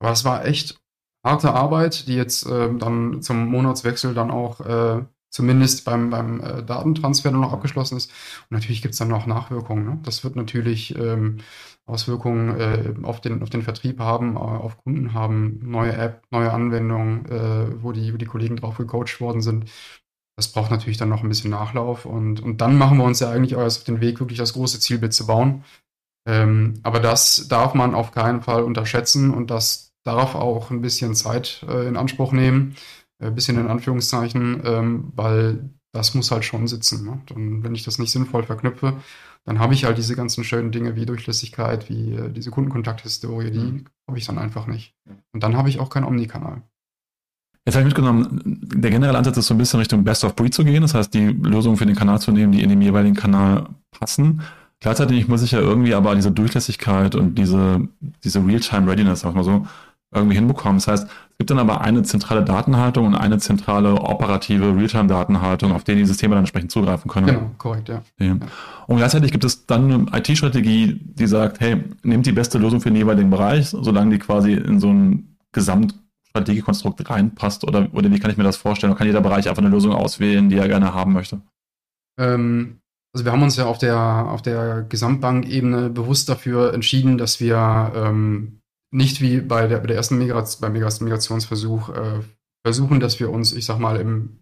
Aber 0.00 0.10
es 0.12 0.24
war 0.24 0.44
echt 0.44 0.80
harte 1.24 1.52
Arbeit, 1.52 2.08
die 2.08 2.16
jetzt 2.16 2.46
äh, 2.46 2.74
dann 2.74 3.22
zum 3.22 3.46
Monatswechsel 3.46 4.14
dann 4.14 4.30
auch 4.30 4.60
äh, 4.60 5.04
zumindest 5.30 5.84
beim, 5.84 6.10
beim 6.10 6.40
äh, 6.40 6.62
Datentransfer 6.62 7.30
nur 7.30 7.40
noch 7.40 7.52
abgeschlossen 7.52 7.96
ist. 7.96 8.10
Und 8.50 8.52
natürlich 8.56 8.82
gibt 8.82 8.92
es 8.92 8.98
dann 8.98 9.08
noch 9.08 9.26
Nachwirkungen. 9.26 9.84
Ne? 9.84 9.98
Das 10.02 10.24
wird 10.24 10.36
natürlich 10.36 10.96
ähm, 10.96 11.38
Auswirkungen 11.86 12.60
äh, 12.60 12.94
auf, 13.02 13.20
den, 13.20 13.42
auf 13.42 13.50
den 13.50 13.62
Vertrieb 13.62 13.98
haben, 13.98 14.36
äh, 14.36 14.38
auf 14.38 14.76
Kunden 14.78 15.14
haben, 15.14 15.58
neue 15.62 15.94
App, 15.94 16.22
neue 16.30 16.52
Anwendungen, 16.52 17.26
äh, 17.26 17.82
wo, 17.82 17.92
die, 17.92 18.12
wo 18.12 18.18
die 18.18 18.26
Kollegen 18.26 18.56
drauf 18.56 18.76
gecoacht 18.76 19.20
worden 19.20 19.40
sind. 19.40 19.70
Das 20.36 20.48
braucht 20.48 20.70
natürlich 20.70 20.96
dann 20.96 21.08
noch 21.08 21.22
ein 21.22 21.28
bisschen 21.28 21.50
Nachlauf. 21.50 22.06
Und, 22.06 22.40
und 22.40 22.60
dann 22.60 22.78
machen 22.78 22.98
wir 22.98 23.04
uns 23.04 23.20
ja 23.20 23.30
eigentlich 23.30 23.56
auch 23.56 23.62
erst 23.62 23.80
auf 23.80 23.84
den 23.84 24.00
Weg, 24.00 24.20
wirklich 24.20 24.38
das 24.38 24.54
große 24.54 24.80
Zielbild 24.80 25.12
zu 25.12 25.26
bauen. 25.26 25.64
Ähm, 26.26 26.74
aber 26.82 27.00
das 27.00 27.48
darf 27.48 27.74
man 27.74 27.94
auf 27.94 28.12
keinen 28.12 28.42
Fall 28.42 28.62
unterschätzen 28.62 29.32
und 29.32 29.50
das 29.50 29.92
darf 30.04 30.34
auch 30.34 30.70
ein 30.70 30.80
bisschen 30.80 31.14
Zeit 31.14 31.64
äh, 31.68 31.86
in 31.86 31.96
Anspruch 31.96 32.32
nehmen. 32.32 32.76
Ein 33.18 33.28
äh, 33.28 33.30
bisschen 33.30 33.58
in 33.58 33.68
Anführungszeichen, 33.68 34.62
ähm, 34.64 35.12
weil 35.14 35.70
das 35.92 36.14
muss 36.14 36.30
halt 36.30 36.44
schon 36.44 36.66
sitzen. 36.66 37.04
Ne? 37.04 37.20
Und 37.34 37.64
wenn 37.64 37.74
ich 37.74 37.84
das 37.84 37.98
nicht 37.98 38.10
sinnvoll 38.10 38.44
verknüpfe, 38.44 38.96
dann 39.44 39.58
habe 39.58 39.74
ich 39.74 39.84
halt 39.84 39.98
diese 39.98 40.16
ganzen 40.16 40.44
schönen 40.44 40.70
Dinge 40.70 40.96
wie 40.96 41.06
Durchlässigkeit, 41.06 41.88
wie 41.88 42.14
äh, 42.14 42.30
diese 42.30 42.50
Kundenkontakthistorie, 42.50 43.50
die 43.50 43.58
mhm. 43.58 43.84
habe 44.08 44.18
ich 44.18 44.26
dann 44.26 44.38
einfach 44.38 44.66
nicht. 44.66 44.94
Und 45.32 45.42
dann 45.42 45.56
habe 45.56 45.68
ich 45.68 45.80
auch 45.80 45.90
keinen 45.90 46.04
Omni-Kanal. 46.04 46.62
Jetzt 47.64 47.76
habe 47.76 47.82
ich 47.82 47.94
mitgenommen, 47.94 48.40
der 48.44 48.90
generelle 48.90 49.16
Ansatz 49.16 49.36
ist 49.36 49.46
so 49.46 49.54
ein 49.54 49.58
bisschen 49.58 49.78
Richtung 49.78 50.02
Best 50.02 50.24
of 50.24 50.34
Breed 50.34 50.52
zu 50.52 50.64
gehen, 50.64 50.82
das 50.82 50.94
heißt, 50.94 51.14
die 51.14 51.26
Lösungen 51.26 51.76
für 51.76 51.86
den 51.86 51.94
Kanal 51.94 52.20
zu 52.20 52.32
nehmen, 52.32 52.52
die 52.52 52.62
in 52.62 52.68
dem 52.68 52.82
jeweiligen 52.82 53.14
Kanal 53.14 53.68
passen. 53.92 54.42
Gleichzeitig 54.80 55.28
muss 55.28 55.42
ich 55.42 55.52
ja 55.52 55.60
irgendwie 55.60 55.94
aber 55.94 56.16
diese 56.16 56.32
Durchlässigkeit 56.32 57.14
und 57.14 57.36
diese, 57.36 57.86
diese 58.24 58.44
Real-Time-Readiness, 58.44 59.20
sag 59.20 59.36
mal 59.36 59.44
so, 59.44 59.64
irgendwie 60.12 60.34
hinbekommen. 60.34 60.78
Das 60.78 60.88
heißt, 60.88 61.04
es 61.04 61.38
gibt 61.38 61.50
dann 61.50 61.60
aber 61.60 61.80
eine 61.80 62.02
zentrale 62.02 62.42
Datenhaltung 62.42 63.06
und 63.06 63.14
eine 63.14 63.38
zentrale 63.38 63.94
operative 63.94 64.76
Realtime-Datenhaltung, 64.76 65.72
auf 65.72 65.84
die 65.84 65.94
die 65.94 66.04
Systeme 66.04 66.34
dann 66.34 66.42
entsprechend 66.42 66.72
zugreifen 66.72 67.10
können. 67.10 67.26
Genau, 67.26 67.50
korrekt, 67.58 67.88
ja. 67.88 68.02
ja. 68.18 68.36
Und 68.88 68.96
gleichzeitig 68.96 69.30
gibt 69.30 69.44
es 69.44 69.66
dann 69.66 70.08
eine 70.12 70.18
IT-Strategie, 70.18 71.00
die 71.00 71.26
sagt, 71.26 71.60
hey, 71.60 71.82
nehmt 72.02 72.26
die 72.26 72.32
beste 72.32 72.58
Lösung 72.58 72.80
für 72.80 72.90
den 72.90 72.96
jeweiligen 72.96 73.30
Bereich, 73.30 73.68
solange 73.68 74.10
die 74.10 74.18
quasi 74.18 74.52
in 74.52 74.80
so 74.80 74.90
ein 74.90 75.36
Gesamtstrategiekonstrukt 76.32 77.08
reinpasst 77.08 77.64
oder, 77.64 77.88
oder 77.92 78.10
wie 78.10 78.18
kann 78.18 78.30
ich 78.30 78.36
mir 78.36 78.44
das 78.44 78.56
vorstellen? 78.56 78.92
Oder 78.92 78.98
kann 78.98 79.06
jeder 79.06 79.20
Bereich 79.20 79.48
einfach 79.48 79.62
eine 79.62 79.70
Lösung 79.72 79.92
auswählen, 79.92 80.48
die 80.48 80.56
er 80.56 80.68
gerne 80.68 80.94
haben 80.94 81.12
möchte? 81.12 81.42
Ähm, 82.18 82.80
also 83.14 83.24
wir 83.24 83.32
haben 83.32 83.42
uns 83.42 83.56
ja 83.56 83.66
auf 83.66 83.78
der, 83.78 83.98
auf 83.98 84.42
der 84.42 84.82
Gesamtbankebene 84.82 85.90
bewusst 85.90 86.28
dafür 86.28 86.72
entschieden, 86.72 87.18
dass 87.18 87.40
wir 87.40 87.92
ähm, 87.94 88.60
nicht 88.90 89.20
wie 89.20 89.40
bei 89.40 89.66
der, 89.66 89.78
bei 89.78 89.86
der 89.86 89.96
ersten 89.96 90.18
Migration, 90.18 90.60
beim 90.60 90.72
Migrationsversuch 90.72 91.90
äh, 91.90 92.20
versuchen, 92.64 93.00
dass 93.00 93.20
wir 93.20 93.30
uns, 93.30 93.52
ich 93.52 93.64
sag 93.64 93.78
mal, 93.78 93.96
im 93.96 94.38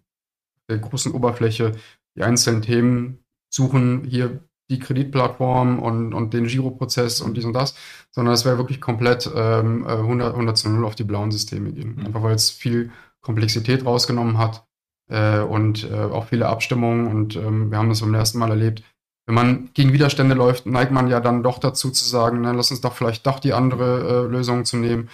der 0.69 0.79
großen 0.79 1.11
Oberfläche 1.11 1.73
die 2.15 2.23
einzelnen 2.23 2.61
Themen 2.61 3.19
suchen, 3.53 4.05
hier 4.05 4.41
die 4.71 4.79
Kreditplattform 4.79 5.79
und, 5.79 6.13
und 6.13 6.33
den 6.33 6.47
Giroprozess 6.47 7.21
und 7.21 7.35
dies 7.35 7.45
und 7.45 7.53
das, 7.53 7.75
sondern 8.09 8.33
es 8.33 8.45
wäre 8.45 8.57
wirklich 8.57 8.81
komplett 8.81 9.29
ähm, 9.35 9.85
100, 9.85 10.33
100 10.33 10.57
zu 10.57 10.69
0 10.69 10.85
auf 10.85 10.95
die 10.95 11.03
blauen 11.03 11.31
Systeme 11.31 11.71
gehen. 11.71 11.95
Mhm. 11.97 12.05
Einfach 12.07 12.23
weil 12.23 12.35
es 12.35 12.49
viel 12.49 12.91
Komplexität 13.21 13.85
rausgenommen 13.85 14.37
hat 14.37 14.65
äh, 15.09 15.41
und 15.41 15.89
äh, 15.91 15.95
auch 15.95 16.25
viele 16.25 16.47
Abstimmungen 16.47 17.07
und 17.07 17.35
ähm, 17.35 17.69
wir 17.69 17.77
haben 17.77 17.89
das 17.89 18.01
beim 18.01 18.15
ersten 18.15 18.39
Mal 18.39 18.49
erlebt, 18.49 18.83
wenn 19.27 19.35
man 19.35 19.69
gegen 19.73 19.93
Widerstände 19.93 20.35
läuft, 20.35 20.65
neigt 20.65 20.91
man 20.91 21.07
ja 21.07 21.19
dann 21.19 21.43
doch 21.43 21.59
dazu 21.59 21.91
zu 21.91 22.05
sagen, 22.05 22.41
na, 22.41 22.51
lass 22.51 22.71
uns 22.71 22.81
doch 22.81 22.93
vielleicht 22.93 23.27
doch 23.27 23.39
die 23.39 23.53
andere 23.53 24.25
äh, 24.25 24.31
Lösung 24.31 24.65
zu 24.65 24.77
nehmen. 24.77 25.09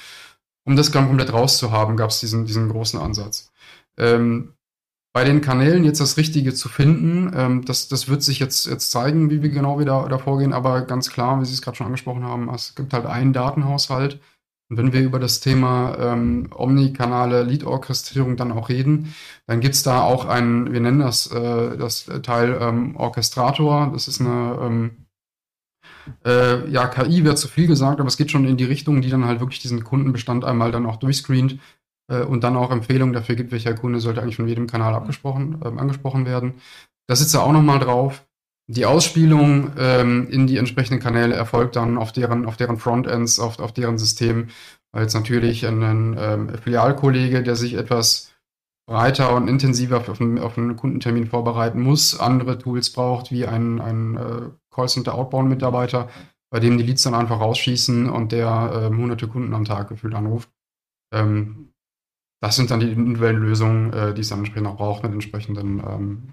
Um 0.63 0.75
das 0.75 0.91
dann 0.91 1.07
komplett 1.07 1.33
rauszuhaben, 1.33 1.97
gab 1.97 2.09
es 2.09 2.19
diesen, 2.19 2.45
diesen 2.45 2.69
großen 2.69 2.99
Ansatz. 2.99 3.51
Ähm, 3.97 4.53
bei 5.17 5.23
den 5.23 5.41
Kanälen 5.41 5.83
jetzt 5.83 5.99
das 5.99 6.17
Richtige 6.17 6.53
zu 6.53 6.69
finden, 6.69 7.31
ähm, 7.35 7.65
das, 7.65 7.87
das 7.87 8.07
wird 8.07 8.21
sich 8.21 8.37
jetzt, 8.37 8.67
jetzt 8.67 8.91
zeigen, 8.91 9.31
wie 9.31 9.41
wir 9.41 9.49
genau 9.49 9.79
wieder 9.79 10.07
da 10.07 10.19
vorgehen, 10.19 10.53
aber 10.53 10.81
ganz 10.83 11.09
klar, 11.09 11.41
wie 11.41 11.45
Sie 11.45 11.55
es 11.55 11.63
gerade 11.63 11.75
schon 11.75 11.87
angesprochen 11.87 12.23
haben, 12.23 12.53
es 12.53 12.75
gibt 12.75 12.93
halt 12.93 13.07
einen 13.07 13.33
Datenhaushalt, 13.33 14.19
und 14.69 14.77
wenn 14.77 14.93
wir 14.93 15.01
über 15.01 15.17
das 15.17 15.39
Thema 15.39 15.97
ähm, 15.99 16.49
omnikanale 16.53 17.41
Lead-Orchestrierung 17.41 18.37
dann 18.37 18.51
auch 18.51 18.69
reden, 18.69 19.15
dann 19.47 19.59
gibt's 19.59 19.81
da 19.81 20.01
auch 20.01 20.25
einen, 20.25 20.71
wir 20.71 20.81
nennen 20.81 20.99
das, 20.99 21.31
äh, 21.31 21.77
das 21.77 22.05
Teil 22.21 22.55
ähm, 22.61 22.95
Orchestrator. 22.95 23.89
Das 23.91 24.07
ist 24.07 24.21
eine, 24.21 24.59
ähm, 24.61 25.07
äh, 26.25 26.69
ja, 26.69 26.85
KI 26.85 27.23
wäre 27.23 27.35
zu 27.35 27.47
viel 27.47 27.65
gesagt, 27.65 27.99
aber 27.99 28.07
es 28.07 28.17
geht 28.17 28.29
schon 28.29 28.45
in 28.45 28.57
die 28.57 28.65
Richtung, 28.65 29.01
die 29.01 29.09
dann 29.09 29.25
halt 29.25 29.39
wirklich 29.39 29.61
diesen 29.61 29.83
Kundenbestand 29.83 30.45
einmal 30.45 30.71
dann 30.71 30.85
auch 30.85 30.97
durchscreent 30.97 31.57
äh, 32.09 32.21
und 32.21 32.43
dann 32.43 32.55
auch 32.55 32.71
Empfehlungen 32.71 33.13
dafür 33.13 33.35
gibt, 33.35 33.51
welcher 33.51 33.73
Kunde 33.73 33.99
sollte 33.99 34.21
eigentlich 34.21 34.35
von 34.35 34.47
jedem 34.47 34.67
Kanal 34.67 34.93
abgesprochen, 34.93 35.59
äh, 35.63 35.67
angesprochen 35.67 36.25
werden. 36.25 36.55
Da 37.07 37.15
sitzt 37.15 37.35
er 37.35 37.43
auch 37.43 37.51
nochmal 37.51 37.79
drauf. 37.79 38.25
Die 38.69 38.85
Ausspielung 38.85 39.71
ähm, 39.77 40.27
in 40.29 40.45
die 40.45 40.57
entsprechenden 40.57 41.01
Kanäle 41.01 41.35
erfolgt 41.35 41.77
dann 41.77 41.97
auf 41.97 42.11
deren, 42.11 42.45
auf 42.45 42.57
deren 42.57 42.77
Frontends, 42.77 43.39
auf, 43.39 43.59
auf 43.59 43.71
deren 43.71 43.97
System, 43.97 44.49
weil 44.91 45.03
jetzt 45.03 45.13
natürlich 45.13 45.65
ein 45.65 46.17
ähm, 46.19 46.49
Filialkollege, 46.61 47.43
der 47.43 47.55
sich 47.55 47.75
etwas 47.75 48.33
breiter 48.87 49.35
und 49.35 49.47
intensiver 49.47 49.97
auf 49.97 50.19
einen, 50.19 50.39
auf 50.39 50.57
einen 50.57 50.75
Kundentermin 50.75 51.27
vorbereiten 51.27 51.81
muss, 51.81 52.19
andere 52.19 52.57
Tools 52.57 52.91
braucht, 52.91 53.31
wie 53.31 53.45
ein, 53.45 53.79
ein 53.79 54.17
äh, 54.17 54.49
Callcenter-Outbound-Mitarbeiter, 54.73 56.09
bei 56.49 56.59
dem 56.59 56.77
die 56.77 56.83
Leads 56.83 57.03
dann 57.03 57.13
einfach 57.13 57.39
rausschießen 57.39 58.09
und 58.09 58.31
der 58.31 58.89
ähm, 58.91 58.97
hunderte 58.97 59.27
Kunden 59.27 59.53
am 59.53 59.65
Tag 59.65 59.89
gefühlt 59.89 60.13
anruft. 60.13 60.49
Ähm, 61.13 61.73
das 62.39 62.55
sind 62.55 62.71
dann 62.71 62.79
die 62.79 62.91
individuellen 62.91 63.41
Lösungen, 63.41 63.93
äh, 63.93 64.13
die 64.13 64.21
es 64.21 64.29
dann 64.29 64.39
entsprechend 64.39 64.67
auch 64.67 64.77
braucht 64.77 65.03
mit 65.03 65.11
entsprechenden 65.11 65.79
ähm, 65.79 66.23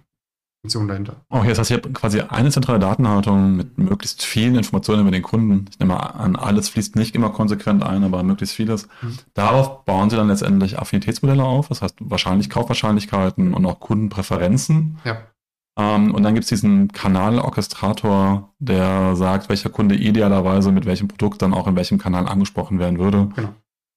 Funktion 0.64 0.88
dahinter. 0.88 1.16
Okay, 1.28 1.48
das 1.48 1.58
heißt, 1.58 1.70
ihr 1.72 1.76
habt 1.76 1.92
quasi 1.92 2.20
eine 2.20 2.50
zentrale 2.50 2.78
Datenhaltung 2.78 3.56
mit 3.56 3.76
möglichst 3.76 4.24
vielen 4.24 4.54
Informationen 4.54 5.02
über 5.02 5.10
den 5.10 5.22
Kunden. 5.22 5.66
Ich 5.70 5.78
nehme 5.78 6.14
an, 6.14 6.36
alles 6.36 6.70
fließt 6.70 6.96
nicht 6.96 7.14
immer 7.14 7.30
konsequent 7.30 7.82
ein, 7.82 8.02
aber 8.02 8.22
möglichst 8.22 8.56
vieles. 8.56 8.88
Mhm. 9.02 9.18
Darauf 9.34 9.84
bauen 9.84 10.08
sie 10.08 10.16
dann 10.16 10.28
letztendlich 10.28 10.78
Affinitätsmodelle 10.78 11.44
auf, 11.44 11.68
das 11.68 11.82
heißt 11.82 11.96
wahrscheinlich 12.00 12.48
Kaufwahrscheinlichkeiten 12.48 13.52
und 13.52 13.66
auch 13.66 13.78
Kundenpräferenzen. 13.78 14.98
Ja. 15.04 15.18
Ähm, 15.76 16.14
und 16.14 16.22
dann 16.22 16.34
gibt 16.34 16.44
es 16.44 16.48
diesen 16.48 16.88
Kanalorchestrator, 16.92 18.54
der 18.58 19.16
sagt, 19.16 19.50
welcher 19.50 19.68
Kunde 19.68 19.96
idealerweise 19.96 20.72
mit 20.72 20.86
welchem 20.86 21.08
Produkt 21.08 21.42
dann 21.42 21.52
auch 21.52 21.66
in 21.66 21.76
welchem 21.76 21.98
Kanal 21.98 22.26
angesprochen 22.26 22.78
werden 22.78 22.98
würde. 22.98 23.28
Genau. 23.36 23.54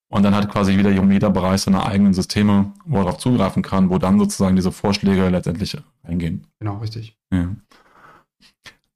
Und 0.10 0.24
dann 0.24 0.34
hat 0.34 0.50
quasi 0.50 0.78
wieder 0.78 0.90
jeder 0.90 1.30
Bereich 1.30 1.62
seine 1.62 1.86
eigenen 1.86 2.14
Systeme, 2.14 2.72
wo 2.86 2.98
er 2.98 3.04
darauf 3.04 3.18
zugreifen 3.18 3.62
kann, 3.62 3.90
wo 3.90 3.98
dann 3.98 4.20
sozusagen 4.20 4.56
diese 4.56 4.72
Vorschläge 4.72 5.28
letztendlich 5.28 5.78
eingehen. 6.04 6.48
Genau, 6.60 6.78
richtig. 6.78 7.18
Ja. 7.32 7.50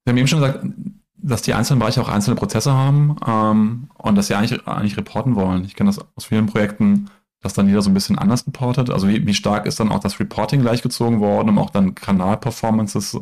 Wir 0.04 0.12
haben 0.12 0.18
eben 0.18 0.28
schon 0.28 0.40
gesagt, 0.40 0.66
dass 1.18 1.42
die 1.42 1.54
einzelnen 1.54 1.80
Bereiche 1.80 2.02
auch 2.02 2.10
einzelne 2.10 2.36
Prozesse 2.36 2.74
haben 2.74 3.18
ähm, 3.28 3.90
und 3.98 4.16
dass 4.16 4.28
sie 4.28 4.36
eigentlich, 4.36 4.66
eigentlich 4.68 4.98
reporten 4.98 5.36
wollen. 5.36 5.66
Ich 5.66 5.76
kenne 5.76 5.90
das 5.90 6.00
aus 6.16 6.26
vielen 6.26 6.48
Projekten, 6.48 7.10
dass 7.42 7.54
dann 7.54 7.68
jeder 7.68 7.82
so 7.82 7.90
ein 7.90 7.94
bisschen 7.94 8.18
anders 8.18 8.48
reportet. 8.48 8.90
Also 8.90 9.08
wie, 9.08 9.26
wie 9.26 9.34
stark 9.34 9.66
ist 9.66 9.80
dann 9.80 9.92
auch 9.92 10.00
das 10.00 10.20
Reporting 10.20 10.62
gleichgezogen 10.62 11.20
worden, 11.20 11.50
um 11.50 11.58
auch 11.60 11.70
dann 11.70 11.94
Kanalperformances 11.94 13.20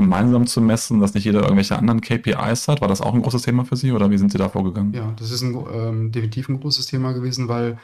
gemeinsam 0.00 0.46
zu 0.46 0.60
messen, 0.60 1.00
dass 1.00 1.14
nicht 1.14 1.24
jeder 1.24 1.42
irgendwelche 1.42 1.76
anderen 1.76 2.00
KPIs 2.00 2.68
hat? 2.68 2.80
War 2.80 2.88
das 2.88 3.00
auch 3.00 3.14
ein 3.14 3.22
großes 3.22 3.42
Thema 3.42 3.64
für 3.64 3.76
Sie 3.76 3.92
oder 3.92 4.10
wie 4.10 4.18
sind 4.18 4.32
Sie 4.32 4.38
da 4.38 4.48
vorgegangen? 4.48 4.92
Ja, 4.92 5.12
das 5.18 5.30
ist 5.30 5.42
ein, 5.42 5.56
ähm, 5.72 6.12
definitiv 6.12 6.48
ein 6.48 6.60
großes 6.60 6.86
Thema 6.86 7.12
gewesen, 7.12 7.48
weil 7.48 7.78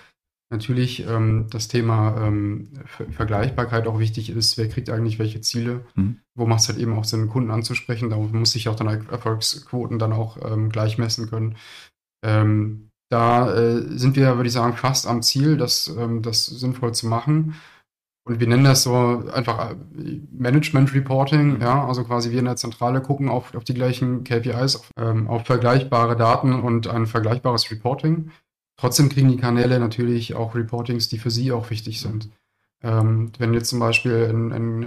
natürlich 0.50 1.06
ähm, 1.06 1.46
das 1.50 1.68
Thema 1.68 2.16
ähm, 2.26 2.68
Vergleichbarkeit 3.10 3.86
auch 3.86 3.98
wichtig 3.98 4.30
ist. 4.30 4.56
Wer 4.58 4.68
kriegt 4.68 4.90
eigentlich 4.90 5.18
welche 5.18 5.40
Ziele? 5.40 5.84
Mhm. 5.94 6.20
Wo 6.34 6.46
macht 6.46 6.60
es 6.60 6.68
halt 6.68 6.78
eben 6.78 6.94
auch 6.94 7.04
Sinn, 7.04 7.28
Kunden 7.28 7.50
anzusprechen? 7.50 8.10
Da 8.10 8.16
muss 8.16 8.52
sich 8.52 8.68
auch 8.68 8.76
dann 8.76 9.06
Erfolgsquoten 9.08 9.98
dann 9.98 10.12
auch 10.12 10.38
ähm, 10.50 10.70
gleich 10.70 10.98
messen 10.98 11.28
können. 11.28 11.56
Ähm, 12.24 12.90
da 13.08 13.54
äh, 13.54 13.82
sind 13.98 14.16
wir, 14.16 14.36
würde 14.36 14.48
ich 14.48 14.52
sagen, 14.52 14.76
fast 14.76 15.06
am 15.06 15.22
Ziel, 15.22 15.56
das, 15.56 15.88
ähm, 15.96 16.22
das 16.22 16.46
sinnvoll 16.46 16.92
zu 16.94 17.06
machen. 17.06 17.54
Und 18.26 18.40
wir 18.40 18.48
nennen 18.48 18.64
das 18.64 18.82
so 18.82 19.22
einfach 19.32 19.70
äh, 19.70 19.76
Management 20.32 20.92
Reporting, 20.92 21.60
ja, 21.60 21.86
also 21.86 22.02
quasi 22.02 22.32
wir 22.32 22.40
in 22.40 22.46
der 22.46 22.56
Zentrale 22.56 23.00
gucken 23.00 23.28
auf, 23.28 23.54
auf 23.54 23.62
die 23.62 23.74
gleichen 23.74 24.24
KPIs, 24.24 24.76
auf, 24.76 24.90
ähm, 24.96 25.28
auf 25.28 25.46
vergleichbare 25.46 26.16
Daten 26.16 26.52
und 26.52 26.88
ein 26.88 27.06
vergleichbares 27.06 27.70
Reporting. 27.70 28.32
Trotzdem 28.76 29.10
kriegen 29.10 29.28
die 29.28 29.36
Kanäle 29.36 29.78
natürlich 29.78 30.34
auch 30.34 30.56
Reportings, 30.56 31.08
die 31.08 31.18
für 31.18 31.30
sie 31.30 31.52
auch 31.52 31.70
wichtig 31.70 32.00
sind. 32.00 32.28
Ähm, 32.82 33.30
wenn 33.38 33.54
jetzt 33.54 33.68
zum 33.68 33.78
Beispiel 33.78 34.28
ein, 34.28 34.52
ein 34.52 34.82
äh, 34.82 34.86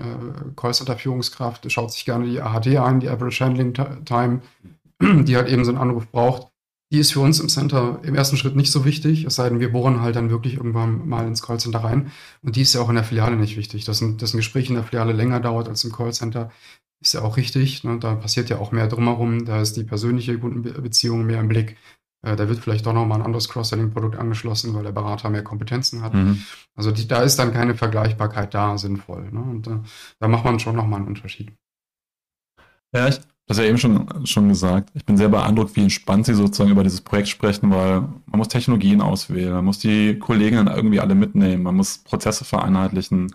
Callcenter-Führungskraft 0.58 1.72
schaut 1.72 1.94
sich 1.94 2.04
gerne 2.04 2.26
die 2.26 2.42
AHD 2.42 2.78
ein, 2.78 3.00
die 3.00 3.10
Average 3.10 3.44
Handling 3.44 3.74
Time, 3.74 4.42
die 5.02 5.38
halt 5.38 5.48
eben 5.48 5.64
so 5.64 5.72
einen 5.72 5.80
Anruf 5.80 6.12
braucht, 6.12 6.49
die 6.92 6.98
ist 6.98 7.14
für 7.14 7.20
uns 7.20 7.40
im 7.40 7.50
Center 7.50 8.00
im 8.04 8.16
ersten 8.16 8.36
Schritt 8.36 8.56
nicht 8.56 8.72
so 8.72 8.84
wichtig, 8.84 9.26
es 9.26 9.36
sei 9.36 9.48
denn, 9.50 9.60
wir 9.60 9.72
bohren 9.72 10.02
halt 10.02 10.16
dann 10.16 10.32
wirklich 10.32 10.56
irgendwann 10.56 11.08
mal 11.08 11.28
ins 11.28 11.44
Callcenter 11.44 11.84
rein. 11.84 12.12
Und 12.42 12.56
die 12.56 12.62
ist 12.62 12.74
ja 12.74 12.82
auch 12.82 12.90
in 12.90 12.96
der 12.96 13.04
Filiale 13.04 13.36
nicht 13.36 13.58
wichtig. 13.58 13.86
Dass 13.86 14.02
ein, 14.02 14.18
dass 14.18 14.34
ein 14.34 14.38
Gespräch 14.38 14.70
in 14.70 14.76
der 14.76 14.84
Filiale 14.84 15.14
länger 15.14 15.40
dauert 15.40 15.70
als 15.70 15.84
im 15.84 15.92
Callcenter, 15.92 16.52
ist 17.00 17.14
ja 17.14 17.22
auch 17.22 17.38
richtig. 17.38 17.84
Ne? 17.84 18.00
Da 18.00 18.16
passiert 18.16 18.50
ja 18.50 18.58
auch 18.58 18.72
mehr 18.72 18.88
drumherum. 18.88 19.46
Da 19.46 19.62
ist 19.62 19.78
die 19.78 19.84
persönliche 19.84 20.40
Kundenbeziehung 20.40 21.26
mehr 21.26 21.40
im 21.40 21.48
Blick. 21.48 21.78
Äh, 22.24 22.36
da 22.36 22.50
wird 22.50 22.60
vielleicht 22.60 22.88
doch 22.88 22.94
nochmal 22.94 23.20
ein 23.20 23.26
anderes 23.26 23.50
Cross-Selling-Produkt 23.50 24.18
angeschlossen, 24.18 24.74
weil 24.74 24.84
der 24.84 24.92
Berater 24.92 25.30
mehr 25.30 25.44
Kompetenzen 25.44 26.02
hat. 26.02 26.16
Mhm. 26.16 26.44
Also 26.76 26.92
die, 26.92 27.08
da 27.08 27.22
ist 27.22 27.38
dann 27.38 27.54
keine 27.54 27.76
Vergleichbarkeit 27.76 28.54
da 28.56 28.80
sinnvoll. 28.80 29.32
Ne? 29.32 29.42
Und 29.42 29.68
äh, 29.68 29.80
da 30.20 30.28
macht 30.28 30.44
man 30.44 30.60
schon 30.60 30.76
nochmal 30.76 31.00
einen 31.00 31.08
Unterschied. 31.08 31.54
Ja, 32.94 33.08
ich 33.08 33.22
das 33.50 33.58
ja 33.58 33.64
eben 33.64 33.80
schon, 33.80 34.28
schon 34.28 34.48
gesagt. 34.48 34.92
Ich 34.94 35.06
bin 35.06 35.18
sehr 35.18 35.28
beeindruckt, 35.28 35.76
wie 35.76 35.82
entspannt 35.82 36.28
Sie 36.28 36.36
sozusagen 36.36 36.70
über 36.70 36.84
dieses 36.84 37.02
Projekt 37.02 37.30
sprechen, 37.30 37.72
weil 37.72 38.02
man 38.02 38.38
muss 38.38 38.48
Technologien 38.48 39.02
auswählen, 39.02 39.54
man 39.54 39.66
muss 39.66 39.80
die 39.80 40.20
Kolleginnen 40.20 40.68
irgendwie 40.68 41.00
alle 41.00 41.16
mitnehmen, 41.16 41.64
man 41.64 41.76
muss 41.76 41.98
Prozesse 41.98 42.46
vereinheitlichen, 42.46 43.34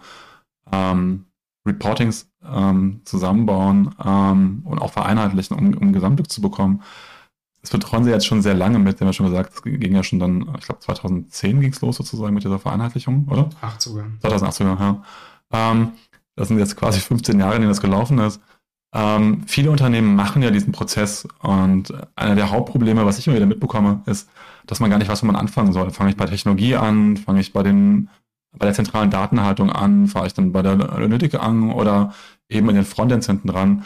ähm, 0.70 1.24
Reportings 1.66 2.30
ähm, 2.44 3.00
zusammenbauen 3.04 3.92
ähm, 4.04 4.62
und 4.64 4.78
auch 4.78 4.92
vereinheitlichen, 4.92 5.56
um, 5.56 5.74
um 5.74 5.92
Gesamtglück 5.92 6.30
zu 6.30 6.40
bekommen. 6.40 6.82
Das 7.62 7.70
betreuen 7.70 8.04
Sie 8.04 8.10
jetzt 8.10 8.26
schon 8.26 8.40
sehr 8.40 8.54
lange 8.54 8.78
mit, 8.78 9.00
haben 9.00 9.08
wir 9.08 9.12
schon 9.14 9.26
gesagt, 9.26 9.52
es 9.52 9.62
ging 9.62 9.96
ja 9.96 10.04
schon 10.04 10.20
dann, 10.20 10.54
ich 10.60 10.66
glaube 10.66 10.80
2010 10.80 11.60
ging 11.60 11.72
es 11.72 11.80
los 11.80 11.96
sozusagen 11.96 12.34
mit 12.34 12.44
dieser 12.44 12.60
Vereinheitlichung, 12.60 13.26
oder? 13.28 13.50
Acht 13.60 13.82
sogar. 13.82 14.06
2008 14.20 14.54
sogar, 14.54 14.80
ja. 14.80 15.02
Ähm, 15.50 15.92
das 16.36 16.48
sind 16.48 16.58
jetzt 16.58 16.76
quasi 16.76 17.00
15 17.00 17.40
Jahre, 17.40 17.56
in 17.56 17.62
denen 17.62 17.72
das 17.72 17.80
gelaufen 17.80 18.18
ist. 18.18 18.40
Ähm, 18.94 19.42
viele 19.46 19.70
Unternehmen 19.70 20.14
machen 20.14 20.42
ja 20.42 20.50
diesen 20.50 20.72
Prozess 20.72 21.26
und 21.40 21.92
einer 22.14 22.36
der 22.36 22.50
Hauptprobleme, 22.50 23.04
was 23.04 23.18
ich 23.18 23.26
immer 23.26 23.36
wieder 23.36 23.46
mitbekomme, 23.46 24.02
ist, 24.06 24.30
dass 24.66 24.80
man 24.80 24.88
gar 24.88 24.98
nicht 24.98 25.08
weiß, 25.08 25.22
wo 25.22 25.26
man 25.26 25.36
anfangen 25.36 25.72
soll. 25.72 25.90
Fange 25.90 26.10
ich 26.10 26.16
bei 26.16 26.26
Technologie 26.26 26.76
an, 26.76 27.16
fange 27.16 27.40
ich 27.40 27.52
bei 27.52 27.62
den 27.62 28.08
bei 28.56 28.66
der 28.66 28.74
zentralen 28.74 29.10
Datenhaltung 29.10 29.70
an, 29.70 30.06
fahre 30.06 30.26
ich 30.26 30.34
dann 30.34 30.52
bei 30.52 30.62
der 30.62 30.72
Analytik 30.92 31.34
an 31.34 31.72
oder 31.72 32.14
eben 32.48 32.68
in 32.68 32.76
den 32.76 32.84
Frontends 32.84 33.26
hinten 33.26 33.48
dran. 33.48 33.84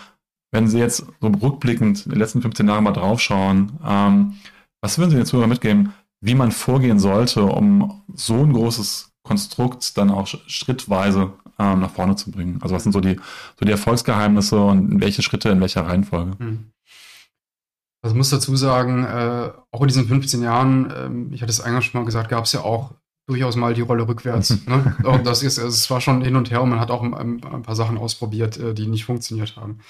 Wenn 0.50 0.68
Sie 0.68 0.78
jetzt 0.78 1.06
so 1.20 1.28
rückblickend 1.28 2.06
die 2.06 2.18
letzten 2.18 2.42
15 2.42 2.68
Jahre 2.68 2.82
mal 2.82 2.92
draufschauen, 2.92 3.72
ähm, 3.86 4.34
was 4.80 4.98
würden 4.98 5.10
Sie 5.10 5.16
den 5.16 5.26
Zuhörern 5.26 5.50
mitgeben, 5.50 5.92
wie 6.20 6.34
man 6.34 6.52
vorgehen 6.52 6.98
sollte, 6.98 7.44
um 7.44 8.02
so 8.14 8.42
ein 8.42 8.52
großes 8.52 9.12
Konstrukt 9.22 9.96
dann 9.96 10.10
auch 10.10 10.26
schrittweise 10.26 11.32
ähm, 11.58 11.80
nach 11.80 11.90
vorne 11.90 12.16
zu 12.16 12.30
bringen? 12.30 12.58
Also 12.62 12.74
was 12.74 12.82
sind 12.82 12.92
so 12.92 13.00
die, 13.00 13.16
so 13.58 13.64
die 13.64 13.72
Erfolgsgeheimnisse 13.72 14.58
und 14.60 15.00
welche 15.00 15.22
Schritte 15.22 15.50
in 15.50 15.60
welcher 15.60 15.86
Reihenfolge? 15.86 16.32
Hm. 16.38 16.70
Also 18.02 18.14
ich 18.14 18.18
muss 18.18 18.30
dazu 18.30 18.54
sagen, 18.56 19.04
äh, 19.04 19.50
auch 19.72 19.80
in 19.80 19.88
diesen 19.88 20.06
15 20.06 20.42
Jahren, 20.42 20.92
ähm, 20.96 21.32
ich 21.32 21.42
hatte 21.42 21.50
es 21.50 21.60
eingangs 21.60 21.86
schon 21.86 22.00
mal 22.00 22.06
gesagt, 22.06 22.28
gab 22.28 22.44
es 22.44 22.52
ja 22.52 22.60
auch 22.60 22.94
durchaus 23.26 23.56
mal 23.56 23.74
die 23.74 23.82
Rolle 23.82 24.06
rückwärts. 24.06 24.50
ne? 24.66 24.96
das 25.24 25.42
ist, 25.42 25.58
also 25.58 25.68
es 25.68 25.90
war 25.90 26.00
schon 26.00 26.22
hin 26.22 26.36
und 26.36 26.50
her 26.50 26.62
und 26.62 26.70
man 26.70 26.80
hat 26.80 26.90
auch 26.90 27.02
ein, 27.02 27.44
ein 27.44 27.62
paar 27.62 27.76
Sachen 27.76 27.98
ausprobiert, 27.98 28.56
äh, 28.56 28.72
die 28.72 28.86
nicht 28.86 29.04
funktioniert 29.04 29.56
haben. 29.56 29.80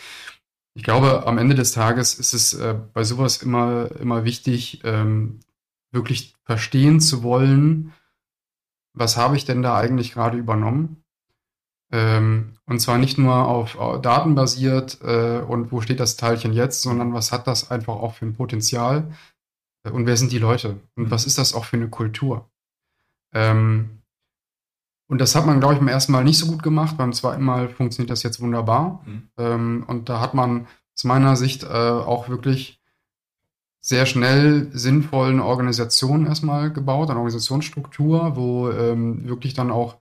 Ich 0.74 0.82
glaube, 0.82 1.26
am 1.26 1.38
Ende 1.38 1.54
des 1.54 1.72
Tages 1.72 2.14
ist 2.14 2.34
es 2.34 2.54
äh, 2.54 2.74
bei 2.92 3.04
sowas 3.04 3.42
immer, 3.42 3.90
immer 4.00 4.24
wichtig, 4.24 4.80
ähm, 4.84 5.40
wirklich 5.90 6.34
verstehen 6.44 7.00
zu 7.00 7.22
wollen, 7.22 7.92
was 8.94 9.16
habe 9.16 9.36
ich 9.36 9.44
denn 9.44 9.62
da 9.62 9.76
eigentlich 9.76 10.12
gerade 10.12 10.38
übernommen? 10.38 11.02
Ähm, 11.90 12.54
und 12.66 12.80
zwar 12.80 12.98
nicht 12.98 13.16
nur 13.16 13.34
auf, 13.34 13.78
auf 13.78 14.02
Daten 14.02 14.34
basiert 14.34 14.98
äh, 15.02 15.38
und 15.40 15.72
wo 15.72 15.80
steht 15.80 16.00
das 16.00 16.16
Teilchen 16.16 16.52
jetzt, 16.52 16.82
sondern 16.82 17.14
was 17.14 17.32
hat 17.32 17.46
das 17.46 17.70
einfach 17.70 17.94
auch 17.94 18.14
für 18.14 18.26
ein 18.26 18.34
Potenzial 18.34 19.10
äh, 19.84 19.90
und 19.90 20.06
wer 20.06 20.16
sind 20.16 20.32
die 20.32 20.38
Leute 20.38 20.80
und 20.96 21.04
mhm. 21.04 21.10
was 21.10 21.24
ist 21.24 21.38
das 21.38 21.54
auch 21.54 21.64
für 21.64 21.76
eine 21.76 21.88
Kultur? 21.88 22.50
Ähm, 23.32 23.98
und 25.08 25.20
das 25.20 25.34
hat 25.34 25.46
man, 25.46 25.58
glaube 25.58 25.74
ich, 25.74 25.80
beim 25.80 25.88
ersten 25.88 26.12
Mal 26.12 26.24
nicht 26.24 26.38
so 26.38 26.46
gut 26.46 26.62
gemacht. 26.62 26.98
Beim 26.98 27.14
zweiten 27.14 27.42
Mal 27.42 27.70
funktioniert 27.70 28.10
das 28.10 28.22
jetzt 28.22 28.40
wunderbar. 28.40 29.02
Mhm. 29.06 29.28
Ähm, 29.38 29.84
und 29.86 30.08
da 30.10 30.20
hat 30.20 30.34
man 30.34 30.66
aus 30.94 31.04
meiner 31.04 31.34
Sicht 31.36 31.64
äh, 31.64 31.66
auch 31.66 32.28
wirklich 32.28 32.78
sehr 33.80 34.04
schnell 34.04 34.68
sinnvoll 34.72 35.30
eine 35.30 35.44
Organisation 35.44 36.26
erstmal 36.26 36.70
gebaut, 36.70 37.08
eine 37.08 37.18
Organisationsstruktur, 37.18 38.36
wo 38.36 38.70
ähm, 38.70 39.26
wirklich 39.26 39.54
dann 39.54 39.70
auch 39.70 39.96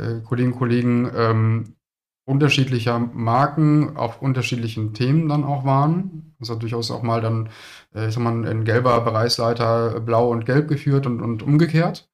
äh, 0.00 0.20
Kolleginnen 0.22 0.52
und 0.52 0.58
Kollegen 0.58 1.10
ähm, 1.14 1.76
unterschiedlicher 2.24 2.98
Marken 2.98 3.96
auf 3.96 4.22
unterschiedlichen 4.22 4.94
Themen 4.94 5.28
dann 5.28 5.44
auch 5.44 5.64
waren. 5.64 6.34
Das 6.38 6.50
hat 6.50 6.62
durchaus 6.62 6.90
auch 6.90 7.02
mal 7.02 7.20
dann, 7.20 7.48
äh, 7.94 8.08
ich 8.08 8.14
sag 8.14 8.22
mal, 8.22 8.46
ein 8.46 8.64
gelber 8.64 9.00
Bereichsleiter 9.00 10.00
blau 10.00 10.30
und 10.30 10.46
gelb 10.46 10.68
geführt 10.68 11.06
und, 11.06 11.20
und 11.20 11.42
umgekehrt. 11.42 12.08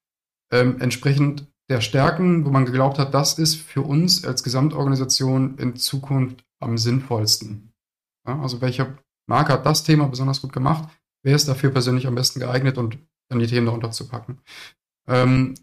Ähm, 0.51 0.79
entsprechend 0.79 1.47
der 1.69 1.81
Stärken, 1.81 2.45
wo 2.45 2.49
man 2.49 2.65
geglaubt 2.65 2.97
hat, 2.97 3.13
das 3.13 3.37
ist 3.37 3.55
für 3.55 3.81
uns 3.81 4.25
als 4.25 4.43
Gesamtorganisation 4.43 5.57
in 5.57 5.75
Zukunft 5.75 6.45
am 6.59 6.77
sinnvollsten. 6.77 7.73
Ja, 8.27 8.41
also 8.41 8.61
welcher 8.61 8.97
Marke 9.27 9.53
hat 9.53 9.65
das 9.65 9.83
Thema 9.83 10.07
besonders 10.07 10.41
gut 10.41 10.53
gemacht? 10.53 10.89
Wer 11.23 11.35
ist 11.35 11.47
dafür 11.47 11.71
persönlich 11.71 12.07
am 12.07 12.15
besten 12.15 12.39
geeignet 12.39 12.77
und 12.77 12.97
dann 13.29 13.39
die 13.39 13.47
Themen 13.47 13.65
darunter 13.65 13.91
zu 13.91 14.07
packen? 14.07 14.39
Ähm, 15.07 15.55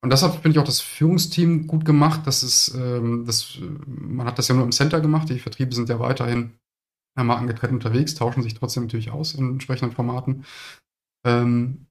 und 0.00 0.12
deshalb 0.12 0.34
finde 0.34 0.50
ich 0.50 0.58
auch 0.58 0.64
das 0.64 0.80
Führungsteam 0.80 1.66
gut 1.66 1.84
gemacht. 1.84 2.22
Das 2.24 2.42
ist, 2.42 2.74
ähm, 2.74 3.24
das, 3.26 3.58
man 3.86 4.26
hat 4.26 4.38
das 4.38 4.48
ja 4.48 4.54
nur 4.54 4.64
im 4.64 4.72
Center 4.72 5.00
gemacht. 5.00 5.28
Die 5.28 5.38
Vertriebe 5.40 5.74
sind 5.74 5.88
ja 5.88 5.98
weiterhin 5.98 6.52
markengetrennt 7.16 7.72
unterwegs, 7.72 8.14
tauschen 8.14 8.44
sich 8.44 8.54
trotzdem 8.54 8.84
natürlich 8.84 9.10
aus 9.10 9.34
in 9.34 9.50
entsprechenden 9.50 9.94
Formaten. 9.94 10.44
Ähm, 11.26 11.86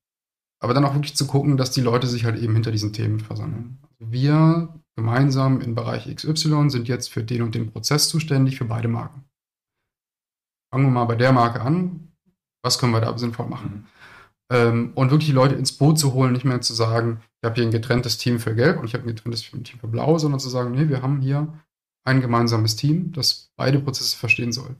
aber 0.59 0.73
dann 0.73 0.85
auch 0.85 0.93
wirklich 0.93 1.15
zu 1.15 1.27
gucken, 1.27 1.57
dass 1.57 1.71
die 1.71 1.81
Leute 1.81 2.07
sich 2.07 2.25
halt 2.25 2.41
eben 2.41 2.53
hinter 2.53 2.71
diesen 2.71 2.93
Themen 2.93 3.19
versammeln. 3.19 3.77
Wir 3.99 4.73
gemeinsam 4.95 5.61
im 5.61 5.75
Bereich 5.75 6.13
XY 6.13 6.69
sind 6.69 6.87
jetzt 6.87 7.11
für 7.11 7.23
den 7.23 7.43
und 7.43 7.55
den 7.55 7.71
Prozess 7.71 8.09
zuständig 8.09 8.57
für 8.57 8.65
beide 8.65 8.87
Marken. 8.87 9.25
Fangen 10.71 10.85
wir 10.85 10.91
mal 10.91 11.05
bei 11.05 11.15
der 11.15 11.31
Marke 11.31 11.61
an. 11.61 12.11
Was 12.63 12.79
können 12.79 12.93
wir 12.93 13.01
da 13.01 13.15
sinnvoll 13.17 13.47
machen? 13.47 13.87
Ähm, 14.49 14.91
und 14.95 15.11
wirklich 15.11 15.29
die 15.29 15.35
Leute 15.35 15.55
ins 15.55 15.73
Boot 15.73 15.99
zu 15.99 16.13
holen, 16.13 16.33
nicht 16.33 16.45
mehr 16.45 16.61
zu 16.61 16.73
sagen, 16.73 17.21
ich 17.41 17.45
habe 17.45 17.55
hier 17.55 17.65
ein 17.65 17.71
getrenntes 17.71 18.17
Team 18.17 18.39
für 18.39 18.55
Gelb 18.55 18.79
und 18.79 18.85
ich 18.85 18.93
habe 18.93 19.03
ein 19.03 19.13
getrenntes 19.15 19.41
Team 19.41 19.79
für 19.79 19.87
Blau, 19.87 20.17
sondern 20.17 20.39
zu 20.39 20.49
sagen, 20.49 20.71
nee, 20.71 20.87
wir 20.87 21.01
haben 21.01 21.19
hier 21.21 21.53
ein 22.05 22.21
gemeinsames 22.21 22.77
Team, 22.77 23.11
das 23.11 23.51
beide 23.57 23.79
Prozesse 23.79 24.17
verstehen 24.17 24.53
soll. 24.53 24.75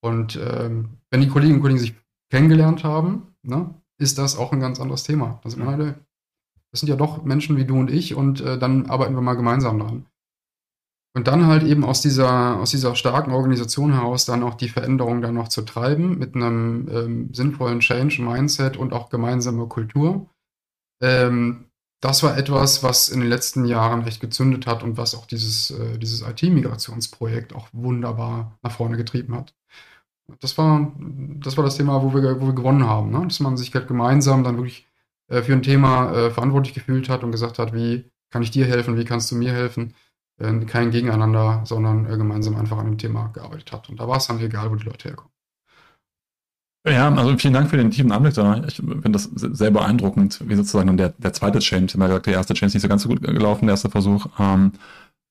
Und 0.00 0.36
ähm, 0.36 0.90
wenn 1.10 1.20
die 1.20 1.28
Kolleginnen 1.28 1.58
und 1.58 1.62
Kollegen 1.62 1.80
sich 1.80 1.94
kennengelernt 2.30 2.84
haben, 2.84 3.34
ne, 3.42 3.74
ist 3.98 4.18
das 4.18 4.36
auch 4.36 4.52
ein 4.52 4.60
ganz 4.60 4.80
anderes 4.80 5.04
Thema. 5.04 5.40
Also 5.44 5.58
meine, 5.58 5.94
das 6.70 6.80
sind 6.80 6.88
ja 6.88 6.96
doch 6.96 7.24
Menschen 7.24 7.56
wie 7.56 7.64
du 7.64 7.78
und 7.78 7.90
ich 7.90 8.14
und 8.14 8.40
äh, 8.40 8.58
dann 8.58 8.86
arbeiten 8.86 9.14
wir 9.14 9.22
mal 9.22 9.34
gemeinsam 9.34 9.78
dran. 9.78 10.06
Und 11.18 11.26
dann 11.26 11.48
halt 11.48 11.64
eben 11.64 11.84
aus 11.84 12.00
dieser, 12.00 12.60
aus 12.60 12.70
dieser 12.70 12.94
starken 12.94 13.32
Organisation 13.32 13.92
heraus 13.92 14.24
dann 14.24 14.44
auch 14.44 14.54
die 14.54 14.68
Veränderung 14.68 15.20
dann 15.20 15.34
noch 15.34 15.48
zu 15.48 15.62
treiben 15.62 16.16
mit 16.16 16.36
einem 16.36 16.86
ähm, 16.92 17.34
sinnvollen 17.34 17.80
Change, 17.80 18.22
Mindset 18.22 18.76
und 18.76 18.92
auch 18.92 19.10
gemeinsamer 19.10 19.66
Kultur. 19.66 20.30
Ähm, 21.02 21.64
das 22.00 22.22
war 22.22 22.38
etwas, 22.38 22.84
was 22.84 23.08
in 23.08 23.18
den 23.18 23.28
letzten 23.28 23.64
Jahren 23.64 24.06
echt 24.06 24.20
gezündet 24.20 24.68
hat 24.68 24.84
und 24.84 24.96
was 24.96 25.16
auch 25.16 25.26
dieses, 25.26 25.72
äh, 25.72 25.98
dieses 25.98 26.22
IT-Migrationsprojekt 26.22 27.52
auch 27.52 27.66
wunderbar 27.72 28.56
nach 28.62 28.70
vorne 28.70 28.96
getrieben 28.96 29.34
hat. 29.34 29.56
Das 30.38 30.56
war, 30.56 30.92
das 31.00 31.56
war 31.56 31.64
das 31.64 31.78
Thema, 31.78 32.00
wo 32.00 32.14
wir, 32.14 32.40
wo 32.40 32.46
wir 32.46 32.54
gewonnen 32.54 32.86
haben, 32.86 33.10
ne? 33.10 33.24
dass 33.26 33.40
man 33.40 33.56
sich 33.56 33.74
halt 33.74 33.88
gemeinsam 33.88 34.44
dann 34.44 34.56
wirklich 34.56 34.86
äh, 35.26 35.42
für 35.42 35.54
ein 35.54 35.62
Thema 35.62 36.12
äh, 36.12 36.30
verantwortlich 36.30 36.74
gefühlt 36.74 37.08
hat 37.08 37.24
und 37.24 37.32
gesagt 37.32 37.58
hat, 37.58 37.74
wie 37.74 38.08
kann 38.30 38.42
ich 38.42 38.52
dir 38.52 38.66
helfen, 38.66 38.96
wie 38.96 39.04
kannst 39.04 39.32
du 39.32 39.34
mir 39.34 39.52
helfen? 39.52 39.94
Äh, 40.38 40.64
kein 40.66 40.90
Gegeneinander, 40.90 41.62
sondern 41.64 42.06
äh, 42.06 42.16
gemeinsam 42.16 42.56
einfach 42.56 42.78
an 42.78 42.86
dem 42.86 42.98
Thema 42.98 43.28
gearbeitet 43.28 43.72
hat. 43.72 43.88
Und 43.88 44.00
da 44.00 44.08
war 44.08 44.18
es 44.18 44.26
dann 44.26 44.40
egal, 44.40 44.70
wo 44.70 44.76
die 44.76 44.84
Leute 44.84 45.08
herkommen. 45.08 45.32
Ja, 46.86 47.12
also 47.12 47.36
vielen 47.36 47.54
Dank 47.54 47.68
für 47.68 47.76
den 47.76 47.90
tiefen 47.90 48.12
Anblick 48.12 48.34
da. 48.34 48.62
Ich 48.66 48.76
finde 48.76 49.10
das 49.10 49.24
sehr 49.24 49.70
beeindruckend, 49.70 50.40
wie 50.48 50.54
sozusagen 50.54 50.96
der, 50.96 51.10
der 51.10 51.32
zweite 51.32 51.58
Change, 51.58 51.86
ich 51.86 51.92
gesagt, 51.92 52.26
der 52.26 52.34
erste 52.34 52.54
Change 52.54 52.68
ist 52.68 52.74
nicht 52.74 52.82
so 52.82 52.88
ganz 52.88 53.02
so 53.02 53.08
gut 53.08 53.20
gelaufen, 53.20 53.66
der 53.66 53.74
erste 53.74 53.90
Versuch. 53.90 54.26
Ähm, 54.38 54.72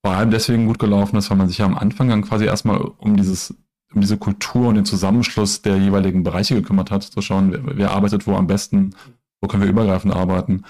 vor 0.03 0.13
allem 0.13 0.29
deswegen 0.29 0.67
gut 0.67 0.77
gelaufen 0.77 1.15
ist, 1.17 1.29
weil 1.29 1.37
man 1.37 1.47
sich 1.47 1.57
ja 1.57 1.65
am 1.65 1.77
Anfang 1.77 2.09
dann 2.09 2.21
quasi 2.21 2.45
erstmal 2.45 2.79
um 2.79 3.17
dieses 3.17 3.55
um 3.93 4.01
diese 4.01 4.17
Kultur 4.17 4.67
und 4.67 4.75
den 4.75 4.85
Zusammenschluss 4.85 5.61
der 5.61 5.77
jeweiligen 5.77 6.23
Bereiche 6.23 6.55
gekümmert 6.55 6.91
hat, 6.91 7.03
zu 7.03 7.21
schauen, 7.21 7.51
wer, 7.51 7.77
wer 7.77 7.91
arbeitet 7.91 8.27
wo 8.27 8.35
am 8.35 8.47
besten, 8.47 8.95
wo 9.41 9.47
können 9.47 9.63
wir 9.63 9.69
übergreifend 9.69 10.13
arbeiten. 10.13 10.63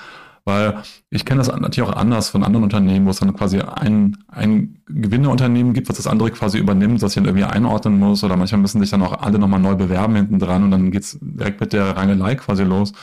Weil 0.47 0.81
ich 1.09 1.25
kenne 1.25 1.39
das 1.39 1.49
natürlich 1.49 1.89
auch 1.89 1.93
anders 1.93 2.29
von 2.29 2.41
anderen 2.41 2.63
Unternehmen, 2.63 3.05
wo 3.05 3.09
es 3.09 3.19
dann 3.19 3.35
quasi 3.35 3.59
ein, 3.59 4.17
ein 4.29 4.81
Gewinnerunternehmen 4.87 5.73
gibt, 5.73 5.89
was 5.89 5.97
das 5.97 6.07
andere 6.07 6.31
quasi 6.31 6.57
übernimmt, 6.57 7.03
das 7.03 7.11
sich 7.11 7.21
dann 7.21 7.25
irgendwie 7.25 7.43
einordnen 7.43 7.99
muss. 7.99 8.23
Oder 8.23 8.37
manchmal 8.37 8.61
müssen 8.61 8.79
sich 8.79 8.89
dann 8.89 9.01
auch 9.01 9.21
alle 9.21 9.39
nochmal 9.39 9.59
neu 9.59 9.75
bewerben 9.75 10.15
hinten 10.15 10.39
dran 10.39 10.63
und 10.63 10.71
dann 10.71 10.89
geht's 10.89 11.17
direkt 11.19 11.59
mit 11.59 11.73
der 11.73 11.97
Rangelei 11.97 12.35
quasi 12.35 12.63
los. 12.63 12.93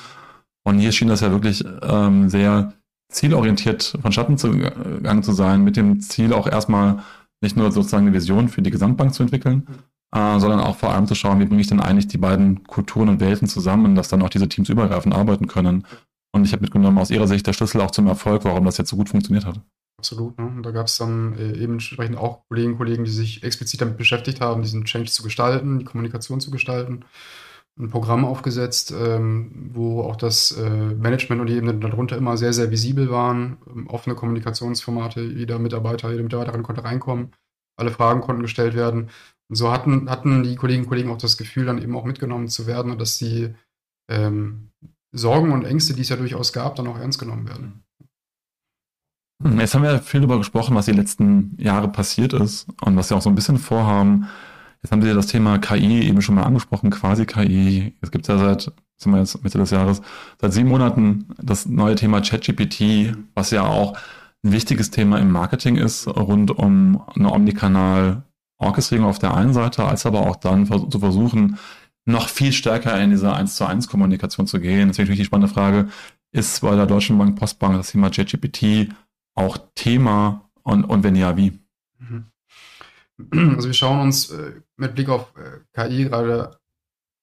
Und 0.64 0.78
hier 0.78 0.90
schien 0.90 1.08
das 1.08 1.20
ja 1.20 1.32
wirklich 1.32 1.62
ähm, 1.82 2.30
sehr 2.30 2.72
zielorientiert 3.10 3.98
vonstatten 4.00 4.38
zu, 4.38 4.50
gegangen 4.50 5.22
zu 5.22 5.34
sein, 5.34 5.64
mit 5.64 5.76
dem 5.76 6.00
Ziel 6.00 6.32
auch 6.32 6.46
erstmal 6.46 7.00
nicht 7.42 7.58
nur 7.58 7.70
sozusagen 7.72 8.06
eine 8.06 8.16
Vision 8.16 8.48
für 8.48 8.62
die 8.62 8.70
Gesamtbank 8.70 9.12
zu 9.12 9.22
entwickeln, 9.22 9.66
äh, 10.16 10.38
sondern 10.40 10.60
auch 10.60 10.76
vor 10.76 10.94
allem 10.94 11.06
zu 11.06 11.14
schauen, 11.14 11.40
wie 11.40 11.44
bringe 11.44 11.60
ich 11.60 11.66
denn 11.66 11.80
eigentlich 11.80 12.08
die 12.08 12.16
beiden 12.16 12.64
Kulturen 12.64 13.10
und 13.10 13.20
Welten 13.20 13.48
zusammen, 13.48 13.96
dass 13.96 14.08
dann 14.08 14.22
auch 14.22 14.30
diese 14.30 14.48
Teams 14.48 14.70
übergreifend 14.70 15.14
arbeiten 15.14 15.46
können. 15.46 15.84
Und 16.34 16.44
ich 16.44 16.52
habe 16.52 16.62
mitgenommen, 16.62 16.98
aus 16.98 17.12
Ihrer 17.12 17.28
Sicht 17.28 17.46
der 17.46 17.52
Schlüssel 17.52 17.80
auch 17.80 17.92
zum 17.92 18.08
Erfolg, 18.08 18.44
warum 18.44 18.64
das 18.64 18.76
jetzt 18.76 18.90
so 18.90 18.96
gut 18.96 19.08
funktioniert 19.08 19.46
hat. 19.46 19.60
Absolut. 19.98 20.36
Ne? 20.36 20.46
Und 20.46 20.64
da 20.64 20.72
gab 20.72 20.86
es 20.86 20.96
dann 20.96 21.38
äh, 21.38 21.56
eben 21.56 21.74
entsprechend 21.74 22.18
auch 22.18 22.42
Kolleginnen 22.48 22.74
und 22.74 22.78
Kollegen, 22.78 23.04
die 23.04 23.12
sich 23.12 23.44
explizit 23.44 23.80
damit 23.80 23.96
beschäftigt 23.96 24.40
haben, 24.40 24.62
diesen 24.62 24.84
Change 24.84 25.12
zu 25.12 25.22
gestalten, 25.22 25.78
die 25.78 25.84
Kommunikation 25.84 26.40
zu 26.40 26.50
gestalten. 26.50 27.04
Ein 27.78 27.88
Programm 27.88 28.24
aufgesetzt, 28.24 28.92
ähm, 28.92 29.70
wo 29.72 30.02
auch 30.02 30.16
das 30.16 30.50
äh, 30.50 30.68
Management 30.68 31.40
und 31.40 31.46
die 31.46 31.54
Ebene 31.54 31.74
darunter 31.74 32.16
immer 32.16 32.36
sehr, 32.36 32.52
sehr 32.52 32.72
visibel 32.72 33.10
waren. 33.10 33.58
Ähm, 33.68 33.86
offene 33.86 34.16
Kommunikationsformate, 34.16 35.20
jeder 35.22 35.60
Mitarbeiter, 35.60 36.10
jede 36.10 36.24
Mitarbeiterin 36.24 36.64
konnte 36.64 36.82
reinkommen, 36.82 37.30
alle 37.76 37.92
Fragen 37.92 38.22
konnten 38.22 38.42
gestellt 38.42 38.74
werden. 38.74 39.08
Und 39.48 39.54
so 39.54 39.70
hatten, 39.70 40.10
hatten 40.10 40.42
die 40.42 40.56
Kolleginnen 40.56 40.86
und 40.86 40.90
Kollegen 40.90 41.10
auch 41.10 41.18
das 41.18 41.36
Gefühl, 41.36 41.66
dann 41.66 41.80
eben 41.80 41.96
auch 41.96 42.04
mitgenommen 42.04 42.48
zu 42.48 42.66
werden 42.66 42.90
und 42.90 43.00
dass 43.00 43.18
sie 43.18 43.54
ähm, 44.10 44.70
Sorgen 45.14 45.52
und 45.52 45.64
Ängste, 45.64 45.94
die 45.94 46.02
es 46.02 46.08
ja 46.08 46.16
durchaus 46.16 46.52
gab, 46.52 46.76
dann 46.76 46.86
auch 46.88 46.98
ernst 46.98 47.18
genommen 47.18 47.48
werden. 47.48 47.84
Hm, 49.42 49.60
jetzt 49.60 49.74
haben 49.74 49.82
wir 49.82 49.98
viel 50.00 50.20
darüber 50.20 50.38
gesprochen, 50.38 50.74
was 50.74 50.86
die 50.86 50.92
letzten 50.92 51.56
Jahre 51.58 51.88
passiert 51.88 52.32
ist 52.32 52.66
und 52.82 52.96
was 52.96 53.08
Sie 53.08 53.16
auch 53.16 53.22
so 53.22 53.30
ein 53.30 53.34
bisschen 53.34 53.58
vorhaben. 53.58 54.26
Jetzt 54.82 54.92
haben 54.92 55.02
Sie 55.02 55.08
ja 55.08 55.14
das 55.14 55.28
Thema 55.28 55.58
KI 55.58 56.02
eben 56.02 56.20
schon 56.20 56.34
mal 56.34 56.42
angesprochen, 56.42 56.90
quasi 56.90 57.26
KI. 57.26 57.94
Es 58.00 58.10
gibt 58.10 58.28
ja 58.28 58.38
seit, 58.38 58.72
sind 58.96 59.12
wir 59.12 59.18
jetzt 59.18 59.42
Mitte 59.42 59.58
des 59.58 59.70
Jahres, 59.70 60.02
seit 60.40 60.52
sieben 60.52 60.68
Monaten 60.68 61.26
das 61.40 61.66
neue 61.66 61.94
Thema 61.94 62.20
ChatGPT, 62.20 63.16
was 63.34 63.50
ja 63.50 63.62
auch 63.62 63.96
ein 64.42 64.52
wichtiges 64.52 64.90
Thema 64.90 65.18
im 65.18 65.30
Marketing 65.30 65.76
ist, 65.76 66.06
rund 66.06 66.50
um 66.50 67.02
eine 67.14 67.32
Omnikanal 67.32 68.24
Orchestrierung 68.58 69.06
auf 69.06 69.18
der 69.18 69.34
einen 69.34 69.52
Seite, 69.52 69.84
als 69.84 70.06
aber 70.06 70.26
auch 70.26 70.36
dann 70.36 70.66
zu 70.66 70.98
versuchen, 70.98 71.58
noch 72.06 72.28
viel 72.28 72.52
stärker 72.52 73.00
in 73.00 73.10
diese 73.10 73.32
1 73.32 73.56
zu 73.56 73.66
1 73.66 73.88
Kommunikation 73.88 74.46
zu 74.46 74.60
gehen. 74.60 74.88
Deswegen 74.88 75.04
natürlich 75.04 75.20
die 75.20 75.24
spannende 75.26 75.52
Frage, 75.52 75.88
ist 76.32 76.60
bei 76.60 76.74
der 76.74 76.86
Deutschen 76.86 77.16
Bank 77.16 77.38
Postbank 77.38 77.76
das 77.76 77.92
Thema 77.92 78.10
ChatGPT 78.10 78.92
auch 79.34 79.58
Thema 79.74 80.50
und, 80.62 80.84
und 80.84 81.02
wenn 81.02 81.16
ja, 81.16 81.36
wie? 81.36 81.58
Mhm. 81.98 82.26
Also 83.54 83.68
wir 83.68 83.74
schauen 83.74 84.00
uns 84.00 84.30
äh, 84.30 84.60
mit 84.76 84.94
Blick 84.94 85.08
auf 85.08 85.32
äh, 85.36 85.60
KI 85.72 86.04
gerade 86.04 86.58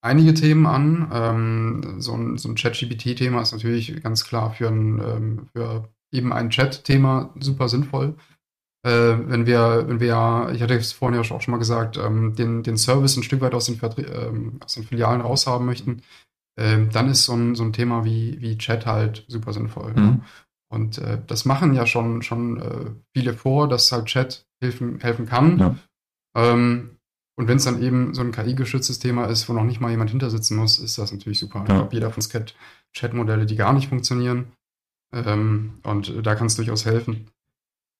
einige 0.01 0.33
Themen 0.33 0.65
an. 0.65 1.09
Ähm, 1.11 1.95
so 2.01 2.15
ein, 2.15 2.37
so 2.37 2.49
ein 2.49 2.55
Chat-GPT-Thema 2.55 3.41
ist 3.41 3.51
natürlich 3.51 4.01
ganz 4.01 4.23
klar 4.23 4.53
für, 4.53 4.69
ein, 4.69 4.99
ähm, 4.99 5.49
für 5.53 5.89
eben 6.11 6.31
ein 6.31 6.49
Chat-Thema 6.49 7.33
super 7.39 7.67
sinnvoll 7.67 8.15
äh, 8.83 9.17
wenn 9.27 9.45
wir, 9.45 9.85
wenn 9.87 9.99
wir, 9.99 10.51
ich 10.53 10.61
hatte 10.61 10.75
es 10.75 10.91
vorhin 10.91 11.21
ja 11.21 11.21
auch 11.21 11.41
schon 11.41 11.51
mal 11.51 11.57
gesagt, 11.57 11.97
ähm, 11.97 12.35
den, 12.35 12.63
den 12.63 12.77
Service 12.77 13.15
ein 13.15 13.23
Stück 13.23 13.41
weit 13.41 13.53
aus 13.53 13.65
den, 13.65 13.75
Vertrie 13.75 14.03
ähm, 14.03 14.59
aus 14.63 14.73
den 14.73 14.83
Filialen 14.83 15.21
raushaben 15.21 15.65
möchten, 15.65 16.01
ähm, 16.57 16.89
dann 16.91 17.09
ist 17.09 17.25
so 17.25 17.33
ein, 17.33 17.55
so 17.55 17.63
ein 17.63 17.73
Thema 17.73 18.05
wie, 18.05 18.41
wie 18.41 18.57
Chat 18.57 18.85
halt 18.85 19.25
super 19.27 19.53
sinnvoll. 19.53 19.91
Mhm. 19.91 20.01
Ne? 20.01 20.21
Und 20.71 20.97
äh, 20.99 21.21
das 21.27 21.45
machen 21.45 21.73
ja 21.73 21.85
schon, 21.85 22.21
schon 22.21 22.61
äh, 22.61 22.91
viele 23.13 23.33
vor, 23.33 23.67
dass 23.67 23.91
halt 23.91 24.05
Chat 24.05 24.45
helfen, 24.61 24.99
helfen 24.99 25.25
kann. 25.25 25.59
Ja. 25.59 25.75
Ähm, 26.35 26.97
und 27.37 27.47
wenn 27.47 27.57
es 27.57 27.65
dann 27.65 27.81
eben 27.81 28.13
so 28.13 28.21
ein 28.21 28.31
KI-geschütztes 28.31 28.99
Thema 28.99 29.25
ist, 29.25 29.47
wo 29.49 29.53
noch 29.53 29.63
nicht 29.63 29.81
mal 29.81 29.91
jemand 29.91 30.11
hinter 30.11 30.29
sitzen 30.29 30.55
muss, 30.57 30.79
ist 30.79 30.97
das 30.97 31.11
natürlich 31.11 31.39
super. 31.39 31.59
Ja. 31.59 31.63
Ich 31.63 31.73
glaube, 31.73 31.93
jeder 31.93 32.09
von 32.09 32.17
uns 32.17 32.29
kennt 32.29 32.55
Chat-Modelle, 32.93 33.45
die 33.45 33.55
gar 33.55 33.73
nicht 33.73 33.89
funktionieren. 33.89 34.53
Ähm, 35.13 35.79
und 35.83 36.25
da 36.25 36.35
kann 36.35 36.47
es 36.47 36.55
durchaus 36.55 36.85
helfen. 36.85 37.27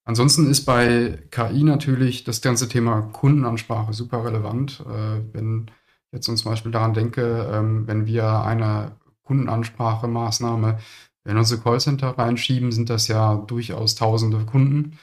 Ansonsten 0.04 0.50
ist 0.50 0.66
bei 0.66 1.20
KI 1.30 1.64
natürlich 1.64 2.24
das 2.24 2.42
ganze 2.42 2.68
Thema 2.68 3.02
Kundenansprache 3.02 3.94
super 3.94 4.26
relevant. 4.26 4.84
Äh, 4.88 5.22
wenn 5.34 5.68
ich 6.12 6.14
jetzt 6.14 6.26
zum 6.26 6.52
Beispiel 6.52 6.72
daran 6.72 6.94
denke, 6.94 7.50
ähm, 7.52 7.88
wenn 7.88 8.08
wir 8.08 8.42
eine 8.44 8.98
Kundenansprachemaßnahme 9.24 10.80
in 11.26 11.38
unsere 11.38 11.62
Callcenter 11.62 12.18
reinschieben, 12.18 12.72
sind 12.72 12.90
das 12.90 13.08
ja 13.08 13.36
durchaus 13.36 13.94
tausende 13.94 14.44
Kunden, 14.46 14.98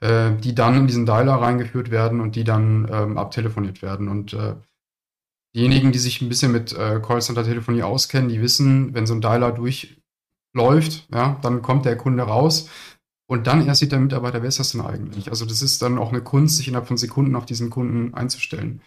äh, 0.00 0.32
die 0.36 0.54
dann 0.54 0.76
in 0.76 0.86
diesen 0.86 1.06
Dialer 1.06 1.34
reingeführt 1.34 1.90
werden 1.90 2.20
und 2.20 2.36
die 2.36 2.44
dann 2.44 2.88
ähm, 2.90 3.18
abtelefoniert 3.18 3.82
werden. 3.82 4.06
Und 4.06 4.32
äh, 4.32 4.54
diejenigen, 5.56 5.90
die 5.90 5.98
sich 5.98 6.22
ein 6.22 6.28
bisschen 6.28 6.52
mit 6.52 6.74
Callcenter-Telefonie 6.74 7.82
auskennen, 7.82 8.28
die 8.28 8.42
wissen, 8.42 8.94
wenn 8.94 9.06
so 9.06 9.14
ein 9.14 9.22
Dialer 9.22 9.52
durchläuft, 9.52 11.08
ja, 11.12 11.38
dann 11.40 11.62
kommt 11.62 11.86
der 11.86 11.96
Kunde 11.96 12.24
raus 12.24 12.68
und 13.26 13.46
dann 13.46 13.66
erst 13.66 13.80
sieht 13.80 13.92
der 13.92 14.00
Mitarbeiter, 14.00 14.42
wer 14.42 14.48
ist 14.48 14.60
das 14.60 14.72
denn 14.72 14.82
eigentlich? 14.82 15.30
Also 15.30 15.44
das 15.46 15.62
ist 15.62 15.82
dann 15.82 15.98
auch 15.98 16.10
eine 16.10 16.22
Kunst, 16.22 16.56
sich 16.56 16.68
innerhalb 16.68 16.86
von 16.86 16.96
Sekunden 16.96 17.34
auf 17.34 17.46
diesen 17.46 17.70
Kunden 17.70 18.14
einzustellen. 18.14 18.80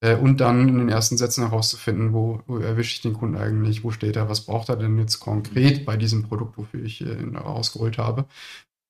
Äh, 0.00 0.16
und 0.16 0.40
dann 0.40 0.68
in 0.68 0.78
den 0.78 0.88
ersten 0.88 1.16
Sätzen 1.16 1.44
herauszufinden, 1.44 2.12
wo, 2.12 2.42
wo 2.46 2.58
erwische 2.58 2.94
ich 2.94 3.00
den 3.00 3.14
Kunden 3.14 3.36
eigentlich, 3.36 3.84
wo 3.84 3.90
steht 3.90 4.16
er, 4.16 4.28
was 4.28 4.42
braucht 4.42 4.68
er 4.68 4.76
denn 4.76 4.98
jetzt 4.98 5.20
konkret 5.20 5.84
bei 5.86 5.96
diesem 5.96 6.24
Produkt, 6.24 6.58
wofür 6.58 6.82
ich 6.82 7.00
äh, 7.00 7.14
ihn 7.20 7.36
rausgeholt 7.36 7.98
habe. 7.98 8.26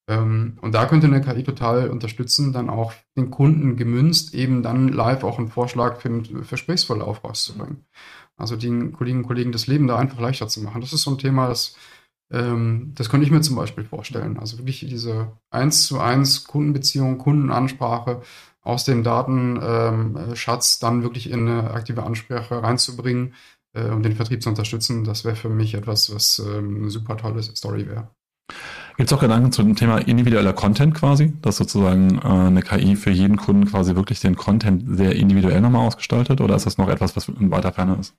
Ähm, 0.09 0.59
und 0.63 0.75
da 0.75 0.87
könnte 0.87 1.07
eine 1.07 1.21
KI 1.21 1.45
total 1.45 1.91
unterstützen, 1.91 2.53
dann 2.53 2.71
auch 2.71 2.93
den 3.17 3.31
Kunden 3.31 3.77
gemünzt, 3.77 4.35
eben 4.35 4.63
dann 4.63 4.89
live 4.89 5.23
auch 5.23 5.39
einen 5.39 5.49
Vorschlag 5.49 6.01
für 6.01 6.09
einen 6.09 6.45
Versprächsverlauf 6.45 7.25
rauszubringen. 7.25 7.85
Also 8.37 8.57
den 8.57 8.93
Kolleginnen 8.93 9.23
und 9.23 9.29
Kollegen 9.29 9.53
das 9.53 9.67
Leben 9.67 9.87
da 9.87 9.97
einfach 9.97 10.21
leichter 10.21 10.49
zu 10.49 10.61
machen. 10.63 10.81
Das 10.81 10.93
ist 10.93 11.03
so 11.03 11.11
ein 11.11 11.19
Thema, 11.19 11.49
das 11.49 11.77
ähm, 12.31 12.93
das 12.95 13.09
könnte 13.09 13.25
ich 13.25 13.33
mir 13.33 13.41
zum 13.41 13.57
Beispiel 13.57 13.85
vorstellen. 13.85 14.39
Also 14.39 14.59
wirklich 14.59 14.81
diese 14.81 15.33
eins 15.51 15.87
zu 15.87 15.99
eins 15.99 16.45
Kundenbeziehung, 16.45 17.19
Kundenansprache 17.19 18.23
aus 18.63 18.85
dem 18.85 19.03
Datenschatz 19.03 20.79
dann 20.79 21.03
wirklich 21.03 21.31
in 21.31 21.49
eine 21.49 21.71
aktive 21.71 22.03
Ansprache 22.03 22.63
reinzubringen 22.63 23.35
äh, 23.73 23.89
und 23.89 24.03
den 24.03 24.15
Vertrieb 24.15 24.43
zu 24.43 24.51
unterstützen, 24.51 25.05
das 25.05 25.25
wäre 25.25 25.37
für 25.37 25.49
mich 25.49 25.75
etwas, 25.75 26.15
was 26.15 26.39
ähm, 26.39 26.77
eine 26.77 26.91
super 26.91 27.17
tolle 27.17 27.43
Story 27.43 27.87
wäre. 27.87 28.11
Gibt 28.97 29.11
es 29.11 29.17
auch 29.17 29.21
Gedanken 29.21 29.53
zu 29.53 29.63
dem 29.63 29.77
Thema 29.77 29.99
individueller 29.99 30.53
Content 30.53 30.95
quasi, 30.95 31.33
dass 31.41 31.57
sozusagen 31.57 32.19
äh, 32.19 32.27
eine 32.27 32.63
KI 32.63 32.97
für 32.97 33.11
jeden 33.11 33.37
Kunden 33.37 33.67
quasi 33.67 33.95
wirklich 33.95 34.21
den 34.21 34.37
Content 34.37 34.85
sehr 34.97 35.15
individuell 35.15 35.61
nochmal 35.61 35.87
ausgestaltet 35.87 36.41
oder 36.41 36.57
ist 36.57 36.67
das 36.67 36.79
noch 36.79 36.89
etwas, 36.89 37.15
was 37.15 37.29
in 37.29 37.51
weiter 37.51 37.73
Ferne 37.73 37.97
ist? 38.01 38.15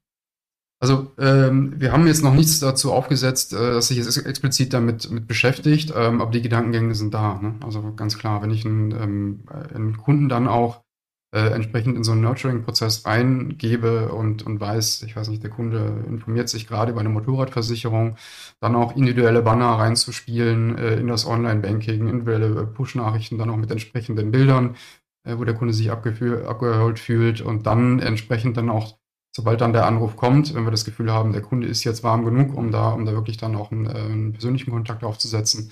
Also 0.82 1.12
ähm, 1.18 1.74
wir 1.78 1.92
haben 1.92 2.08
jetzt 2.08 2.24
noch 2.24 2.34
nichts 2.34 2.60
dazu 2.60 2.94
aufgesetzt, 2.94 3.54
äh, 3.54 3.58
dass 3.58 3.90
sich 3.90 3.98
jetzt 3.98 4.18
explizit 4.26 4.74
damit 4.74 5.12
mit 5.12 5.28
beschäftigt, 5.28 5.94
ähm, 5.96 6.22
aber 6.22 6.32
die 6.32 6.42
Gedankengänge 6.42 6.96
sind 6.96 7.14
da. 7.14 7.40
Ne? 7.42 7.56
Also 7.66 7.94
ganz 7.96 8.18
klar, 8.18 8.42
wenn 8.42 8.52
ich 8.52 8.66
einen, 8.66 8.92
ähm, 8.92 9.44
einen 9.74 9.98
Kunden 9.98 10.30
dann 10.30 10.48
auch 10.48 10.84
äh, 11.32 11.50
entsprechend 11.52 11.96
in 11.96 12.04
so 12.04 12.14
einen 12.14 12.22
Nurturing-Prozess 12.22 13.06
reingebe 13.06 14.10
und, 14.10 14.44
und 14.44 14.60
weiß, 14.60 15.04
ich 15.04 15.16
weiß 15.16 15.30
nicht, 15.30 15.44
der 15.44 15.52
Kunde 15.52 16.06
informiert 16.08 16.50
sich 16.50 16.66
gerade 16.68 16.92
über 16.92 17.02
eine 17.02 17.10
Motorradversicherung, 17.10 18.16
dann 18.60 18.76
auch 18.76 18.96
individuelle 18.96 19.42
Banner 19.42 19.74
reinzuspielen 19.74 20.78
äh, 20.78 20.96
in 20.96 21.08
das 21.08 21.28
Online-Banking, 21.28 22.08
individuelle 22.08 22.66
Push-Nachrichten 22.66 23.38
dann 23.38 23.50
auch 23.50 23.58
mit 23.58 23.70
entsprechenden 23.70 24.32
Bildern, 24.32 24.76
äh, 25.24 25.38
wo 25.38 25.44
der 25.44 25.56
Kunde 25.56 25.74
sich 25.74 25.92
abgeholt 25.92 27.00
fühlt 27.00 27.42
und 27.42 27.68
dann 27.68 28.00
entsprechend 28.00 28.58
dann 28.58 28.70
auch 28.70 28.99
sobald 29.40 29.62
dann 29.62 29.72
der 29.72 29.86
Anruf 29.86 30.18
kommt, 30.18 30.54
wenn 30.54 30.66
wir 30.66 30.72
das 30.72 30.84
Gefühl 30.84 31.14
haben, 31.14 31.32
der 31.32 31.42
Kunde 31.42 31.66
ist 31.66 31.86
jetzt 31.86 32.04
warm 32.04 32.26
genug, 32.26 32.54
um 32.58 32.72
da, 32.72 32.90
um 32.90 33.06
da 33.06 33.14
wirklich 33.14 33.38
dann 33.38 33.56
auch 33.56 33.72
einen, 33.72 33.86
äh, 33.86 33.92
einen 33.92 34.34
persönlichen 34.34 34.70
Kontakt 34.70 35.02
aufzusetzen, 35.02 35.72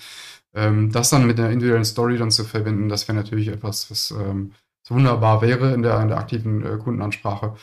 ähm, 0.55 0.89
das 0.89 1.09
dann 1.09 1.28
mit 1.28 1.38
der 1.38 1.49
individuellen 1.49 1.84
Story 1.84 2.18
dann 2.18 2.32
zu 2.32 2.45
verbinden, 2.45 2.88
das 2.88 3.09
wäre 3.09 3.18
natürlich 3.18 3.49
etwas, 3.49 3.91
was 3.91 4.11
ähm, 4.11 4.51
wunderbar 4.88 5.41
wäre 5.41 5.74
in 5.74 5.82
der, 5.82 5.99
in 5.99 6.07
der 6.07 6.18
aktiven 6.18 6.65
äh, 6.65 6.78
Kundenansprache. 6.78 7.55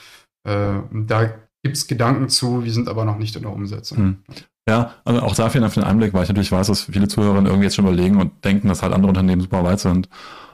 Äh, 0.46 0.74
da 0.92 1.24
gibt 1.62 1.76
es 1.78 1.86
Gedanken 1.86 2.28
zu, 2.28 2.64
wir 2.64 2.72
sind 2.72 2.90
aber 2.90 3.06
noch 3.06 3.16
nicht 3.16 3.34
in 3.34 3.42
der 3.42 3.52
Umsetzung. 3.52 3.96
Hm. 3.96 4.16
Ja, 4.68 4.92
also 5.06 5.22
auch 5.22 5.34
dafür 5.34 5.66
für 5.70 5.80
den 5.80 5.88
Einblick, 5.88 6.12
weil 6.12 6.24
ich 6.24 6.28
natürlich 6.28 6.52
weiß, 6.52 6.66
dass 6.66 6.82
viele 6.82 7.08
Zuhörer 7.08 7.36
irgendwie 7.36 7.64
jetzt 7.64 7.76
schon 7.76 7.86
überlegen 7.86 8.20
und 8.20 8.44
denken, 8.44 8.68
dass 8.68 8.82
halt 8.82 8.92
andere 8.92 9.08
Unternehmen 9.08 9.40
super 9.40 9.64
weit 9.64 9.80
sind. 9.80 10.10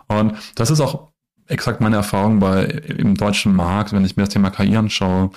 Und 0.07 0.35
das 0.55 0.71
ist 0.71 0.81
auch 0.81 1.11
exakt 1.51 1.81
meine 1.81 1.97
Erfahrung 1.97 2.39
bei 2.39 2.65
im 2.65 3.17
deutschen 3.17 3.55
Markt, 3.55 3.93
wenn 3.93 4.05
ich 4.05 4.17
mir 4.17 4.25
das 4.25 4.33
Thema 4.33 4.51
KI 4.51 4.77
anschaue. 4.77 5.31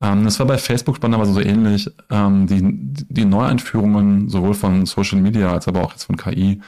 Ähm, 0.00 0.24
das 0.24 0.38
war 0.38 0.46
bei 0.46 0.58
Facebook 0.58 0.96
spannenderweise 0.96 1.32
so 1.32 1.40
ähnlich. 1.40 1.90
Ähm, 2.10 2.46
die, 2.46 2.60
die 2.62 3.24
Neueinführungen 3.24 4.28
sowohl 4.28 4.54
von 4.54 4.86
Social 4.86 5.20
Media 5.20 5.52
als 5.52 5.68
aber 5.68 5.82
auch 5.82 5.92
jetzt 5.92 6.04
von 6.04 6.16
KI. 6.16 6.60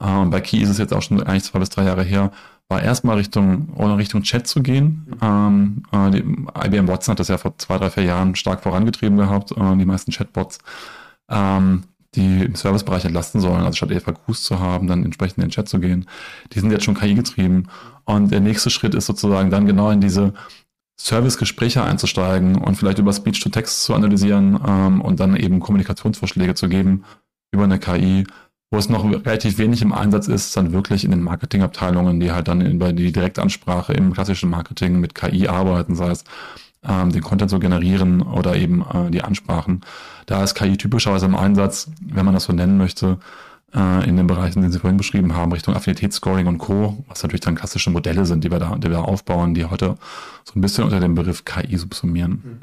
Ähm, 0.00 0.30
bei 0.30 0.40
KI 0.40 0.62
ist 0.62 0.70
es 0.70 0.78
jetzt 0.78 0.94
auch 0.94 1.02
schon 1.02 1.22
eigentlich 1.22 1.44
zwei 1.44 1.58
bis 1.58 1.70
drei 1.70 1.84
Jahre 1.84 2.04
her, 2.04 2.30
war 2.68 2.82
erstmal 2.82 3.16
Richtung, 3.16 3.70
oder 3.74 3.98
Richtung 3.98 4.22
Chat 4.22 4.46
zu 4.46 4.62
gehen. 4.62 5.06
Ähm, 5.20 5.82
äh, 5.90 6.10
die, 6.10 6.18
IBM 6.18 6.88
Watson 6.88 7.12
hat 7.12 7.20
das 7.20 7.28
ja 7.28 7.38
vor 7.38 7.56
zwei, 7.58 7.78
drei, 7.78 7.90
vier 7.90 8.04
Jahren 8.04 8.34
stark 8.36 8.62
vorangetrieben 8.62 9.16
gehabt, 9.16 9.52
äh, 9.52 9.76
die 9.76 9.86
meisten 9.86 10.12
Chatbots. 10.12 10.58
Ähm, 11.28 11.84
die 12.18 12.44
im 12.44 12.54
Servicebereich 12.54 13.04
entlasten 13.04 13.40
sollen, 13.40 13.64
also 13.64 13.76
statt 13.76 13.92
FAQs 13.92 14.42
zu 14.42 14.58
haben, 14.58 14.88
dann 14.88 15.04
entsprechend 15.04 15.38
in 15.38 15.44
den 15.44 15.50
Chat 15.50 15.68
zu 15.68 15.78
gehen. 15.78 16.06
Die 16.52 16.60
sind 16.60 16.70
jetzt 16.70 16.84
schon 16.84 16.94
KI 16.98 17.14
getrieben. 17.14 17.68
Und 18.04 18.32
der 18.32 18.40
nächste 18.40 18.70
Schritt 18.70 18.94
ist 18.94 19.06
sozusagen 19.06 19.50
dann 19.50 19.66
genau 19.66 19.90
in 19.90 20.00
diese 20.00 20.34
Servicegespräche 21.00 21.82
einzusteigen 21.82 22.56
und 22.56 22.74
vielleicht 22.74 22.98
über 22.98 23.12
Speech-to-Text 23.12 23.84
zu 23.84 23.94
analysieren 23.94 24.58
ähm, 24.66 25.00
und 25.00 25.20
dann 25.20 25.36
eben 25.36 25.60
Kommunikationsvorschläge 25.60 26.54
zu 26.54 26.68
geben 26.68 27.04
über 27.52 27.64
eine 27.64 27.78
KI. 27.78 28.26
Wo 28.70 28.76
es 28.76 28.90
noch 28.90 29.04
relativ 29.04 29.56
wenig 29.56 29.80
im 29.80 29.94
Einsatz 29.94 30.28
ist, 30.28 30.54
dann 30.54 30.72
wirklich 30.72 31.04
in 31.04 31.10
den 31.10 31.22
Marketingabteilungen, 31.22 32.20
die 32.20 32.32
halt 32.32 32.48
dann 32.48 32.60
über 32.60 32.92
die 32.92 33.12
Direktansprache 33.12 33.94
im 33.94 34.12
klassischen 34.12 34.50
Marketing 34.50 35.00
mit 35.00 35.14
KI 35.14 35.48
arbeiten, 35.48 35.94
sei 35.94 36.10
es 36.10 36.24
ähm, 36.86 37.10
den 37.10 37.22
Content 37.22 37.50
zu 37.50 37.58
generieren 37.58 38.22
oder 38.22 38.56
eben 38.56 38.82
äh, 38.82 39.10
die 39.10 39.22
Ansprachen. 39.22 39.82
Da 40.26 40.44
ist 40.44 40.54
KI 40.54 40.76
typischerweise 40.76 41.26
im 41.26 41.34
Einsatz, 41.34 41.90
wenn 42.00 42.24
man 42.24 42.34
das 42.34 42.44
so 42.44 42.52
nennen 42.52 42.78
möchte, 42.78 43.18
äh, 43.74 44.08
in 44.08 44.16
den 44.16 44.26
Bereichen, 44.26 44.62
den 44.62 44.72
Sie 44.72 44.78
vorhin 44.78 44.96
beschrieben 44.96 45.34
haben, 45.34 45.52
Richtung 45.52 45.74
Affinitätsscoring 45.74 46.46
und 46.46 46.58
Co., 46.58 47.04
was 47.08 47.22
natürlich 47.22 47.42
dann 47.42 47.54
klassische 47.54 47.90
Modelle 47.90 48.26
sind, 48.26 48.44
die 48.44 48.50
wir 48.50 48.58
da, 48.58 48.76
die 48.76 48.90
wir 48.90 49.04
aufbauen, 49.04 49.54
die 49.54 49.66
heute 49.66 49.96
so 50.44 50.58
ein 50.58 50.60
bisschen 50.60 50.84
unter 50.84 51.00
dem 51.00 51.14
Begriff 51.14 51.44
KI 51.44 51.76
subsumieren. 51.76 52.30
Mhm. 52.30 52.60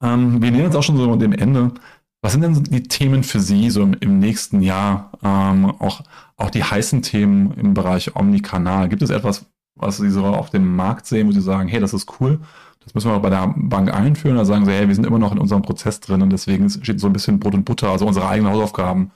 Ähm, 0.00 0.42
wir 0.42 0.50
nähern 0.50 0.66
uns 0.66 0.76
auch 0.76 0.82
schon 0.82 0.96
so 0.96 1.16
dem 1.16 1.32
Ende. 1.32 1.72
Was 2.20 2.32
sind 2.32 2.42
denn 2.42 2.64
die 2.64 2.82
Themen 2.82 3.22
für 3.22 3.40
Sie 3.40 3.70
so 3.70 3.82
im, 3.82 3.94
im 3.94 4.18
nächsten 4.18 4.60
Jahr? 4.60 5.12
Ähm, 5.22 5.66
auch, 5.66 6.02
auch 6.36 6.50
die 6.50 6.64
heißen 6.64 7.02
Themen 7.02 7.52
im 7.54 7.74
Bereich 7.74 8.16
Omnikanal. 8.16 8.88
Gibt 8.88 9.02
es 9.02 9.10
etwas, 9.10 9.46
was 9.76 9.98
Sie 9.98 10.10
so 10.10 10.24
auf 10.24 10.50
dem 10.50 10.74
Markt 10.74 11.06
sehen, 11.06 11.28
wo 11.28 11.32
Sie 11.32 11.40
sagen, 11.40 11.68
hey, 11.68 11.80
das 11.80 11.94
ist 11.94 12.20
cool, 12.20 12.40
das 12.84 12.94
müssen 12.94 13.10
wir 13.10 13.16
auch 13.16 13.22
bei 13.22 13.30
der 13.30 13.54
Bank 13.56 13.92
einführen. 13.92 14.36
Da 14.36 14.44
sagen 14.44 14.64
sie, 14.64 14.72
hey, 14.72 14.88
wir 14.88 14.94
sind 14.94 15.06
immer 15.06 15.18
noch 15.18 15.32
in 15.32 15.38
unserem 15.38 15.62
Prozess 15.62 16.00
drin 16.00 16.22
und 16.22 16.30
deswegen 16.30 16.68
steht 16.70 17.00
so 17.00 17.06
ein 17.06 17.12
bisschen 17.12 17.38
Brot 17.38 17.54
und 17.54 17.64
Butter, 17.64 17.90
also 17.90 18.06
unsere 18.06 18.28
eigenen 18.28 18.52
Hausaufgaben 18.52 19.10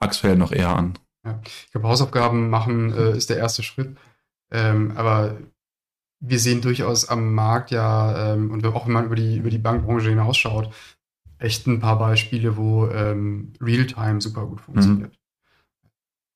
aktuell 0.00 0.36
noch 0.36 0.52
eher 0.52 0.76
an. 0.76 0.98
Ja, 1.24 1.40
ich 1.44 1.70
glaube, 1.72 1.88
Hausaufgaben 1.88 2.50
machen 2.50 2.92
äh, 2.92 3.16
ist 3.16 3.30
der 3.30 3.38
erste 3.38 3.62
Schritt. 3.62 3.96
Ähm, 4.50 4.92
aber 4.96 5.38
wir 6.20 6.38
sehen 6.38 6.60
durchaus 6.60 7.08
am 7.08 7.34
Markt 7.34 7.70
ja, 7.70 8.34
ähm, 8.34 8.50
und 8.50 8.64
auch 8.66 8.86
wenn 8.86 8.92
man 8.92 9.06
über 9.06 9.16
die, 9.16 9.38
über 9.38 9.50
die 9.50 9.58
Bankbranche 9.58 10.10
hinausschaut, 10.10 10.72
echt 11.38 11.66
ein 11.66 11.80
paar 11.80 11.98
Beispiele, 11.98 12.56
wo 12.56 12.88
ähm, 12.88 13.52
Realtime 13.60 14.20
super 14.20 14.46
gut 14.46 14.60
funktioniert. 14.60 15.12
Mhm. 15.12 15.18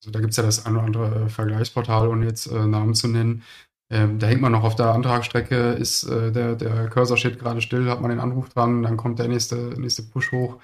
Also 0.01 0.11
da 0.11 0.21
gibt 0.21 0.31
es 0.31 0.37
ja 0.37 0.43
das 0.43 0.67
ein 0.67 0.75
oder 0.75 0.85
andere 0.85 1.25
äh, 1.25 1.29
Vergleichsportal, 1.29 2.09
ohne 2.09 2.27
jetzt 2.27 2.47
äh, 2.47 2.67
Namen 2.67 2.95
zu 2.95 3.09
nennen, 3.09 3.43
ähm, 3.91 4.19
da 4.19 4.27
hängt 4.27 4.43
man 4.43 4.53
noch 4.53 4.65
auf 4.65 4.77
der 4.77 4.93
Antragsstrecke, 4.93 5.73
ist 5.73 6.05
äh, 6.05 6.31
der, 6.31 6.57
der 6.57 6.89
Cursor 6.89 7.17
steht 7.17 7.39
gerade 7.39 7.61
still, 7.63 7.89
hat 7.89 8.01
man 8.01 8.11
den 8.11 8.21
Anruf 8.21 8.51
dran, 8.51 8.83
dann 8.83 8.97
kommt 8.97 9.19
der 9.19 9.29
nächste, 9.29 9.57
nächste 9.79 10.03
Push 10.03 10.33
hoch. 10.33 10.57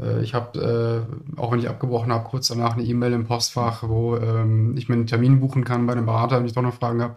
Äh, 0.00 0.22
ich 0.22 0.34
habe, 0.34 1.06
äh, 1.36 1.40
auch 1.40 1.52
wenn 1.52 1.58
ich 1.58 1.68
abgebrochen 1.68 2.12
habe, 2.12 2.28
kurz 2.28 2.48
danach 2.48 2.74
eine 2.74 2.84
E-Mail 2.84 3.12
im 3.12 3.26
Postfach, 3.26 3.82
wo 3.88 4.16
ähm, 4.16 4.76
ich 4.76 4.88
mir 4.88 4.94
einen 4.94 5.06
Termin 5.06 5.40
buchen 5.40 5.64
kann 5.64 5.86
bei 5.86 5.92
einem 5.92 6.06
Berater, 6.06 6.38
wenn 6.38 6.46
ich 6.46 6.52
doch 6.52 6.62
noch 6.62 6.74
Fragen 6.74 7.02
habe. 7.02 7.16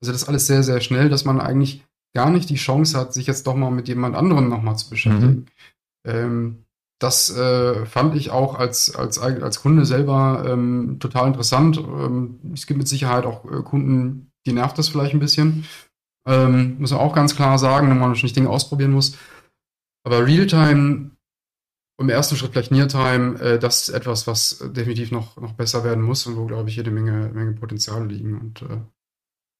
Also 0.00 0.12
das 0.12 0.22
ist 0.22 0.28
alles 0.28 0.46
sehr, 0.46 0.62
sehr 0.62 0.80
schnell, 0.80 1.08
dass 1.08 1.24
man 1.24 1.40
eigentlich 1.40 1.84
gar 2.14 2.30
nicht 2.30 2.48
die 2.48 2.56
Chance 2.56 2.98
hat, 2.98 3.12
sich 3.12 3.26
jetzt 3.26 3.46
doch 3.46 3.54
mal 3.54 3.70
mit 3.70 3.88
jemand 3.88 4.16
anderem 4.16 4.48
nochmal 4.48 4.76
zu 4.76 4.88
beschäftigen. 4.88 5.46
Mhm. 6.06 6.10
Ähm, 6.10 6.64
das 6.98 7.28
äh, 7.36 7.84
fand 7.84 8.16
ich 8.16 8.30
auch 8.30 8.54
als, 8.58 8.96
als, 8.96 9.18
als 9.18 9.60
Kunde 9.60 9.84
selber 9.84 10.44
ähm, 10.48 10.96
total 10.98 11.26
interessant. 11.26 11.76
Ähm, 11.76 12.40
es 12.54 12.66
gibt 12.66 12.78
mit 12.78 12.88
Sicherheit 12.88 13.26
auch 13.26 13.44
äh, 13.44 13.62
Kunden, 13.62 14.32
die 14.46 14.52
nervt 14.52 14.78
das 14.78 14.88
vielleicht 14.88 15.14
ein 15.14 15.20
bisschen. 15.20 15.66
Ähm, 16.26 16.76
muss 16.78 16.90
man 16.90 17.00
auch 17.00 17.14
ganz 17.14 17.36
klar 17.36 17.58
sagen, 17.58 17.90
wenn 17.90 17.98
man 17.98 18.10
natürlich 18.10 18.32
Dinge 18.32 18.50
ausprobieren 18.50 18.92
muss. 18.92 19.16
Aber 20.04 20.26
Realtime 20.26 21.10
im 21.98 22.08
ersten 22.08 22.36
Schritt 22.36 22.52
vielleicht 22.52 22.72
Neartime, 22.72 23.40
äh, 23.40 23.58
das 23.58 23.88
ist 23.88 23.94
etwas, 23.94 24.26
was 24.26 24.58
definitiv 24.72 25.12
noch, 25.12 25.36
noch 25.36 25.52
besser 25.52 25.82
werden 25.82 26.04
muss 26.04 26.26
und 26.26 26.36
wo, 26.36 26.46
glaube 26.46 26.68
ich, 26.68 26.76
jede 26.76 26.90
Menge, 26.90 27.30
Menge 27.32 27.52
Potenzial 27.52 28.06
liegen. 28.06 28.38
Und 28.38 28.62
äh, 28.62 28.80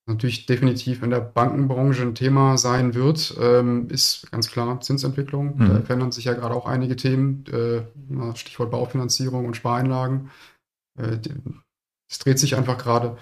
natürlich 0.07 0.47
definitiv 0.47 1.03
in 1.03 1.11
der 1.11 1.21
Bankenbranche 1.21 2.03
ein 2.03 2.15
Thema 2.15 2.59
sein 2.59 2.95
wird, 2.95 3.37
ähm, 3.41 3.89
ist 3.89 4.31
ganz 4.31 4.51
klar 4.51 4.81
Zinsentwicklung. 4.81 5.57
Mhm. 5.57 5.69
Da 5.69 5.81
verändern 5.81 6.13
sich 6.13 6.27
ja 6.27 6.35
gerade 6.35 6.55
auch 6.55 6.67
einige 6.67 6.97
Themen, 6.97 7.45
äh, 7.47 8.37
Stichwort 8.37 8.71
Baufinanzierung 8.71 9.47
und 9.47 9.57
Spareinlagen. 9.57 10.31
Äh, 10.99 11.19
es 12.11 12.19
dreht 12.19 12.39
sich 12.39 12.57
einfach 12.57 12.79
gerade. 12.79 13.17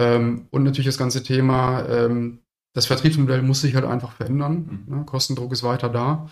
Ähm, 0.00 0.46
und 0.50 0.64
natürlich 0.64 0.86
das 0.86 0.98
ganze 0.98 1.22
Thema, 1.22 1.86
ähm, 1.86 2.38
das 2.74 2.86
Vertriebsmodell 2.86 3.42
muss 3.42 3.60
sich 3.60 3.74
halt 3.74 3.84
einfach 3.84 4.12
verändern. 4.12 4.84
Mhm. 4.86 4.96
Ne? 4.96 5.04
Kostendruck 5.04 5.52
ist 5.52 5.62
weiter 5.62 5.90
da. 5.90 6.30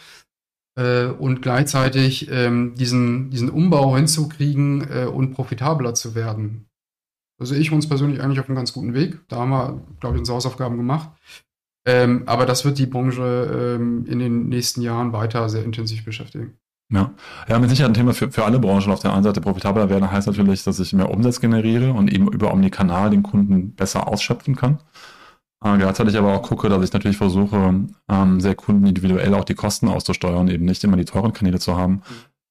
Äh, 0.79 1.07
und 1.07 1.43
gleichzeitig 1.43 2.31
ähm, 2.31 2.75
diesen, 2.77 3.31
diesen 3.31 3.51
Umbau 3.51 3.95
hinzukriegen 3.95 4.89
äh, 4.91 5.05
und 5.05 5.35
profitabler 5.35 5.93
zu 5.95 6.14
werden. 6.14 6.66
Also 7.39 7.55
ich 7.55 7.71
uns 7.71 7.89
persönlich 7.89 8.23
eigentlich 8.23 8.41
auf 8.41 8.49
einem 8.49 8.57
ganz 8.57 8.73
guten 8.73 8.95
Weg. 8.95 9.21
Da 9.29 9.37
haben 9.37 9.51
wir, 9.51 9.83
glaube 10.01 10.16
ich, 10.16 10.21
unsere 10.21 10.37
Hausaufgaben 10.37 10.77
gemacht. 10.79 11.11
Ähm, 11.87 12.23
aber 12.27 12.47
das 12.47 12.64
wird 12.64 12.79
die 12.79 12.87
Branche 12.87 13.77
ähm, 13.79 14.07
in 14.07 14.19
den 14.19 14.49
nächsten 14.49 14.81
Jahren 14.81 15.12
weiter 15.12 15.49
sehr 15.49 15.64
intensiv 15.64 16.05
beschäftigen. 16.05 16.59
Ja. 16.91 17.12
ja, 17.49 17.59
mit 17.59 17.68
Sicherheit 17.68 17.91
ein 17.91 17.95
Thema 17.95 18.14
für, 18.14 18.30
für 18.30 18.45
alle 18.45 18.59
Branchen. 18.59 18.91
Auf 18.91 19.01
der 19.01 19.12
einen 19.12 19.22
Seite 19.22 19.43
profitabler 19.43 19.91
werden 19.91 20.11
heißt 20.11 20.26
natürlich, 20.26 20.64
dass 20.64 20.80
ich 20.80 20.95
mehr 20.95 21.11
Umsatz 21.11 21.41
generiere 21.41 21.93
und 21.93 22.11
eben 22.12 22.32
über 22.32 22.51
Omnikanal 22.53 23.11
den 23.11 23.22
Kunden 23.22 23.74
besser 23.74 24.09
ausschöpfen 24.09 24.57
kann. 24.57 24.78
Äh, 25.62 25.76
gleichzeitig 25.76 26.16
aber 26.16 26.34
auch 26.34 26.43
gucke, 26.43 26.68
dass 26.68 26.82
ich 26.82 26.93
natürlich 26.93 27.18
versuche, 27.18 27.86
ähm, 28.09 28.41
sehr 28.41 28.55
kundenindividuell 28.55 29.34
auch 29.34 29.45
die 29.45 29.55
Kosten 29.55 29.89
auszusteuern, 29.89 30.49
eben 30.49 30.64
nicht 30.64 30.82
immer 30.84 30.97
die 30.97 31.05
teuren 31.05 31.32
Kanäle 31.32 31.59
zu 31.59 31.76
haben, 31.76 32.03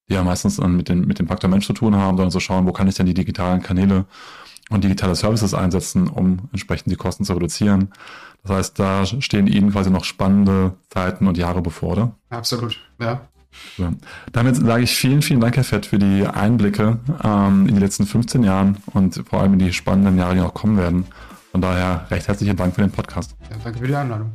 die 0.07 0.13
ja 0.13 0.23
meistens 0.23 0.57
dann 0.57 0.75
mit, 0.75 0.89
den, 0.89 1.01
mit 1.07 1.17
dem 1.17 1.27
Faktor 1.27 1.49
Mensch 1.49 1.65
zu 1.65 1.73
tun 1.73 1.95
haben, 1.95 2.17
sondern 2.17 2.31
zu 2.31 2.39
schauen, 2.39 2.67
wo 2.67 2.73
kann 2.73 2.88
ich 2.88 2.95
denn 2.95 3.05
die 3.05 3.13
digitalen 3.15 3.63
Kanäle 3.63 4.05
und 4.69 4.83
digitale 4.83 5.15
Services 5.15 5.53
einsetzen, 5.53 6.09
um 6.09 6.49
entsprechend 6.51 6.91
die 6.91 6.97
Kosten 6.97 7.23
zu 7.23 7.33
reduzieren. 7.33 7.89
Das 8.43 8.51
heißt, 8.51 8.79
da 8.79 9.05
stehen 9.05 9.47
Ihnen 9.47 9.71
quasi 9.71 9.89
noch 9.89 10.03
spannende 10.03 10.73
Zeiten 10.89 11.27
und 11.27 11.38
Jahre 11.38 11.61
bevor, 11.61 11.93
oder? 11.93 12.15
Absolut, 12.29 12.77
ja. 12.99 13.21
Ja. 13.77 13.93
Damit 14.31 14.55
sage 14.55 14.83
ich 14.83 14.95
vielen, 14.95 15.21
vielen 15.21 15.39
Dank, 15.39 15.55
Herr 15.55 15.63
Fett, 15.63 15.85
für 15.85 15.99
die 15.99 16.25
Einblicke 16.25 16.99
ähm, 17.23 17.67
in 17.67 17.75
die 17.75 17.81
letzten 17.81 18.05
15 18.05 18.43
Jahren 18.43 18.77
und 18.93 19.23
vor 19.29 19.41
allem 19.41 19.53
in 19.53 19.59
die 19.59 19.73
spannenden 19.73 20.17
Jahre, 20.17 20.35
die 20.35 20.41
noch 20.41 20.53
kommen 20.53 20.77
werden. 20.77 21.05
Von 21.51 21.61
daher 21.61 22.05
recht 22.11 22.27
herzlichen 22.27 22.55
Dank 22.55 22.75
für 22.75 22.81
den 22.81 22.91
Podcast. 22.91 23.35
Ja, 23.49 23.57
danke 23.63 23.79
für 23.79 23.87
die 23.87 23.95
Einladung. 23.95 24.31